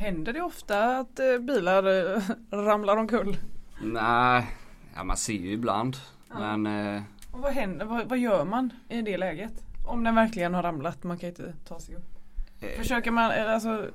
Händer 0.02 0.32
det 0.32 0.42
ofta 0.42 0.98
att 0.98 1.18
eh, 1.18 1.38
bilar 1.38 2.14
eh, 2.16 2.22
ramlar 2.50 2.96
omkull? 2.96 3.36
Nej, 3.82 4.46
ja, 4.94 5.04
man 5.04 5.16
ser 5.16 5.32
ju 5.32 5.52
ibland. 5.52 5.96
Ja. 6.28 6.56
Men 6.56 6.96
eh, 6.96 7.02
Och 7.32 7.40
vad 7.40 7.52
händer? 7.52 7.86
Vad, 7.86 8.08
vad 8.08 8.18
gör 8.18 8.44
man 8.44 8.70
i 8.88 9.02
det 9.02 9.16
läget? 9.16 9.52
Om 9.86 10.04
den 10.04 10.14
verkligen 10.14 10.54
har 10.54 10.62
ramlat, 10.62 11.04
man 11.04 11.18
kan 11.18 11.28
inte 11.28 11.54
ta 11.68 11.80
sig 11.80 11.94
upp. 11.96 12.18
eh, 12.60 12.68
Försöker 12.78 13.10
man, 13.10 13.30
alltså 13.48 13.86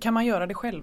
kan 0.00 0.14
man 0.14 0.26
göra 0.26 0.46
det 0.46 0.54
själv? 0.54 0.82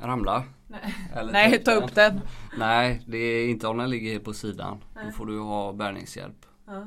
ramla. 0.00 0.44
Nej. 0.66 0.94
Nej, 1.32 1.64
ta 1.64 1.72
upp 1.72 1.94
den. 1.94 2.20
Nej, 2.58 3.02
det 3.06 3.18
är 3.18 3.48
inte 3.48 3.66
om 3.68 3.78
den 3.78 3.90
ligger 3.90 4.18
på 4.18 4.32
sidan. 4.32 4.78
Då 4.94 5.00
Nej. 5.02 5.12
får 5.12 5.26
du 5.26 5.38
ha 5.40 5.72
bärgningshjälp. 5.72 6.46
Ja. 6.66 6.86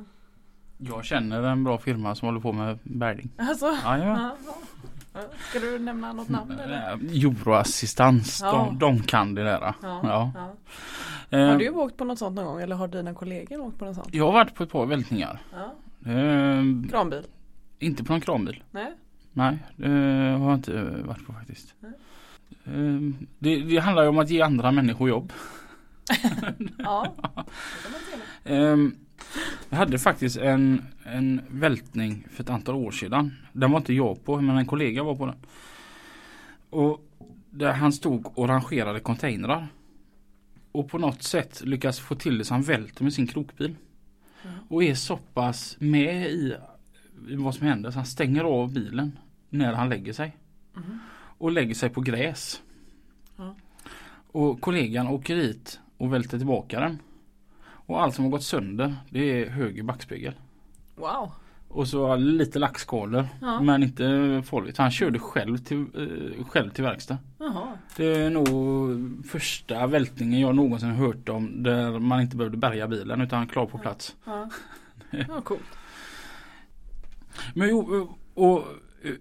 Jag 0.77 1.05
känner 1.05 1.43
en 1.43 1.63
bra 1.63 1.77
firma 1.77 2.15
som 2.15 2.25
håller 2.25 2.39
på 2.39 2.51
med 2.53 2.79
bärgning. 2.83 3.29
Alltså, 3.37 3.65
Ja, 3.83 3.97
ja. 3.97 4.37
Ska 5.49 5.59
du 5.59 5.79
nämna 5.79 6.13
något 6.13 6.29
namn 6.29 6.51
eller? 6.59 6.91
Eh, 6.91 7.23
Euroassistans, 7.23 8.39
Ja. 8.43 8.51
de, 8.51 8.79
de 8.79 9.03
kan 9.03 9.35
det 9.35 9.43
där. 9.43 9.73
Ja. 9.81 9.99
Ja. 10.03 10.31
Eh, 11.29 11.47
Har 11.47 11.57
du 11.57 11.69
åkt 11.69 11.97
på 11.97 12.03
något 12.05 12.19
sånt 12.19 12.35
någon 12.35 12.45
gång 12.45 12.61
eller 12.61 12.75
har 12.75 12.87
dina 12.87 13.13
kollegor 13.13 13.59
åkt 13.61 13.77
på 13.79 13.85
något 13.85 13.95
sånt? 13.95 14.07
Jag 14.11 14.25
har 14.25 14.31
varit 14.31 14.55
på 14.55 14.63
ett 14.63 14.71
par 14.71 14.85
vältningar. 14.85 15.39
Ja. 15.53 15.73
Eh, 16.11 16.63
Kranbil? 16.89 17.23
inte 17.79 18.03
på 18.03 18.13
någon 18.13 18.21
kranbil. 18.21 18.63
Nej? 18.71 18.93
Nej, 19.33 19.57
det 19.75 19.87
har 20.39 20.49
jag 20.49 20.53
inte 20.53 20.73
eh, 20.79 21.05
varit 21.05 21.27
på 21.27 21.33
faktiskt. 21.33 21.73
Nej. 21.79 21.91
Eh, 22.65 22.99
Det, 23.39 23.55
det 23.63 23.77
handlar 23.77 24.03
ju 24.03 24.09
om 24.09 24.19
att 24.19 24.29
ge 24.29 24.41
andra 24.41 24.71
människor 24.71 25.09
jobb. 25.09 25.33
Ja. 26.77 27.13
Ehm, 28.43 28.95
Jag 29.69 29.77
hade 29.77 29.99
faktiskt 29.99 30.37
en, 30.37 30.85
en 31.03 31.41
vältning 31.49 32.27
för 32.31 32.43
ett 32.43 32.49
antal 32.49 32.75
år 32.75 32.91
sedan. 32.91 33.31
Den 33.53 33.71
var 33.71 33.77
inte 33.77 33.93
jag 33.93 34.25
på 34.25 34.41
men 34.41 34.57
en 34.57 34.65
kollega 34.65 35.03
var 35.03 35.15
på 35.15 35.25
den. 35.25 35.35
Och 36.69 37.01
där 37.49 37.73
han 37.73 37.93
stod 37.93 38.37
och 38.37 38.47
rangerade 38.47 38.99
containrar. 38.99 39.67
Och 40.71 40.89
på 40.89 40.97
något 40.97 41.23
sätt 41.23 41.61
lyckas 41.65 41.99
få 41.99 42.15
till 42.15 42.37
det 42.37 42.45
så 42.45 42.53
han 42.53 42.63
välter 42.63 43.03
med 43.03 43.13
sin 43.13 43.27
krokbil. 43.27 43.75
Ja. 44.43 44.49
Och 44.69 44.83
är 44.83 44.95
så 44.95 45.17
pass 45.17 45.75
med 45.79 46.31
i, 46.31 46.55
vad 47.17 47.55
som 47.55 47.67
händer 47.67 47.91
så 47.91 47.97
han 47.97 48.05
stänger 48.05 48.43
av 48.43 48.73
bilen 48.73 49.17
när 49.49 49.73
han 49.73 49.89
lägger 49.89 50.13
sig. 50.13 50.37
Mhm. 50.73 50.99
Och 51.37 51.51
lägger 51.51 51.75
sig 51.75 51.89
på 51.89 52.01
gräs. 52.01 52.61
Ja. 53.37 53.55
Och 54.31 54.61
kollegan 54.61 55.07
åker 55.07 55.35
dit 55.35 55.79
och 55.97 56.13
välter 56.13 56.37
tillbaka 56.37 56.79
den. 56.79 56.99
Och 57.91 58.01
allt 58.01 58.15
som 58.15 58.23
har 58.25 58.31
gått 58.31 58.43
sönder 58.43 58.95
det 59.09 59.19
är 59.43 59.49
höger 59.49 59.83
backspegel. 59.83 60.33
Wow. 60.95 61.31
Och 61.67 61.87
så 61.87 62.15
lite 62.15 62.59
lackskador 62.59 63.27
Ja. 63.41 63.61
men 63.61 63.83
inte 63.83 64.03
farligt. 64.45 64.77
Han 64.77 64.91
körde 64.91 65.19
själv 65.19 65.57
till, 65.57 65.79
eh, 65.79 66.45
själv 66.45 66.69
till 66.69 66.83
verkstad. 66.83 67.17
Jaha. 67.37 67.67
Det 67.95 68.05
är 68.15 68.29
nog 68.29 69.27
första 69.27 69.87
vältningen 69.87 70.39
jag 70.39 70.55
någonsin 70.55 70.89
hört 70.89 71.29
om 71.29 71.63
där 71.63 71.99
man 71.99 72.21
inte 72.21 72.35
behövde 72.35 72.57
bärga 72.57 72.87
bilen 72.87 73.21
utan 73.21 73.47
klar 73.47 73.65
på 73.65 73.77
plats. 73.77 74.15
Ja. 74.25 74.49
Ja, 75.27 75.41
coolt. 75.41 75.61
Men 77.53 77.69
jo, 77.69 78.09
och 78.33 78.63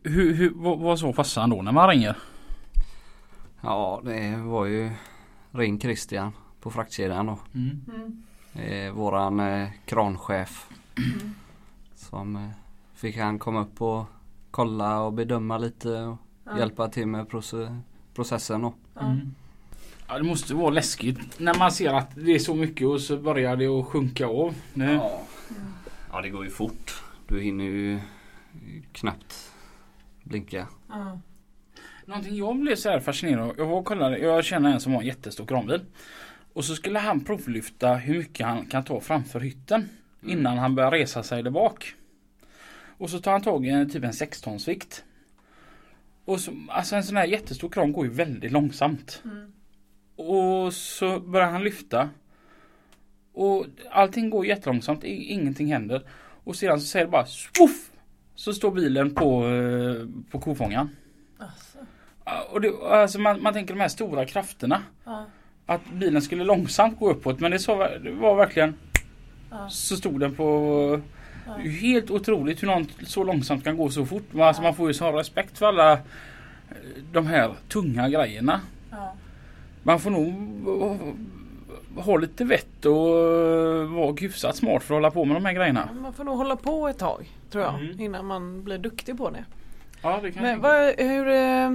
hur, 0.02 0.34
hur, 0.34 0.50
vad, 0.54 0.78
vad 0.78 0.98
sa 0.98 1.12
farsan 1.12 1.50
då 1.50 1.62
när 1.62 1.72
man 1.72 1.88
ringer? 1.88 2.16
Ja, 3.60 4.00
det 4.04 4.36
var 4.36 4.66
ju 4.66 4.90
Ring 5.50 5.80
Christian 5.80 6.32
på 6.60 6.70
fraktkedjan 6.70 7.26
då. 7.26 7.38
Mm. 7.54 7.84
Mm. 7.94 8.22
Eh, 8.54 8.92
våran 8.92 9.40
eh, 9.40 9.68
kranchef. 9.84 10.68
Som 11.94 12.36
eh, 12.36 12.48
fick 12.94 13.16
han 13.16 13.38
komma 13.38 13.60
upp 13.60 13.82
och 13.82 14.04
kolla 14.50 15.00
och 15.00 15.12
bedöma 15.12 15.58
lite 15.58 15.88
och 15.88 16.16
Ja. 16.44 16.58
hjälpa 16.58 16.88
till 16.88 17.06
med 17.06 17.26
proce- 17.26 17.80
processen. 18.14 18.62
Ja. 18.62 18.74
Mm. 19.00 19.34
Ja 20.08 20.18
det 20.18 20.24
måste 20.24 20.54
vara 20.54 20.70
läskigt 20.70 21.40
när 21.40 21.54
man 21.58 21.72
ser 21.72 21.92
att 21.94 22.10
det 22.14 22.32
är 22.34 22.38
så 22.38 22.54
mycket 22.54 22.86
och 22.88 23.00
så 23.00 23.16
börjar 23.16 23.56
det 23.56 23.66
att 23.66 23.86
sjunka 23.86 24.26
av. 24.26 24.54
Det, 24.74 24.92
Ja. 24.92 25.20
ja, 26.12 26.20
det 26.20 26.28
går 26.30 26.44
ju 26.44 26.50
fort. 26.50 27.02
Du 27.26 27.40
hinner 27.40 27.64
ju 27.64 28.00
knappt 28.92 29.52
blinka. 30.22 30.66
Ja. 30.88 31.20
Någonting 32.04 32.36
jag 32.36 32.56
blev 32.60 32.76
så 32.76 32.88
här 32.90 33.00
fascinerad 33.00 33.50
av. 33.50 33.54
Jag 33.58 33.66
var 33.66 33.76
och 33.78 33.84
kollade, 33.84 34.18
jag 34.18 34.44
känner 34.44 34.72
en 34.72 34.80
som 34.80 34.92
har 34.92 35.00
en 35.00 35.06
jättestor 35.06 35.46
kranbil. 35.46 35.80
Och 36.52 36.64
så 36.64 36.74
skulle 36.74 36.98
han 36.98 37.24
provlyfta 37.24 37.94
hur 37.94 38.18
mycket 38.18 38.46
han 38.46 38.66
kan 38.66 38.84
ta 38.84 39.00
framför 39.00 39.40
hytten. 39.40 39.88
Innan 40.26 40.58
han 40.58 40.74
börjar 40.74 40.90
resa 40.90 41.22
sig 41.22 41.42
där 41.42 41.50
bak. 41.50 41.94
Och 42.98 43.10
så 43.10 43.18
tar 43.18 43.32
han 43.32 43.42
tag 43.42 43.66
i 43.66 43.68
en, 43.68 43.90
typ 43.90 44.04
en 44.04 44.12
6 44.12 44.40
tons 44.40 44.68
vikt. 44.68 45.04
Och 46.24 46.40
så, 46.40 46.52
alltså 46.68 46.96
en 46.96 47.04
sån 47.04 47.16
här 47.16 47.26
jättestor 47.26 47.68
kran 47.68 47.92
går 47.92 48.04
ju 48.06 48.12
väldigt 48.12 48.52
långsamt. 48.52 49.22
Och 50.16 50.74
så 50.74 51.20
börjar 51.20 51.50
han 51.50 51.64
lyfta. 51.64 52.10
Och 53.32 53.66
allting 53.90 54.30
går 54.30 54.46
jättelångsamt, 54.46 55.04
ingenting 55.04 55.72
händer. 55.72 56.02
Och 56.44 56.56
sedan 56.56 56.80
så 56.80 56.86
säger 56.86 57.04
det 57.04 57.10
bara 57.10 57.26
swoff! 57.26 57.90
Så 58.34 58.52
står 58.52 58.70
bilen 58.70 59.14
på, 59.14 59.46
eh, 59.46 60.06
på 60.30 60.38
kofångaren. 60.40 60.96
Alltså. 61.38 61.78
Och 62.50 62.60
det, 62.60 62.72
alltså 62.82 63.18
man, 63.18 63.42
man 63.42 63.52
tänker 63.52 63.74
de 63.74 63.80
här 63.80 63.88
stora 63.88 64.26
krafterna. 64.26 64.82
Ja. 65.04 65.26
Att 65.70 65.80
bilen 65.92 66.22
skulle 66.22 66.44
långsamt 66.44 66.98
gå 66.98 67.10
uppåt 67.10 67.40
men 67.40 67.50
det, 67.50 67.58
så, 67.58 67.78
det 68.04 68.10
var 68.10 68.34
verkligen 68.36 68.74
Ja. 69.50 69.68
Så 69.68 69.96
stod 69.96 70.20
den 70.20 70.34
på 70.34 71.00
ju 71.64 71.70
Helt 71.70 72.10
otroligt 72.10 72.62
hur 72.62 72.66
någon 72.68 72.86
så 73.06 73.24
långsamt 73.24 73.64
kan 73.64 73.76
gå 73.76 73.90
så 73.90 74.06
fort. 74.06 74.22
Men 74.30 74.42
Alltså 74.42 74.62
man 74.62 74.74
får 74.74 74.88
ju 74.88 74.94
sån 74.94 75.14
respekt 75.14 75.58
för 75.58 75.66
alla 75.66 75.92
eh, 75.92 75.98
de 77.12 77.26
här 77.26 77.50
tunga 77.68 78.08
grejerna. 78.08 78.60
Ja. 78.90 79.12
Man 79.82 80.00
får 80.00 80.10
nog 80.10 80.34
ha 81.96 82.16
lite 82.16 82.44
vett 82.44 82.84
och 82.86 83.08
eh, 83.18 83.84
vara 83.94 84.14
hyfsat 84.20 84.56
smart 84.56 84.82
för 84.82 84.94
att 84.94 84.96
hålla 84.96 85.10
på 85.10 85.24
med 85.24 85.36
de 85.36 85.44
här 85.44 85.52
grejerna. 85.52 85.88
Man 86.02 86.12
får 86.12 86.24
nog 86.24 86.36
hålla 86.36 86.56
på 86.56 86.88
ett 86.88 86.98
tag 86.98 87.30
tror 87.50 87.64
jag 87.64 87.74
Mm. 87.74 88.00
innan 88.00 88.26
man 88.26 88.64
blir 88.64 88.78
duktig 88.78 89.18
på 89.18 89.30
det. 89.30 89.44
Ja, 90.02 90.20
det 90.22 90.32
kan 90.32 90.42
Men 90.42 90.50
jag 90.52 90.58
vad, 90.58 91.06
hur, 91.06 91.28
eh, 91.28 91.70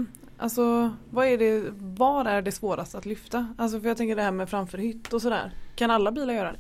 alltså, 0.46 0.93
vad 1.10 1.28
är 1.28 1.38
det, 1.38 1.64
var 1.80 2.26
är 2.26 2.41
det 2.41 2.52
svårast 2.52 2.96
att 2.96 3.06
lyfta? 3.06 3.54
Alltså 3.58 3.80
för 3.80 3.88
jag 3.88 3.98
tänker 3.98 4.16
det 4.16 4.22
här 4.22 4.32
med 4.32 4.50
framför 4.50 4.78
hytt 4.78 5.14
och 5.14 5.22
sådär. 5.22 5.52
Kan 5.76 5.91
alla 5.91 6.12
bilar 6.12 6.34
göra 6.34 6.52
det? 6.52 6.60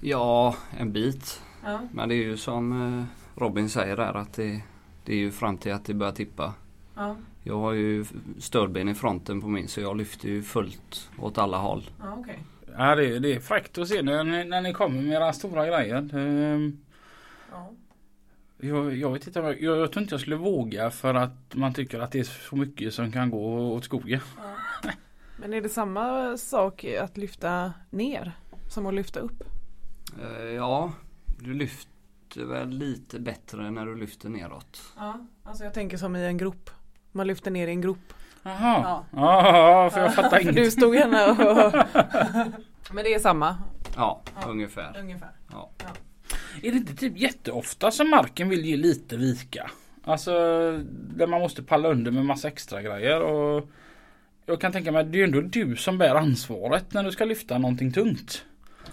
Ja, 0.00 0.54
en 0.78 0.92
bit. 0.92 1.42
Ja. 1.64 1.80
Men 1.92 2.08
det 2.08 2.14
är 2.14 2.24
ju 2.24 2.36
som 2.36 2.82
eh, 2.98 3.04
Robin 3.42 3.68
säger 3.68 3.96
där 3.96 4.14
att 4.16 4.32
det, 4.32 4.60
det 5.04 5.12
är 5.12 5.16
ju 5.16 5.30
fram 5.30 5.58
till 5.58 5.72
att 5.72 5.84
det 5.84 5.94
börjar 5.94 6.12
tippa. 6.12 6.52
Ja, 6.96 7.16
Jag 7.42 7.58
har 7.58 7.72
ju 7.72 8.04
stödben 8.38 8.88
i 8.88 8.94
fronten 8.94 9.40
på 9.40 9.48
min 9.48 9.68
så 9.68 9.80
jag 9.80 9.96
lyfter 9.96 10.28
ju 10.28 10.42
fullt 10.42 11.10
åt 11.18 11.38
alla 11.38 11.58
håll. 11.58 11.90
ja 12.00 12.14
okej. 12.18 12.38
Ja 12.78 12.94
det, 12.94 13.06
är- 13.16 13.20
det 13.20 13.34
är 13.34 13.40
fräckt 13.40 13.78
att 13.78 13.88
se 13.88 14.02
när 14.02 14.24
ni, 14.24 14.44
när 14.44 14.60
ni 14.60 14.72
kommer 14.72 15.02
med 15.02 15.12
era 15.16 15.32
stora 15.32 15.66
grejer. 15.66 16.10
Ehm, 16.16 16.78
Ja. 17.52 17.70
Jag, 18.68 18.96
jag 18.96 19.12
vet 19.12 19.26
inte, 19.26 19.38
jag, 19.40 19.62
jag 19.62 19.92
tror 19.92 20.02
inte 20.02 20.14
jag 20.14 20.20
skulle 20.20 20.36
våga 20.36 20.90
för 20.90 21.14
att 21.14 21.54
man 21.54 21.74
tycker 21.74 22.00
att 22.00 22.12
det 22.12 22.18
är 22.20 22.24
så 22.24 22.56
mycket 22.56 22.94
som 22.94 23.12
kan 23.12 23.30
gå 23.30 23.72
åt 23.72 23.84
skogen. 23.84 24.20
Men 25.36 25.54
är 25.54 25.60
det 25.60 25.68
samma 25.68 26.36
sak 26.36 26.84
att 27.00 27.16
lyfta 27.16 27.72
ner 27.90 28.32
som 28.68 28.86
att 28.86 28.94
lyfta 28.94 29.20
upp? 29.20 29.42
Eh, 30.22 30.44
ja, 30.44 30.92
du 31.40 31.54
lyfter 31.54 32.44
väl 32.44 32.68
lite 32.68 33.20
bättre 33.20 33.70
när 33.70 33.86
du 33.86 33.96
lyfter 33.96 34.28
neråt. 34.28 34.82
Ja, 34.96 35.26
alltså 35.44 35.64
jag 35.64 35.74
tänker 35.74 35.96
som 35.96 36.16
i 36.16 36.26
en 36.26 36.36
grop. 36.38 36.70
Man 37.12 37.26
lyfter 37.26 37.50
ner 37.50 37.68
i 37.68 37.70
en 37.70 37.80
grop. 37.80 38.12
Jaha, 38.42 38.56
Ja. 38.82 39.04
ja, 39.12 39.90
för 39.90 40.00
jag 40.00 40.14
fattar 40.14 40.30
för 40.30 40.40
inget. 40.40 40.54
du 40.54 40.70
stod 40.70 40.94
gärna 40.94 41.26
och... 41.30 41.72
Men 42.94 43.04
det 43.04 43.14
är 43.14 43.18
samma 43.18 43.56
Ja, 43.96 44.22
Ja. 44.42 44.48
ungefär. 44.50 44.96
ungefär. 45.00 45.30
Ja. 45.52 45.70
Är 46.62 46.70
det 46.70 46.76
inte 46.76 46.94
typ 46.94 47.18
jätteofta 47.18 47.90
som 47.90 48.10
marken 48.10 48.48
vill 48.48 48.64
ge 48.64 48.76
lite 48.76 49.16
vika? 49.16 49.70
Alltså 50.04 50.32
där 50.90 51.26
man 51.26 51.40
måste 51.40 51.62
palla 51.62 51.88
under 51.88 52.10
med 52.10 52.24
massa 52.24 52.48
extra 52.48 52.82
grejer 52.82 53.20
och 53.20 53.68
jag 54.46 54.60
kan 54.60 54.72
tänka 54.72 54.92
mig 54.92 55.00
att 55.00 55.12
det 55.12 55.20
är 55.20 55.24
ändå 55.24 55.40
du 55.40 55.76
som 55.76 55.98
bär 55.98 56.14
ansvaret 56.14 56.92
när 56.92 57.04
du 57.04 57.12
ska 57.12 57.24
lyfta 57.24 57.58
någonting 57.58 57.92
tungt. 57.92 58.44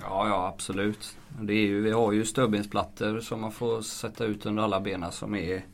Ja, 0.02 0.28
ja 0.28 0.48
absolut. 0.48 1.18
Det 1.42 1.54
är 1.54 1.68
ju, 1.68 1.82
vi 1.82 1.92
har 1.92 2.12
ju 2.12 2.26
stödbensplattor 2.26 3.20
som 3.20 3.42
man 3.42 3.52
får 3.52 3.82
sätta 3.82 4.26
ut 4.26 4.46
under 4.46 4.64
alla 4.64 4.80
benen 4.80 5.12
som 5.12 5.36
är 5.36 5.66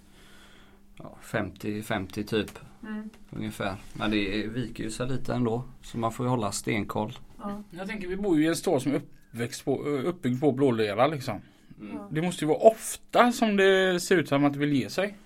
ja, 0.98 1.18
50-50 1.24 2.24
typ. 2.24 2.52
Mm. 2.84 3.10
Ungefär. 3.30 3.76
Men 3.94 4.12
det 4.12 4.48
viker 4.48 4.84
ju 4.84 4.92
sig 4.92 5.08
lite 5.08 5.34
ändå. 5.34 5.64
Så 5.82 5.98
man 5.98 6.12
får 6.12 6.26
ju 6.26 6.30
hålla 6.30 6.52
stenkoll. 6.52 7.18
Ja. 7.40 7.64
Jag 7.72 7.88
tänker 7.88 8.08
vi 8.08 8.18
bor 8.18 8.38
ju 8.38 8.44
i 8.44 8.48
en 8.48 8.56
stad 8.56 8.82
som 8.82 8.96
är 8.96 9.02
uppväxt 9.38 9.66
på, 9.66 9.84
uppbyggd 9.84 10.42
på 10.42 10.52
blålera 10.52 11.08
liksom. 11.08 11.42
Mm. 11.80 11.98
Det 12.10 12.22
måste 12.22 12.46
ju 12.46 12.48
vara 12.48 12.58
ofta 12.58 13.32
som 13.32 13.58
det 13.58 14.00
ser 14.00 14.18
ut 14.18 14.28
som 14.28 14.46
att 14.46 14.54
det 14.54 14.60
vill 14.60 14.74
ge 14.74 14.90
sig. 14.90 15.18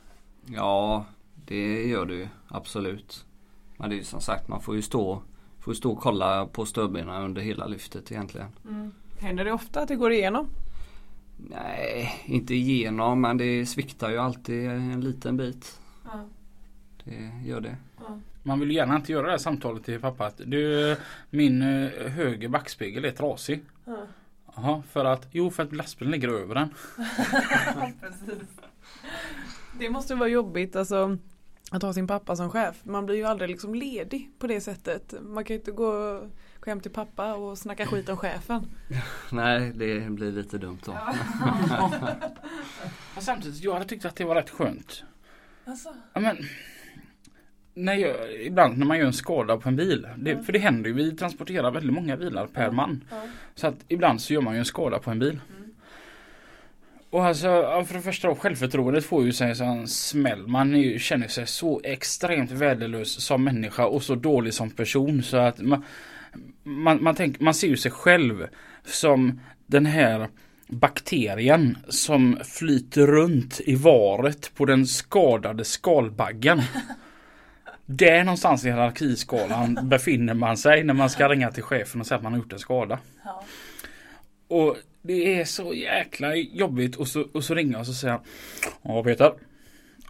Ja, 0.45 1.05
det 1.45 1.88
gör 1.88 2.05
det 2.05 2.14
ju. 2.14 2.28
Absolut. 2.47 3.26
Men 3.78 3.89
det 3.89 3.95
är 3.95 3.97
ju 3.97 4.03
som 4.03 4.22
sagt, 4.22 4.47
man 4.47 4.62
får 4.62 4.76
ju 4.76 4.82
stå, 4.82 5.22
får 5.59 5.74
stå 5.74 5.91
och 5.91 5.99
kolla 5.99 6.45
på 6.45 6.66
stödbenen 6.66 7.24
under 7.24 7.41
hela 7.41 7.68
lyftet 7.68 8.12
egentligen. 8.12 8.47
Mm. 8.70 8.91
Händer 9.20 9.45
det 9.45 9.51
ofta 9.51 9.82
att 9.82 9.88
det 9.88 9.95
går 9.95 10.12
igenom? 10.12 10.47
Nej, 11.38 12.22
inte 12.26 12.55
igenom 12.55 13.22
men 13.22 13.38
det 13.38 13.66
sviktar 13.66 14.09
ju 14.09 14.18
alltid 14.18 14.70
en 14.70 15.01
liten 15.01 15.38
bit. 15.38 15.80
Ja. 16.05 16.26
Det 17.03 17.49
gör 17.49 17.62
det. 17.62 17.78
Man 18.43 18.59
vill 18.59 18.70
ju 18.70 18.76
gärna 18.76 18.95
inte 18.95 19.12
göra 19.12 19.26
det 19.26 19.32
här 19.32 19.38
samtalet 19.38 19.86
till 19.86 19.99
pappa 19.99 20.26
att 20.26 20.41
du, 20.45 20.95
min 21.30 21.62
eh, 21.62 22.12
höger 22.12 22.47
backspegel 22.47 23.05
är 23.05 23.12
trasig. 23.12 23.62
Ja. 23.86 24.08
Jaha, 24.56 24.84
för 24.92 25.06
att? 25.06 25.28
Jo, 25.32 25.52
för 25.52 25.64
att 25.64 25.74
lastbilen 25.74 26.12
ligger 26.12 26.30
över 26.30 26.56
den. 26.56 26.74
Det 29.80 29.90
måste 29.90 30.16
vara 30.16 30.30
jobbigt 30.30 30.76
alltså 30.76 31.18
att 31.72 31.82
ha 31.82 31.94
sin 31.94 32.08
pappa 32.08 32.36
som 32.36 32.50
chef. 32.50 32.76
Man 32.84 33.06
blir 33.06 33.16
ju 33.16 33.24
aldrig 33.24 33.50
liksom 33.50 33.76
ledig 33.76 34.32
på 34.40 34.48
det 34.48 34.62
sättet. 34.62 35.14
Man 35.22 35.44
kan 35.44 35.54
ju 35.54 35.60
inte 35.60 35.72
gå, 35.72 36.20
gå 36.60 36.70
hem 36.70 36.80
till 36.80 36.92
pappa 36.92 37.34
och 37.34 37.58
snacka 37.58 37.86
skit 37.86 38.10
om 38.10 38.18
chefen. 38.18 38.66
Nej, 39.32 39.72
det 39.76 40.10
blir 40.10 40.32
lite 40.32 40.58
dumt 40.58 40.80
då. 40.86 40.92
Men 43.14 43.24
samtidigt, 43.24 43.64
jag 43.64 43.74
hade 43.74 43.86
tyckt 43.86 44.06
att 44.06 44.16
det 44.16 44.26
var 44.26 44.36
rätt 44.36 44.50
skönt. 44.50 45.04
Alltså. 45.66 45.94
Ja, 46.14 46.20
men, 46.20 46.38
när 47.74 47.94
jag, 47.94 48.34
ibland 48.34 48.78
när 48.78 48.86
man 48.86 48.98
gör 48.98 49.06
en 49.06 49.14
skada 49.14 49.58
på 49.58 49.70
en 49.70 49.76
bil. 49.76 50.08
Det, 50.18 50.44
för 50.44 50.54
det 50.54 50.60
händer 50.60 50.90
ju, 50.90 50.96
vi 50.96 51.16
transporterar 51.16 51.72
väldigt 51.72 51.94
många 51.94 52.18
bilar 52.18 52.48
per 52.48 52.72
man. 52.72 53.04
Ja. 53.10 53.24
Så 53.56 53.68
att 53.68 53.76
ibland 53.88 54.22
så 54.22 54.34
gör 54.34 54.41
man 54.41 54.54
ju 54.54 54.60
en 54.60 54.66
skada 54.66 54.99
på 54.99 55.12
en 55.12 55.20
bil. 55.20 55.39
Och 57.10 57.26
alltså 57.26 57.84
för 57.88 57.93
det 57.93 58.02
första 58.02 58.36
självförtroendet 58.36 59.06
får 59.06 59.26
ju 59.26 59.34
sig 59.34 59.62
en 59.62 59.88
smäll. 59.88 60.47
Man 60.47 60.76
ju, 60.76 60.99
känner 60.99 61.28
sig 61.28 61.47
så 61.47 61.82
extremt 61.84 62.52
värdelös 62.52 63.26
som 63.26 63.43
människa 63.43 63.86
och 63.86 64.04
så 64.04 64.16
dålig 64.16 64.54
som 64.54 64.70
person 64.70 65.24
så 65.24 65.38
att 65.38 65.60
man, 65.62 65.84
man, 66.64 67.04
man, 67.04 67.16
tänk, 67.16 67.39
man 67.39 67.54
ser 67.54 67.68
ju 67.68 67.78
sig 67.78 67.91
själv 67.91 68.47
som 68.86 69.39
den 69.66 69.86
här 69.86 70.28
bakterien 70.68 71.78
som 71.88 72.38
flyter 72.43 73.08
runt 73.08 73.62
i 73.66 73.76
varet 73.76 74.52
på 74.56 74.66
den 74.66 74.86
skadade 74.86 75.64
skalbaggen. 75.64 76.62
Där 77.92 78.24
någonstans 78.24 78.66
i 78.66 78.68
hierarkiskalan 78.68 79.80
befinner 79.89 80.34
man 80.34 80.58
sig 80.58 80.84
när 80.84 80.94
man 80.94 81.10
ska 81.10 81.30
ringa 81.30 81.52
till 81.52 81.64
chefen 81.64 82.02
och 82.02 82.08
säga 82.08 82.18
att 82.18 82.24
man 82.24 82.32
har 82.32 82.39
gjort 82.39 82.54
en 82.54 82.60
skada. 82.60 83.00
Ja. 83.24 83.44
Och 84.48 84.78
det 85.02 85.39
är 85.39 85.46
så 85.46 85.74
jäkla 85.74 86.36
jobbigt 86.36 86.96
och 86.96 87.08
så, 87.08 87.28
och 87.34 87.44
så 87.44 87.56
ringer 87.56 87.80
och 87.80 87.86
så 87.86 87.94
säger 87.94 88.14
han 88.14 88.24
Ja 88.82 89.04
Peter 89.04 89.34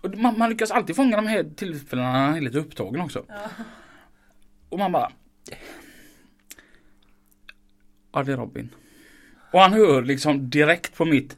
och 0.01 0.17
man, 0.17 0.37
man 0.37 0.49
lyckas 0.49 0.71
alltid 0.71 0.95
fånga 0.95 1.15
de 1.15 1.27
här 1.27 1.43
tillfällena 1.55 2.11
när 2.11 2.19
han 2.19 2.35
är 2.35 2.41
lite 2.41 2.57
upptagen 2.57 3.01
också. 3.01 3.25
Ja. 3.27 3.35
Och 4.69 4.79
man 4.79 4.91
bara 4.91 5.11
Ja 8.11 8.23
det 8.23 8.31
är 8.31 8.37
Robin. 8.37 8.69
Och 9.51 9.59
han 9.59 9.73
hör 9.73 10.01
liksom 10.01 10.49
direkt 10.49 10.95
på 10.95 11.05
mitt 11.05 11.37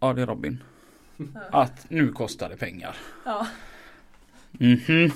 Ja 0.00 0.12
det 0.12 0.22
är 0.22 0.26
Robin. 0.26 0.62
Att 1.50 1.90
nu 1.90 2.12
kostar 2.12 2.48
det 2.48 2.56
pengar. 2.56 2.96
Ja. 3.24 3.46
Mhm. 4.58 5.10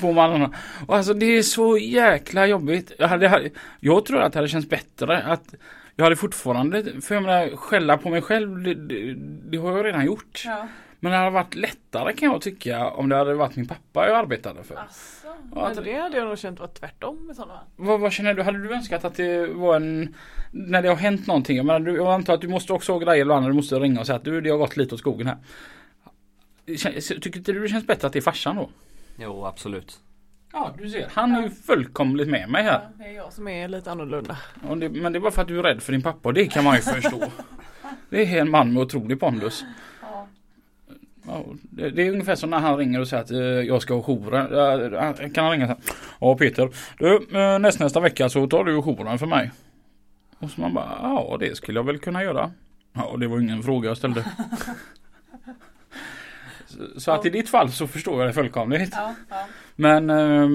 Får 0.00 0.12
man 0.12 0.54
och 0.86 0.96
alltså 0.96 1.14
det 1.14 1.26
är 1.26 1.42
så 1.42 1.78
jäkla 1.78 2.46
jobbigt. 2.46 2.92
Jag, 2.98 3.08
hade, 3.08 3.50
jag 3.80 4.04
tror 4.04 4.20
att 4.20 4.32
det 4.32 4.38
hade 4.38 4.48
känts 4.48 4.68
bättre 4.68 5.22
att 5.22 5.54
jag 5.96 6.04
hade 6.04 6.16
fortfarande, 6.16 7.00
för 7.00 7.14
jag 7.14 7.22
menar 7.24 7.56
skälla 7.56 7.98
på 7.98 8.10
mig 8.10 8.22
själv, 8.22 8.62
det, 8.62 8.74
det, 8.74 9.14
det 9.50 9.58
har 9.58 9.76
jag 9.76 9.86
redan 9.86 10.04
gjort. 10.04 10.42
Ja. 10.44 10.68
Men 11.00 11.12
det 11.12 11.18
hade 11.18 11.30
varit 11.30 11.54
lättare 11.54 12.12
kan 12.12 12.32
jag 12.32 12.40
tycka 12.40 12.86
om 12.86 13.08
det 13.08 13.16
hade 13.16 13.34
varit 13.34 13.56
min 13.56 13.68
pappa 13.68 14.08
jag 14.08 14.16
arbetade 14.16 14.62
för. 14.62 14.74
Asså. 14.74 15.28
Ja, 15.54 15.72
Men 15.74 15.84
det 15.84 16.00
hade 16.00 16.16
jag 16.16 16.28
nog 16.28 16.38
känt 16.38 16.60
var 16.60 16.66
tvärtom 16.66 17.30
i 17.32 17.34
sådana. 17.34 17.60
Vad, 17.76 18.00
vad 18.00 18.12
känner 18.12 18.34
du? 18.34 18.42
Hade 18.42 18.62
du 18.62 18.74
önskat 18.74 19.04
att 19.04 19.14
det 19.14 19.46
var 19.46 19.76
en 19.76 20.14
När 20.50 20.82
det 20.82 20.88
har 20.88 20.96
hänt 20.96 21.26
någonting, 21.26 21.56
jag, 21.56 21.66
menar, 21.66 21.80
du, 21.80 21.96
jag 21.96 22.14
antar 22.14 22.34
att 22.34 22.40
du 22.40 22.48
måste 22.48 22.72
också 22.72 22.92
ha 22.92 22.98
grejer 22.98 23.22
ibland 23.22 23.42
när 23.42 23.48
du 23.48 23.54
måste 23.56 23.74
ringa 23.74 24.00
och 24.00 24.06
säga 24.06 24.16
att 24.16 24.24
du 24.24 24.40
det 24.40 24.50
har 24.50 24.58
gått 24.58 24.76
lite 24.76 24.94
åt 24.94 25.00
skogen 25.00 25.26
här. 25.26 25.36
Tycker 26.66 27.36
inte 27.36 27.52
du 27.52 27.62
det 27.62 27.68
känns 27.68 27.86
bättre 27.86 28.06
att 28.06 28.12
det 28.12 28.18
är 28.18 28.20
farsan 28.20 28.56
då? 28.56 28.70
Jo, 29.18 29.46
absolut. 29.46 30.00
Ja 30.52 30.74
du 30.78 30.90
ser, 30.90 31.08
han 31.12 31.34
är 31.34 31.42
ju 31.42 31.50
fullkomligt 31.50 32.28
med 32.28 32.48
mig 32.48 32.62
här. 32.62 32.72
Ja, 32.72 32.88
det 32.98 33.04
är 33.04 33.12
jag 33.12 33.32
som 33.32 33.48
är 33.48 33.68
lite 33.68 33.90
annorlunda. 33.90 34.36
Och 34.68 34.78
det, 34.78 34.88
men 34.88 35.12
det 35.12 35.18
är 35.18 35.20
bara 35.20 35.32
för 35.32 35.42
att 35.42 35.48
du 35.48 35.58
är 35.58 35.62
rädd 35.62 35.82
för 35.82 35.92
din 35.92 36.02
pappa 36.02 36.28
och 36.28 36.34
det 36.34 36.46
kan 36.46 36.64
man 36.64 36.76
ju 36.76 36.82
förstå. 36.82 37.22
Det 38.10 38.22
är 38.22 38.40
en 38.40 38.50
man 38.50 38.72
med 38.72 38.82
otrolig 38.82 39.20
pondus. 39.20 39.64
Ja. 40.02 40.26
Ja, 41.26 41.44
det, 41.60 41.90
det 41.90 42.02
är 42.06 42.12
ungefär 42.12 42.34
som 42.34 42.50
när 42.50 42.58
han 42.58 42.76
ringer 42.76 43.00
och 43.00 43.08
säger 43.08 43.22
att 43.22 43.30
eh, 43.30 43.38
jag 43.38 43.82
ska 43.82 43.94
ha 43.94 44.02
jouren. 44.02 44.94
Eh, 44.94 45.30
kan 45.30 45.44
han 45.44 45.52
ringa 45.52 45.66
så 45.66 45.72
här. 45.72 45.82
Ja 46.20 46.36
Peter, 46.36 46.70
du 46.98 47.38
eh, 47.38 47.58
näst, 47.58 47.80
nästa 47.80 48.00
vecka 48.00 48.28
så 48.28 48.46
tar 48.46 48.64
du 48.64 48.72
jouren 48.72 49.18
för 49.18 49.26
mig. 49.26 49.50
Och 50.38 50.50
så 50.50 50.60
man 50.60 50.74
bara, 50.74 50.98
ja 51.02 51.36
det 51.40 51.56
skulle 51.56 51.78
jag 51.78 51.84
väl 51.84 51.98
kunna 51.98 52.22
göra. 52.22 52.50
Ja 52.92 53.16
det 53.20 53.26
var 53.26 53.40
ingen 53.40 53.62
fråga 53.62 53.88
jag 53.88 53.96
ställde. 53.96 54.24
så, 56.96 57.10
att 57.12 57.26
i 57.26 57.30
ditt 57.30 57.48
fall 57.48 57.70
så 57.72 57.86
förstår 57.86 58.20
jag 58.20 58.28
det 58.28 58.32
fullkomligt. 58.32 58.90
Ja, 58.92 59.14
ja. 59.28 59.46
Men 59.76 60.10
eh, 60.10 60.48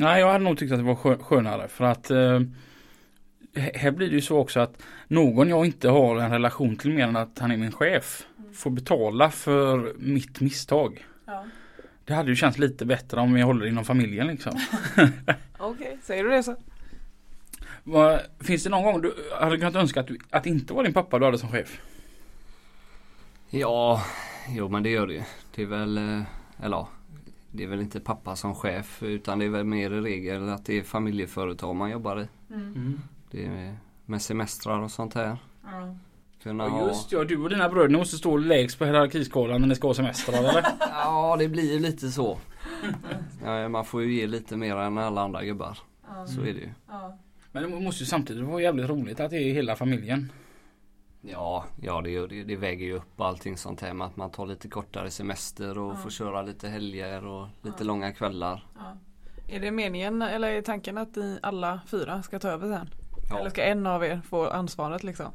nej, 0.00 0.20
jag 0.20 0.32
hade 0.32 0.44
nog 0.44 0.58
tyckt 0.58 0.72
att 0.72 0.78
det 0.78 0.84
var 0.84 0.94
skö- 0.94 1.22
skönare 1.22 1.68
för 1.68 1.84
att 1.84 2.10
eh, 2.10 2.40
här 3.74 3.90
blir 3.90 4.08
det 4.08 4.14
ju 4.14 4.20
så 4.20 4.38
också 4.38 4.60
att 4.60 4.82
någon 5.08 5.48
jag 5.48 5.66
inte 5.66 5.88
har 5.88 6.16
en 6.16 6.30
relation 6.30 6.76
till 6.76 6.90
mer 6.90 7.04
än 7.04 7.16
att 7.16 7.38
han 7.38 7.50
är 7.50 7.56
min 7.56 7.72
chef 7.72 8.26
får 8.54 8.70
betala 8.70 9.30
för 9.30 9.94
mitt 9.98 10.40
misstag. 10.40 11.06
ja. 11.26 11.44
Det 12.06 12.14
hade 12.14 12.30
ju 12.30 12.36
känts 12.36 12.58
lite 12.58 12.86
bättre 12.86 13.20
om 13.20 13.32
vi 13.34 13.42
håller 13.42 13.66
inom 13.66 13.84
familjen 13.84 14.26
liksom. 14.26 14.52
Okej, 15.58 15.98
säger 16.02 16.24
du 16.24 16.30
det 16.30 16.42
så? 16.42 16.56
Finns 18.40 18.64
det 18.64 18.70
någon 18.70 18.82
gång 18.82 19.00
du 19.02 19.14
hade 19.40 19.56
kunnat 19.58 19.74
önska 19.74 20.00
att, 20.00 20.06
du, 20.06 20.18
att 20.30 20.46
inte 20.46 20.74
var 20.74 20.84
din 20.84 20.92
pappa 20.92 21.18
du 21.18 21.24
hade 21.24 21.38
som 21.38 21.48
chef? 21.48 21.80
Ja, 23.50 24.02
jo 24.48 24.68
men 24.68 24.82
det 24.82 24.90
gör 24.90 25.06
det 25.06 25.14
ju. 25.14 25.22
Det 25.54 25.62
är 25.62 25.66
väl, 25.66 25.98
eh, 25.98 26.22
eller 26.62 26.76
ja, 26.76 26.88
det 27.50 27.64
är 27.64 27.68
väl 27.68 27.80
inte 27.80 28.00
pappa 28.00 28.36
som 28.36 28.54
chef 28.54 29.02
utan 29.02 29.38
det 29.38 29.44
är 29.44 29.48
väl 29.48 29.64
mer 29.64 29.90
i 29.90 30.00
regel 30.00 30.48
att 30.48 30.66
det 30.66 30.78
är 30.78 30.82
familjeföretag 30.82 31.76
man 31.76 31.90
jobbar 31.90 32.20
i. 32.20 32.26
Det 33.30 33.44
är 33.46 33.76
med 34.06 34.22
semestrar 34.22 34.78
och 34.80 34.90
sånt 34.90 35.14
här. 35.14 35.36
Kunna 36.42 36.64
Ja, 36.64 36.86
just 36.88 37.12
ja, 37.12 37.24
du 37.24 37.42
och 37.42 37.50
dina 37.50 37.68
bröder 37.68 37.98
måste 37.98 38.16
stå 38.16 38.36
lägst 38.36 38.78
på 38.78 38.84
hierarkiskalan 38.84 39.60
när 39.60 39.68
ni 39.68 39.74
ska 39.74 39.86
ha 39.86 39.94
semester 39.94 40.32
eller? 40.32 40.66
ja 40.80 41.36
det 41.38 41.48
blir 41.48 41.72
ju 41.72 41.78
lite 41.78 42.10
så. 42.10 42.38
Ja, 43.44 43.68
man 43.68 43.84
får 43.84 44.02
ju 44.02 44.14
ge 44.14 44.26
lite 44.26 44.56
mer 44.56 44.76
än 44.76 44.98
alla 44.98 45.20
andra 45.20 45.44
gubbar. 45.44 45.78
Så 46.26 46.40
är 46.40 46.44
det 46.44 46.60
ju. 46.60 46.70
Men 47.52 47.62
det 47.70 47.80
måste 47.80 48.02
ju 48.02 48.06
samtidigt 48.06 48.44
vara 48.44 48.62
jävligt 48.62 48.88
roligt 48.88 49.20
att 49.20 49.30
det 49.30 49.36
är 49.36 49.52
hela 49.54 49.76
familjen. 49.76 50.32
Ja, 51.26 51.64
ja 51.80 52.00
det, 52.00 52.26
det, 52.26 52.44
det 52.44 52.56
väger 52.56 52.86
ju 52.86 52.92
upp 52.92 53.20
allting 53.20 53.56
sånt 53.56 53.80
här 53.80 53.94
med 53.94 54.06
att 54.06 54.16
man 54.16 54.30
tar 54.30 54.46
lite 54.46 54.68
kortare 54.68 55.10
semester 55.10 55.78
och 55.78 55.98
får 55.98 56.10
köra 56.10 56.42
lite 56.42 56.68
helger 56.68 57.26
och 57.26 57.48
lite 57.62 57.84
långa 57.84 58.12
kvällar. 58.12 58.66
Är 59.48 59.60
det 59.60 59.70
meningen 59.70 60.22
eller 60.22 60.48
är 60.48 60.62
tanken 60.62 60.98
att 60.98 61.16
ni 61.16 61.38
alla 61.42 61.80
fyra 61.86 62.22
ska 62.22 62.38
ta 62.38 62.48
över 62.48 62.68
sen? 62.68 62.88
Ja. 63.30 63.38
Eller 63.38 63.50
ska 63.50 63.62
en 63.64 63.86
av 63.86 64.04
er 64.04 64.20
få 64.28 64.48
ansvaret 64.48 65.02
liksom? 65.02 65.26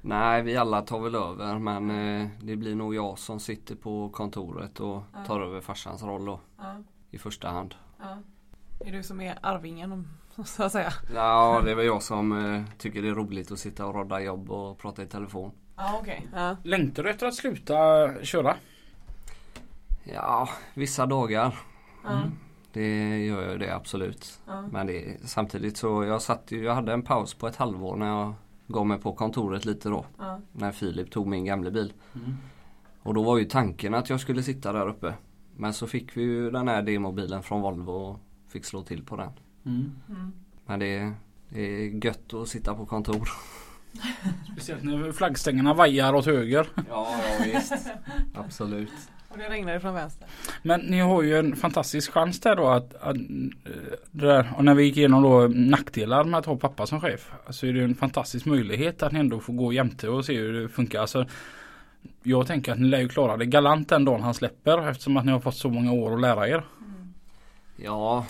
Nej, 0.00 0.42
vi 0.42 0.56
alla 0.56 0.82
tar 0.82 1.00
väl 1.00 1.14
över 1.14 1.58
men 1.58 1.90
eh, 1.90 2.28
det 2.40 2.56
blir 2.56 2.74
nog 2.74 2.94
jag 2.94 3.18
som 3.18 3.40
sitter 3.40 3.74
på 3.74 4.08
kontoret 4.08 4.80
och 4.80 5.02
tar 5.26 5.40
över 5.40 5.60
farsans 5.60 6.02
roll 6.02 6.24
då. 6.24 6.40
I 7.10 7.18
första 7.18 7.48
hand. 7.48 7.74
Är 8.80 8.92
du 8.92 9.02
som 9.02 9.20
är 9.20 9.38
arvingen 9.42 10.08
så 10.44 10.62
att 10.62 10.72
säga? 10.72 10.92
Ja, 11.14 11.60
det 11.64 11.70
är 11.70 11.74
väl 11.74 11.86
jag 11.86 12.02
som 12.02 12.54
eh, 12.54 12.62
tycker 12.78 13.02
det 13.02 13.08
är 13.08 13.14
roligt 13.14 13.52
att 13.52 13.58
sitta 13.58 13.86
och 13.86 13.94
rodda 13.94 14.20
jobb 14.20 14.50
och 14.50 14.78
prata 14.78 15.02
i 15.02 15.06
telefon. 15.06 15.52
Ja 15.76 15.98
okej. 16.00 16.28
Ja. 16.34 16.56
Längtar 16.62 17.02
du 17.02 17.10
efter 17.10 17.26
att 17.26 17.34
sluta 17.34 17.74
köra? 18.22 18.56
Ja, 20.04 20.48
vissa 20.74 21.06
dagar. 21.06 21.58
Ja. 22.04 22.22
Det 22.72 23.18
gör 23.18 23.50
jag 23.50 23.60
det 23.60 23.74
absolut. 23.74 24.40
Ja. 24.46 24.62
Men 24.72 24.86
det, 24.86 25.16
samtidigt 25.24 25.76
så 25.76 26.04
jag 26.04 26.22
satt 26.22 26.52
ju, 26.52 26.64
jag 26.64 26.74
hade 26.74 26.92
en 26.92 27.02
paus 27.02 27.34
på 27.34 27.48
ett 27.48 27.56
halvår 27.56 27.96
när 27.96 28.06
jag 28.06 28.34
gav 28.66 28.86
mig 28.86 28.98
på 28.98 29.12
kontoret 29.12 29.64
lite 29.64 29.88
då. 29.88 30.04
Ja. 30.18 30.40
När 30.52 30.72
Filip 30.72 31.10
tog 31.10 31.26
min 31.26 31.44
gamla 31.44 31.70
bil. 31.70 31.92
Och 33.02 33.14
då 33.14 33.22
var 33.22 33.38
ju 33.38 33.44
tanken 33.44 33.94
att 33.94 34.10
jag 34.10 34.20
skulle 34.20 34.42
sitta 34.42 34.72
där 34.72 34.88
uppe. 34.88 35.14
Men 35.56 35.72
så 35.72 35.86
fick 35.86 36.16
vi 36.16 36.22
ju 36.22 36.50
den 36.50 36.68
här 36.68 36.82
demobilen 36.82 37.42
från 37.42 37.60
Volvo 37.60 37.92
och 37.92 38.20
fick 38.48 38.64
slå 38.64 38.82
till 38.82 39.04
på 39.04 39.16
den. 39.16 39.30
Men 40.66 40.78
det, 40.78 41.12
det 41.48 41.60
är 41.60 42.04
gött 42.04 42.34
att 42.34 42.48
sitta 42.48 42.74
på 42.74 42.86
kontor. 42.86 43.28
Speciellt 44.52 44.84
när 44.84 45.12
flaggstängerna 45.12 45.74
vajar 45.74 46.14
åt 46.14 46.26
höger. 46.26 46.66
Ja, 46.88 47.08
ja 47.38 47.44
visst. 47.44 47.72
Absolut. 48.34 48.92
Och 49.28 49.38
det 49.38 49.48
regnar 49.48 49.78
från 49.78 49.94
vänster. 49.94 50.28
Men 50.62 50.80
ni 50.80 51.00
har 51.00 51.22
ju 51.22 51.38
en 51.38 51.56
fantastisk 51.56 52.12
chans 52.12 52.40
där 52.40 52.56
då 52.56 52.68
att, 52.68 52.94
att 52.94 53.16
eh, 53.16 53.22
där, 54.10 54.52
och 54.56 54.64
när 54.64 54.74
vi 54.74 54.84
gick 54.84 54.96
igenom 54.96 55.22
då 55.22 55.48
nackdelar 55.48 56.24
med 56.24 56.38
att 56.38 56.46
ha 56.46 56.56
pappa 56.56 56.86
som 56.86 57.00
chef. 57.00 57.32
Så 57.50 57.66
är 57.66 57.72
det 57.72 57.78
ju 57.78 57.84
en 57.84 57.94
fantastisk 57.94 58.46
möjlighet 58.46 59.02
att 59.02 59.12
ni 59.12 59.20
ändå 59.20 59.40
får 59.40 59.52
gå 59.52 59.72
jämte 59.72 60.08
och 60.08 60.24
se 60.24 60.36
hur 60.36 60.62
det 60.62 60.68
funkar. 60.68 61.00
Alltså, 61.00 61.26
jag 62.22 62.46
tänker 62.46 62.72
att 62.72 62.78
ni 62.78 62.88
lär 62.88 63.00
ju 63.00 63.08
klara 63.08 63.36
det 63.36 63.46
galant 63.46 63.88
den 63.88 64.04
dagen 64.04 64.22
han 64.22 64.34
släpper 64.34 64.88
eftersom 64.88 65.16
att 65.16 65.24
ni 65.24 65.32
har 65.32 65.40
fått 65.40 65.56
så 65.56 65.68
många 65.68 65.92
år 65.92 66.14
att 66.14 66.20
lära 66.20 66.48
er. 66.48 66.64
Ja, 67.76 68.26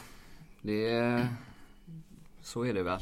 det 0.69 1.27
så 2.43 2.65
är 2.65 2.75
det 2.75 2.83
väl. 2.83 3.01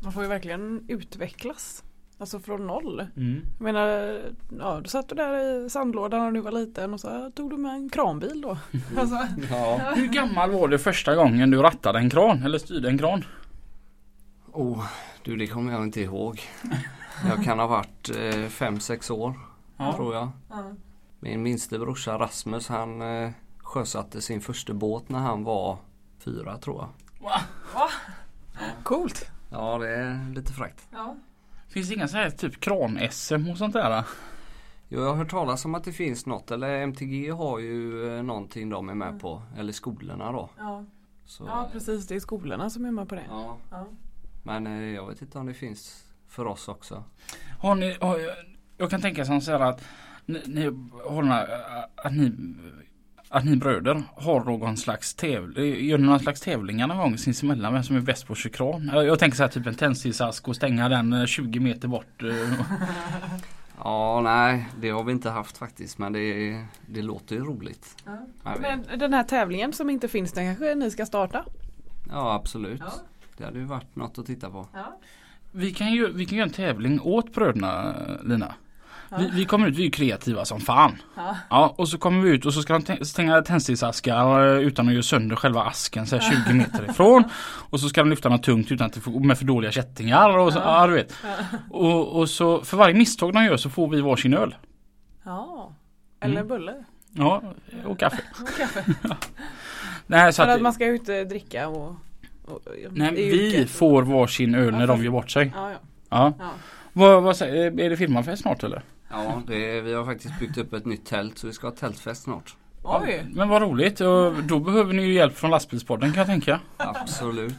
Man 0.00 0.12
får 0.12 0.22
ju 0.22 0.28
verkligen 0.28 0.84
utvecklas. 0.88 1.84
Alltså 2.18 2.40
från 2.40 2.66
noll. 2.66 3.06
Mm. 3.16 3.40
Jag 3.58 3.64
menar, 3.64 4.20
ja, 4.58 4.80
du 4.80 4.88
satt 4.88 5.08
du 5.08 5.14
där 5.14 5.64
i 5.66 5.70
sandlådan 5.70 6.20
när 6.20 6.32
du 6.32 6.40
var 6.40 6.52
liten 6.52 6.94
och 6.94 7.00
så 7.00 7.30
tog 7.30 7.50
du 7.50 7.56
med 7.56 7.74
en 7.74 7.88
kranbil 7.88 8.40
då. 8.40 8.58
Alltså, 8.98 9.18
Ja. 9.50 9.92
Hur 9.96 10.06
gammal 10.06 10.50
var 10.50 10.68
du 10.68 10.78
första 10.78 11.14
gången 11.14 11.50
du 11.50 11.62
rattade 11.62 11.98
en 11.98 12.10
kran 12.10 12.42
eller 12.42 12.58
styrde 12.58 12.88
en 12.88 12.98
kran? 12.98 13.24
Oh, 14.52 14.84
du 15.22 15.36
det 15.36 15.46
kommer 15.46 15.72
jag 15.72 15.82
inte 15.82 16.00
ihåg. 16.00 16.40
Jag 17.28 17.44
kan 17.44 17.58
ha 17.58 17.66
varit 17.66 18.08
5-6 18.08 19.12
år 19.12 19.34
tror 19.96 20.14
jag. 20.14 20.28
Min 21.20 21.42
minste 21.42 21.78
brorsa 21.78 22.18
Rasmus 22.18 22.68
han 22.68 23.02
eh, 23.02 23.30
sjösatte 23.58 24.20
sin 24.22 24.40
första 24.40 24.72
båt 24.74 25.08
när 25.08 25.18
han 25.18 25.44
var 25.44 25.78
fyra 26.24 26.58
tror 26.58 26.80
jag. 26.80 27.40
coolt. 28.82 29.30
Ja 29.50 29.78
det 29.78 29.88
är 29.96 30.34
lite 30.34 30.52
fräckt. 30.52 30.88
Ja. 30.92 31.16
Finns 31.68 31.88
det 31.88 31.94
inga 31.94 32.08
så 32.08 32.16
här 32.16 32.30
typ 32.30 32.60
kran-SM 32.60 33.50
och 33.50 33.58
sånt 33.58 33.72
där? 33.72 34.04
Jo, 34.88 35.00
jag 35.00 35.08
har 35.08 35.16
hört 35.16 35.30
talas 35.30 35.64
om 35.64 35.74
att 35.74 35.84
det 35.84 35.92
finns 35.92 36.26
något 36.26 36.50
eller 36.50 36.68
MTG 36.68 37.30
har 37.30 37.58
ju 37.58 38.08
eh, 38.16 38.22
någonting 38.22 38.68
de 38.68 38.88
är 38.88 38.94
med 38.94 39.20
på. 39.20 39.42
Eller 39.56 39.72
skolorna 39.72 40.32
då. 40.32 40.50
Ja. 40.58 40.84
Så, 41.24 41.44
ja 41.44 41.68
precis, 41.72 42.06
det 42.06 42.14
är 42.14 42.20
skolorna 42.20 42.70
som 42.70 42.84
är 42.84 42.90
med 42.90 43.08
på 43.08 43.14
det. 43.14 43.24
ja. 43.28 43.58
Ja. 43.70 43.86
Men 44.42 44.66
eh, 44.66 44.94
jag 44.94 45.06
vet 45.06 45.22
inte 45.22 45.38
om 45.38 45.46
det 45.46 45.54
finns 45.54 46.04
för 46.28 46.46
oss 46.46 46.68
också. 46.68 47.04
Har 47.60 47.74
ni, 47.74 47.96
har, 48.00 48.20
jag 48.76 48.90
kan 48.90 49.00
tänka 49.00 49.24
som 49.24 49.40
så 49.40 49.50
här 49.50 49.60
att 49.60 49.84
ni, 50.26 50.42
ni 50.46 50.64
här, 51.24 51.48
att 51.96 52.12
ni 52.12 52.32
att 53.34 53.44
ni 53.44 53.56
bröder 53.56 54.02
har 54.16 54.44
någon 54.44 54.76
slags 54.76 55.14
tävling, 55.14 55.86
gör 55.86 55.98
ni 55.98 56.06
någon 56.06 56.20
slags 56.20 56.40
tävlingar 56.40 56.86
någon 56.86 56.98
gång 56.98 57.18
sinsemellan 57.18 57.72
vem 57.72 57.82
som 57.82 57.96
är 57.96 58.00
bäst 58.00 58.26
på 58.26 58.32
att 58.32 58.38
köra 58.38 58.52
kran? 58.52 58.90
Jag, 58.94 59.18
tänker 59.18 59.36
så 59.36 59.42
här 59.42 59.50
typ 59.50 59.66
en 59.66 59.74
tändsticksask 59.74 60.48
och 60.48 60.56
stänga 60.56 60.88
den 60.88 61.12
eh, 61.12 61.26
20 61.26 61.60
meter 61.60 61.88
bort. 61.88 62.22
eh. 62.22 62.28
Ja, 63.78 64.20
nej 64.20 64.68
det 64.80 64.90
har 64.90 65.04
vi 65.04 65.12
inte 65.12 65.30
haft 65.30 65.58
faktiskt 65.58 65.98
men 65.98 66.12
det, 66.12 66.58
det 66.86 67.02
låter 67.02 67.36
ju 67.36 67.44
roligt. 67.44 67.96
Ja. 68.42 68.56
Men 68.60 68.98
den 68.98 69.12
här 69.14 69.22
tävlingen 69.24 69.72
som 69.72 69.90
inte 69.90 70.08
finns, 70.08 70.32
den 70.32 70.46
kanske 70.46 70.74
ni 70.74 70.90
ska 70.90 71.06
starta? 71.06 71.44
Ja 72.10 72.34
absolut. 72.34 72.80
Ja. 72.80 72.92
Det 73.36 73.44
hade 73.44 73.58
ju 73.58 73.64
varit 73.64 73.96
något 73.96 74.18
att 74.18 74.26
titta 74.26 74.50
på. 74.50 74.68
Ja. 74.72 74.98
Vi 75.52 75.70
kan 75.72 75.92
ju 75.92 76.12
vi 76.12 76.26
kan 76.26 76.38
göra 76.38 76.46
en 76.48 76.52
tävling 76.54 77.00
åt 77.00 77.34
bröderna 77.34 77.94
Lina. 78.24 78.54
Vi, 79.18 79.30
vi 79.32 79.44
kommer 79.44 79.68
ut, 79.68 79.76
vi 79.76 79.86
är 79.86 79.90
kreativa 79.90 80.44
som 80.44 80.60
fan. 80.60 80.92
Ja. 81.16 81.36
Ja, 81.50 81.74
och 81.78 81.88
så 81.88 81.98
kommer 81.98 82.22
vi 82.22 82.30
ut 82.30 82.46
och 82.46 82.54
så 82.54 82.62
ska 82.62 82.72
de 82.72 82.82
tä- 82.82 83.04
stänga 83.04 83.42
tändsticksaskar 83.42 84.46
eh, 84.56 84.58
utan 84.62 84.86
att 84.88 84.92
göra 84.94 85.02
sönder 85.02 85.36
själva 85.36 85.62
asken 85.62 86.06
så 86.06 86.16
här 86.16 86.44
20 86.46 86.54
meter 86.54 86.90
ifrån. 86.90 87.24
Och 87.70 87.80
så 87.80 87.88
ska 87.88 88.00
de 88.00 88.10
lyfta 88.10 88.28
något 88.28 88.42
tungt 88.42 88.72
utan 88.72 88.86
att 88.86 89.06
med 89.06 89.38
för 89.38 89.44
dåliga 89.44 89.72
kättingar 89.72 90.38
och 90.38 90.52
så, 90.52 90.58
ja. 90.58 90.86
du 90.86 90.92
vet. 90.92 91.14
Och, 91.70 92.18
och 92.20 92.30
så 92.30 92.64
för 92.64 92.76
varje 92.76 92.94
misstag 92.94 93.32
de 93.32 93.44
gör 93.44 93.56
så 93.56 93.70
får 93.70 93.88
vi 93.88 94.00
varsin 94.00 94.34
öl. 94.34 94.54
ja. 95.24 95.72
Eller 96.20 96.34
Mm. 96.36 96.48
bulle. 96.48 96.74
Ja, 97.10 97.42
och 97.84 97.98
kaffe. 97.98 98.20
Och 98.42 98.58
kaffe. 98.58 98.84
Nej, 100.06 100.32
så 100.32 100.42
För 100.42 100.48
att, 100.50 100.56
att 100.56 100.62
man 100.62 100.72
ska 100.72 100.86
ut 100.86 101.08
och 101.08 101.26
dricka 101.28 101.68
och, 101.68 101.96
och 102.44 102.60
nej, 102.90 103.14
vi 103.14 103.46
yrket. 103.46 103.70
får 103.70 104.02
varsin 104.02 104.54
öl 104.54 104.72
Ja, 104.72 104.78
när 104.78 104.86
de 104.86 104.96
för- 104.96 105.04
gör 105.04 105.12
bort 105.12 105.30
sig. 105.30 105.52
Ja, 105.54 105.70
ja. 105.70 105.76
Ja. 106.10 106.32
ja. 106.38 106.50
Vad, 106.92 107.22
vad 107.22 107.36
säger, 107.36 107.80
är 107.80 107.90
det 107.90 107.96
firmafest 107.96 108.42
snart 108.42 108.62
eller? 108.64 108.82
Ja, 109.14 109.42
det, 109.46 109.80
vi 109.80 109.94
har 109.94 110.04
faktiskt 110.04 110.38
byggt 110.38 110.58
upp 110.58 110.72
ett 110.72 110.86
nytt 110.86 111.06
tält 111.06 111.38
så 111.38 111.46
vi 111.46 111.52
ska 111.52 111.66
ha 111.66 111.74
tältfest 111.74 112.22
snart. 112.22 112.56
Oj. 112.82 113.26
Men 113.34 113.48
vad 113.48 113.62
roligt 113.62 114.00
och 114.00 114.34
då 114.42 114.58
behöver 114.58 114.94
ni 114.94 115.02
ju 115.02 115.12
hjälp 115.12 115.36
från 115.36 115.50
lastbilspodden 115.50 116.12
kan 116.12 116.18
jag 116.18 116.26
tänka. 116.26 116.60
Absolut. 116.76 117.54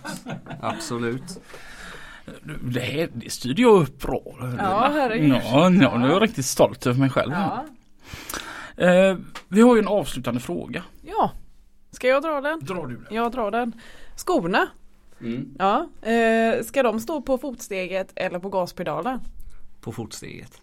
Absolut. 0.62 1.39
Det, 2.62 2.80
här, 2.80 3.10
det 3.14 3.30
styrde 3.30 3.62
jag 3.62 3.82
upp 3.82 4.01
bra. 4.01 4.22
Ja, 4.58 4.89
herregud. 4.93 5.30
Ja, 5.30 5.70
ja, 5.82 5.97
nu 5.97 6.06
är 6.06 6.12
jag 6.12 6.22
riktigt 6.22 6.45
stolt 6.45 6.88
över 6.88 6.99
mig 6.99 7.10
själv. 7.10 7.32
Ja. 7.34 7.66
Eh, 8.86 9.18
vi 9.47 9.62
har 9.62 9.76
ju 9.76 9.82
en 9.82 9.88
avslutande 9.88 10.39
fråga. 10.39 10.84
ja. 11.01 11.32
Ska 11.91 12.08
jag 12.08 12.24
dra 12.24 12.41
den? 12.41 12.60
Drar 12.60 12.88
du 12.88 12.95
den? 12.95 13.06
Jag 13.10 13.32
drar 13.32 13.51
den. 13.51 13.82
Skorna. 14.16 14.68
Mm. 15.22 15.56
Ja. 15.60 15.89
Eh, 16.01 16.64
ska 16.64 16.84
de 16.84 16.99
stå 16.99 17.22
på 17.22 17.38
fotsteget 17.38 18.12
eller 18.16 18.39
på 18.39 18.49
gaspedalen? 18.49 19.20
På 19.82 19.91
fotsteget. 19.91 20.62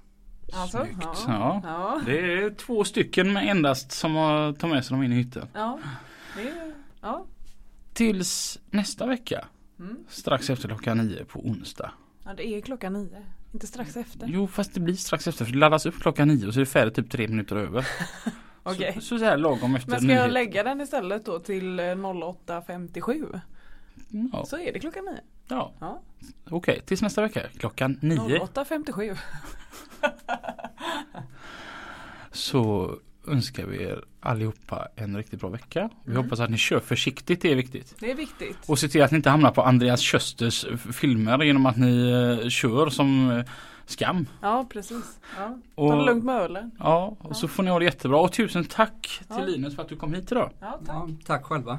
Alltså, 0.55 0.78
Snyggt. 0.78 0.98
ja. 1.03 1.14
Ja. 1.28 1.61
Ja. 1.64 2.00
Det 2.07 2.32
är 2.32 2.50
två 2.50 2.84
stycken 2.84 3.32
med 3.32 3.48
endast 3.50 3.92
som 3.92 4.14
har 4.14 4.53
tagit 4.53 4.74
med 4.74 4.84
sig 4.84 4.94
dem 4.94 5.03
in 5.03 5.12
i 5.12 5.14
hytten. 5.16 5.48
Ja. 5.53 5.78
Är, 6.38 6.72
ja. 7.00 7.24
Tills 7.92 8.59
nästa 8.70 9.07
vecka. 9.07 9.44
Mm. 9.78 9.96
Strax 10.09 10.50
efter 10.50 10.68
klockan 10.68 10.98
nio 10.98 11.24
på 11.24 11.40
onsdag. 11.40 11.92
ja, 12.24 12.30
det 12.36 12.46
är 12.46 12.61
klockan 12.61 12.92
nio. 12.92 13.22
Inte 13.53 13.66
strax 13.66 13.96
efter. 13.96 14.26
Jo 14.30 14.46
fast 14.46 14.74
det 14.74 14.80
blir 14.80 14.94
strax 14.94 15.28
efter 15.28 15.44
för 15.44 15.53
det 15.53 15.59
laddas 15.59 15.86
upp 15.86 16.00
klockan 16.00 16.28
nio 16.28 16.46
och 16.46 16.55
så 16.55 16.61
är 16.61 16.64
det 16.64 16.70
färdigt 16.70 16.94
typ 16.94 17.11
tre 17.11 17.28
minuter 17.28 17.57
över. 17.57 17.86
Okej. 18.62 18.92
Så, 18.94 19.00
så, 19.00 19.18
så 19.18 19.24
här 19.24 19.36
lagom 19.36 19.74
efter 19.76 19.90
Men 19.90 20.00
ska 20.00 20.09
jag 20.09 20.16
nyhet. 20.18 20.32
lägga 20.32 20.62
den 20.62 20.80
istället 20.80 21.24
då 21.24 21.38
till 21.38 21.78
eh, 21.80 21.82
08.57? 21.82 23.40
Ja, 24.32 24.44
Så 24.46 24.59
är 24.59 24.72
det 24.72 24.78
klockan 24.80 25.05
nio. 25.05 25.20
Ja. 25.53 25.72
Ja. 25.80 26.00
okej 26.50 26.80
tills 26.86 27.03
nästa 27.03 27.22
vecka 27.22 27.40
klockan 27.59 27.98
nio. 28.03 28.18
08.57. 28.38 29.16
Så 32.32 32.90
önskar 33.26 33.66
vi 33.66 33.82
er 33.84 34.05
allihopa 34.20 34.88
en 34.96 35.16
riktigt 35.16 35.40
bra 35.40 35.48
vecka. 35.48 35.88
Vi 36.05 36.11
Mm. 36.12 36.22
hoppas 36.24 36.40
att 36.40 36.50
ni 36.50 36.57
kör 36.59 36.80
försiktigt, 36.80 37.42
det 37.42 37.50
är 37.53 37.57
viktigt. 37.57 37.94
Det 38.00 38.11
är 38.11 38.14
viktigt. 38.14 38.57
Och 38.68 38.78
se 38.78 38.88
till 38.88 39.03
att 39.03 39.11
ni 39.11 39.16
inte 39.16 39.30
hamnar 39.30 39.50
på 39.50 39.62
Andreas 39.62 40.00
Kösters 40.00 40.66
filmer 40.92 41.42
genom 41.42 41.66
att 41.66 41.76
ni 41.76 42.11
eh, 42.42 42.48
kör 42.48 42.88
som 42.90 43.30
eh, 43.30 43.44
skam. 43.86 44.26
Ja 44.42 44.66
precis. 44.70 45.18
Ja. 45.38 45.59
Och- 45.74 45.90
Ta 45.90 45.96
det 45.96 46.05
lugnt 46.05 46.24
med 46.24 46.34
ölen. 46.36 46.70
Ja, 46.78 47.16
och 47.20 47.36
så 47.36 47.48
får 47.48 47.62
ni 47.62 47.70
ha 47.70 47.78
det 47.78 47.84
jättebra. 47.84 48.18
Och 48.20 48.32
tusen 48.32 48.64
tack 48.64 49.03
till 49.18 49.26
Ja. 49.38 49.44
Linus 49.44 49.74
för 49.74 49.82
att 49.82 49.88
du 49.88 49.96
kom 49.96 50.14
hit 50.14 50.32
idag. 50.32 50.50
Ja, 50.61 50.80
tack. 50.86 50.96
Ja, 50.96 51.09
tack 51.26 51.44
själva. 51.44 51.78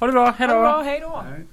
Ha 0.00 0.06
det 0.06 0.12
bra, 0.12 0.24
Ha 0.24 0.32
hejdå! 0.32 0.54
det 0.54 0.60
bra, 0.60 0.82
hej 0.82 1.00
då. 1.00 1.22
Hej. 1.30 1.46